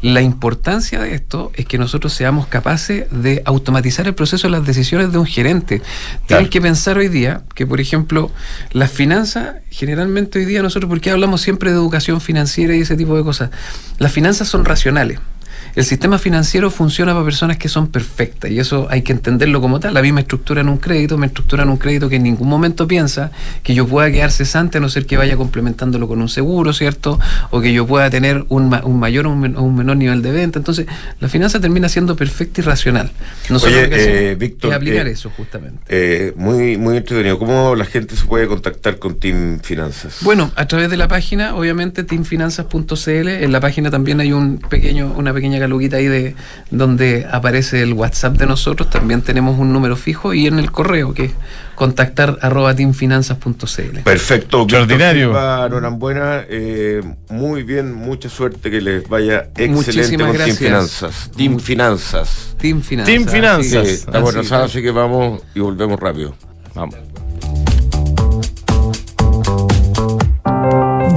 la 0.00 0.22
importancia 0.22 1.00
de 1.00 1.14
esto 1.14 1.52
es 1.54 1.66
que 1.66 1.76
nosotros 1.76 2.14
seamos 2.14 2.46
capaces 2.46 3.04
de 3.10 3.42
automatizar 3.44 4.06
el 4.06 4.14
proceso 4.14 4.46
de 4.46 4.52
las 4.52 4.64
decisiones 4.64 5.12
de 5.12 5.18
un 5.18 5.26
gerente. 5.26 5.82
Tienen 6.26 6.48
que 6.48 6.62
pensar 6.62 6.96
hoy 6.96 7.08
día 7.08 7.42
que, 7.54 7.66
por 7.66 7.78
ejemplo, 7.78 8.30
las 8.72 8.90
finanzas, 8.90 9.56
generalmente 9.70 10.38
hoy 10.38 10.46
día 10.46 10.62
nosotros, 10.62 10.88
porque 10.88 11.10
hablamos 11.10 11.42
siempre 11.42 11.68
de 11.70 11.76
educación 11.76 12.22
financiera 12.22 12.74
y 12.74 12.80
ese 12.80 12.96
tipo 12.96 13.14
de 13.18 13.22
cosas? 13.22 13.50
Las 13.98 14.12
finanzas 14.12 14.48
son 14.48 14.64
racionales. 14.64 15.18
El 15.74 15.84
sistema 15.84 16.18
financiero 16.18 16.70
funciona 16.70 17.12
para 17.12 17.24
personas 17.24 17.56
que 17.56 17.68
son 17.68 17.88
perfectas 17.88 18.50
y 18.50 18.58
eso 18.58 18.88
hay 18.90 19.02
que 19.02 19.12
entenderlo 19.12 19.60
como 19.60 19.80
tal. 19.80 19.94
La 19.94 20.02
misma 20.02 20.20
estructura 20.20 20.60
en 20.60 20.68
un 20.68 20.78
crédito, 20.78 21.16
me 21.16 21.26
estructura 21.26 21.62
en 21.62 21.68
un 21.68 21.76
crédito 21.76 22.08
que 22.08 22.16
en 22.16 22.24
ningún 22.24 22.48
momento 22.48 22.88
piensa 22.88 23.30
que 23.62 23.74
yo 23.74 23.86
pueda 23.86 24.10
quedar 24.10 24.32
cesante 24.32 24.78
a 24.78 24.80
no 24.80 24.88
ser 24.88 25.06
que 25.06 25.16
vaya 25.16 25.36
complementándolo 25.36 26.08
con 26.08 26.20
un 26.20 26.28
seguro, 26.28 26.72
¿cierto? 26.72 27.18
O 27.50 27.60
que 27.60 27.72
yo 27.72 27.86
pueda 27.86 28.10
tener 28.10 28.44
un, 28.48 28.74
un 28.82 28.98
mayor 28.98 29.26
o 29.26 29.30
un, 29.30 29.76
menor 29.76 29.96
nivel 29.96 30.22
de 30.22 30.32
venta. 30.32 30.58
Entonces, 30.58 30.86
la 31.20 31.28
finanza 31.28 31.60
termina 31.60 31.88
siendo 31.88 32.16
perfecta 32.16 32.60
y 32.60 32.64
racional. 32.64 33.10
Oye, 33.50 33.88
eh, 33.90 34.34
Víctor, 34.34 34.74
aplicar 34.74 35.06
eh, 35.06 35.12
eso 35.12 35.30
justamente. 35.30 35.80
Eh, 35.88 36.32
muy, 36.36 36.76
muy 36.76 36.96
entretenido. 36.96 37.38
¿Cómo 37.38 37.74
la 37.74 37.84
gente 37.84 38.16
se 38.16 38.26
puede 38.26 38.46
contactar 38.46 38.98
con 38.98 39.18
Team 39.18 39.60
Finanzas? 39.60 40.18
Bueno, 40.22 40.50
a 40.56 40.66
través 40.66 40.90
de 40.90 40.96
la 40.96 41.08
página, 41.08 41.54
obviamente, 41.54 42.04
teamfinanzas.cl. 42.04 43.28
En 43.28 43.52
la 43.52 43.60
página 43.60 43.90
también 43.90 44.20
hay 44.20 44.32
un 44.32 44.58
pequeño, 44.58 45.14
una 45.16 45.32
pequeña 45.32 45.59
pequeña 45.60 45.66
galuguita 45.66 45.96
ahí 45.96 46.06
de 46.06 46.34
donde 46.70 47.26
aparece 47.30 47.82
el 47.82 47.92
WhatsApp 47.92 48.36
de 48.36 48.46
nosotros, 48.46 48.88
también 48.88 49.22
tenemos 49.22 49.58
un 49.58 49.72
número 49.72 49.96
fijo 49.96 50.32
y 50.32 50.46
en 50.46 50.58
el 50.58 50.70
correo 50.70 51.12
que 51.12 51.26
es 51.26 51.32
contactar 51.74 52.38
arroba 52.42 52.74
teamfinanzas.cl. 52.74 54.00
Perfecto, 54.04 54.62
extraordinario. 54.62 55.30
Enhorabuena, 55.30 56.44
eh, 56.48 57.02
muy 57.28 57.62
bien, 57.62 57.92
mucha 57.92 58.28
suerte 58.28 58.70
que 58.70 58.80
les 58.80 59.08
vaya 59.08 59.48
excelente 59.56 60.24
con 60.24 60.36
Team 60.36 60.56
Finanzas. 60.56 61.30
Team 61.36 61.58
Finanzas. 61.58 62.56
Team 62.58 62.82
Finanzas. 62.82 63.14
Team 63.14 63.26
Finanzas. 63.26 63.88
Sí, 63.88 63.94
estamos 63.94 64.30
atrasados, 64.30 64.70
así 64.70 64.82
que 64.82 64.90
vamos 64.90 65.42
y 65.54 65.60
volvemos 65.60 65.98
rápido. 65.98 66.34
Vamos. 66.74 67.09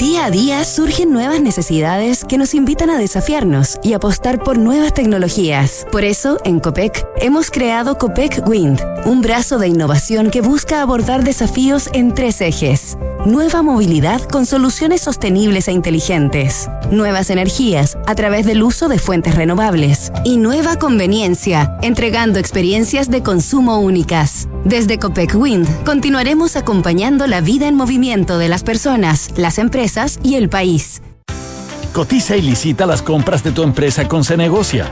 Día 0.04 0.26
a 0.26 0.32
día 0.32 0.66
surgen 0.66 1.14
nuevas 1.14 1.40
necesidades 1.40 2.26
que 2.26 2.38
nos 2.38 2.54
invitan 2.54 2.90
a 2.90 2.98
desafiarnos 2.98 3.80
y 3.82 3.94
apostar 3.94 4.44
por 4.44 4.58
nuevas 4.58 4.94
tecnologías. 4.94 5.88
Por 5.94 6.04
eso, 6.04 6.40
en 6.44 6.60
COPEC, 6.60 7.08
hemos 7.22 7.50
creado 7.50 7.98
COPEC 7.98 8.46
Wind, 8.46 8.82
un 9.06 9.22
brazo 9.22 9.60
de 9.60 9.70
innovación 9.70 10.30
que 10.30 10.42
busca 10.42 10.82
abordar 10.82 11.24
desafíos 11.24 11.90
en 11.94 12.14
tres 12.14 12.42
ejes. 12.42 12.98
Nueva 13.26 13.62
movilidad 13.62 14.22
con 14.22 14.46
soluciones 14.46 15.00
sostenibles 15.00 15.70
e 15.70 15.72
inteligentes. 15.72 16.70
Nuevas 16.92 17.30
energías 17.30 17.98
a 18.06 18.16
través 18.16 18.46
del 18.46 18.62
uso 18.62 18.90
de 18.90 19.00
fuentes 19.00 19.36
renovables. 19.36 20.12
Y 20.26 20.36
nueva 20.36 20.76
conveniencia, 20.76 21.78
entregando 21.82 22.38
experiencias 22.38 23.10
de 23.10 23.24
consumo 23.24 23.80
únicas. 23.80 24.50
Desde 24.66 25.00
Copec 25.00 25.36
Wind 25.36 25.70
continuaremos 25.86 26.58
acompañando 26.58 27.26
la 27.26 27.40
vida 27.40 27.70
en 27.70 27.76
movimiento 27.76 28.38
de 28.38 28.50
las 28.50 28.64
personas, 28.64 29.30
las 29.38 29.58
empresas 29.58 30.20
y 30.22 30.36
el 30.36 30.50
país. 30.50 31.02
Cotiza 31.94 32.36
y 32.36 32.42
licita 32.42 32.86
las 32.86 33.02
compras 33.02 33.42
de 33.42 33.54
tu 33.54 33.64
empresa 33.64 34.06
con 34.06 34.26
Cenegocia. 34.26 34.92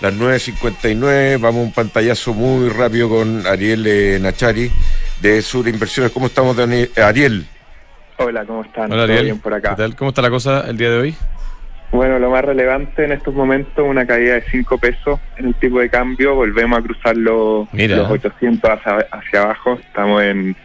las 0.00 0.14
9.59. 0.14 1.40
Vamos 1.40 1.60
a 1.60 1.64
un 1.64 1.72
pantallazo 1.72 2.34
muy 2.34 2.68
rápido 2.68 3.08
con 3.08 3.46
Ariel 3.46 3.86
eh, 3.86 4.18
Nachari 4.20 4.70
de 5.20 5.42
Sur 5.42 5.68
Inversiones. 5.68 6.12
¿Cómo 6.12 6.26
estamos, 6.26 6.58
Ariel? 6.58 7.46
Hola, 8.18 8.44
¿cómo 8.44 8.62
están? 8.62 8.84
Hola, 8.92 9.02
¿Todo 9.02 9.12
Ariel. 9.12 9.24
bien 9.24 9.38
por 9.40 9.54
acá? 9.54 9.70
¿Qué 9.70 9.82
tal? 9.82 9.96
¿Cómo 9.96 10.10
está 10.10 10.22
la 10.22 10.30
cosa 10.30 10.64
el 10.68 10.76
día 10.76 10.90
de 10.90 10.98
hoy? 10.98 11.16
Bueno, 11.92 12.18
lo 12.18 12.30
más 12.30 12.44
relevante 12.44 13.04
en 13.04 13.12
estos 13.12 13.32
momentos, 13.34 13.84
una 13.86 14.06
caída 14.06 14.34
de 14.34 14.42
5 14.50 14.78
pesos 14.78 15.20
en 15.36 15.46
el 15.46 15.54
tipo 15.54 15.78
de 15.78 15.88
cambio. 15.88 16.34
Volvemos 16.34 16.78
a 16.78 16.82
cruzar 16.82 17.16
los, 17.16 17.72
Mira. 17.72 17.96
los 17.96 18.10
800 18.10 18.70
hacia, 18.70 19.06
hacia 19.12 19.42
abajo. 19.42 19.78
Estamos 19.82 20.22
en 20.22 20.56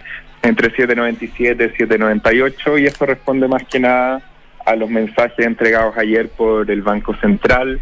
entre 0.43 0.73
7.97 0.73 1.71
y 1.77 1.83
7.98 1.83 2.81
y 2.81 2.85
eso 2.87 3.05
responde 3.05 3.47
más 3.47 3.63
que 3.65 3.79
nada 3.79 4.21
a 4.65 4.75
los 4.75 4.89
mensajes 4.89 5.45
entregados 5.45 5.95
ayer 5.97 6.29
por 6.29 6.69
el 6.69 6.81
Banco 6.81 7.15
Central, 7.17 7.79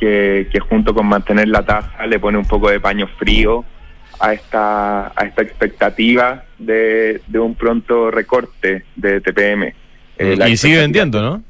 que, 0.00 0.48
que 0.50 0.58
junto 0.60 0.94
con 0.94 1.06
mantener 1.06 1.48
la 1.48 1.62
tasa 1.64 2.06
le 2.06 2.18
pone 2.18 2.38
un 2.38 2.46
poco 2.46 2.70
de 2.70 2.80
paño 2.80 3.06
frío 3.18 3.64
a 4.18 4.32
esta, 4.32 5.08
a 5.08 5.24
esta 5.26 5.42
expectativa 5.42 6.44
de, 6.58 7.20
de 7.26 7.38
un 7.38 7.54
pronto 7.54 8.10
recorte 8.10 8.84
de 8.96 9.20
TPM. 9.20 9.72
Eh, 10.18 10.36
la 10.36 10.48
y 10.48 10.56
sigue 10.56 10.78
vendiendo, 10.78 11.22
¿no? 11.22 11.42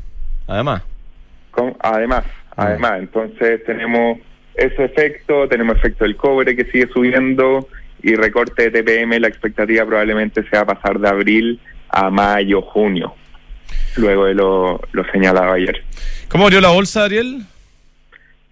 Además. 0.46 0.82
con- 1.50 1.76
además, 1.80 2.24
además, 2.56 2.98
entonces 2.98 3.64
tenemos 3.64 4.18
ese 4.54 4.84
efecto, 4.84 5.48
tenemos 5.48 5.76
efecto 5.76 6.04
del 6.04 6.16
cobre 6.16 6.54
que 6.56 6.64
sigue 6.66 6.88
subiendo 6.92 7.68
y 8.02 8.14
recorte 8.14 8.70
de 8.70 8.82
TPM, 8.82 9.18
la 9.20 9.28
expectativa 9.28 9.84
probablemente 9.86 10.42
sea 10.48 10.64
pasar 10.64 10.98
de 10.98 11.08
abril 11.08 11.60
a 11.88 12.10
mayo, 12.10 12.62
junio, 12.62 13.14
luego 13.96 14.26
de 14.26 14.34
lo, 14.34 14.80
lo 14.92 15.04
señalado 15.12 15.52
ayer. 15.52 15.82
¿Cómo 16.28 16.44
abrió 16.44 16.60
la 16.60 16.68
bolsa, 16.70 17.04
Ariel? 17.04 17.42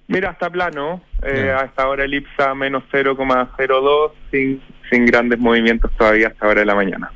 Mira, 0.09 0.31
está 0.31 0.49
plano, 0.49 1.03
eh, 1.23 1.55
hasta 1.55 1.83
ahora 1.83 2.05
el 2.05 2.15
IPSA 2.15 2.55
menos 2.55 2.83
0,02, 2.91 4.13
sin, 4.31 4.63
sin 4.91 5.05
grandes 5.05 5.39
movimientos 5.39 5.91
todavía 5.99 6.29
hasta 6.29 6.47
ahora 6.47 6.61
de 6.61 6.67
la 6.67 6.75
mañana. 6.75 7.13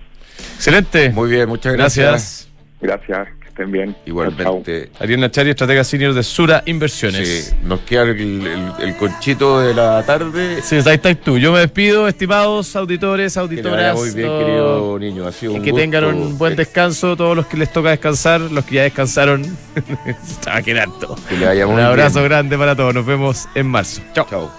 Excelente. 0.57 1.11
Muy 1.11 1.30
bien, 1.30 1.49
muchas 1.49 1.72
gracias. 1.72 2.53
Gracias, 2.80 3.28
estén 3.53 3.71
bien. 3.71 3.95
Igualmente. 4.07 4.91
Ariel 4.99 5.21
Nachari, 5.21 5.51
estratega 5.51 5.85
senior 5.85 6.15
de 6.15 6.23
Sura 6.23 6.63
Inversiones. 6.67 7.29
Sí, 7.51 7.57
nos 7.65 7.81
queda 7.81 8.03
el, 8.03 8.11
el- 8.47 8.73
el 8.81 8.97
conchito 8.97 9.61
de 9.61 9.75
la 9.75 10.03
tarde. 10.05 10.61
Sí, 10.63 10.77
ahí 10.77 10.95
estás 10.95 11.21
tú. 11.21 11.39
Yo 11.39 11.53
me 11.53 11.61
despido, 11.61 12.09
estimados 12.09 12.75
auditores, 12.77 13.35
Que 13.35 13.41
auditoras. 13.41 13.77
vaya 13.77 13.95
muy 13.95 14.11
bien, 14.11 14.27
no- 14.29 14.39
querido 14.39 14.99
niño. 14.99 15.27
Ha 15.29 15.33
sido 15.33 15.53
y 15.53 15.57
un 15.57 15.63
que 15.63 15.71
gusto. 15.71 15.83
tengan 15.83 16.05
un 16.05 16.39
buen 16.39 16.57
descanso, 16.57 17.17
todos 17.17 17.37
los 17.37 17.47
que 17.47 17.57
les 17.59 17.73
toca 17.73 17.91
descansar, 17.91 18.41
los 18.41 18.65
que 18.65 18.77
ya 18.77 18.83
descansaron. 18.85 19.43
Estaba 20.07 20.63
que 20.63 20.79
harto. 20.81 21.17
Que 21.29 21.37
le 21.37 21.47
vaya 21.47 21.67
muy 21.67 21.75
Un 21.77 21.81
abrazo 21.83 22.19
bien. 22.21 22.29
grande 22.31 22.59
para 22.59 22.75
todos. 22.75 22.95
Nos 22.95 23.05
vemos 23.07 23.47
en 23.55 23.67
marzo. 23.67 24.01
Chao. 24.15 24.27
Chao. 24.31 24.51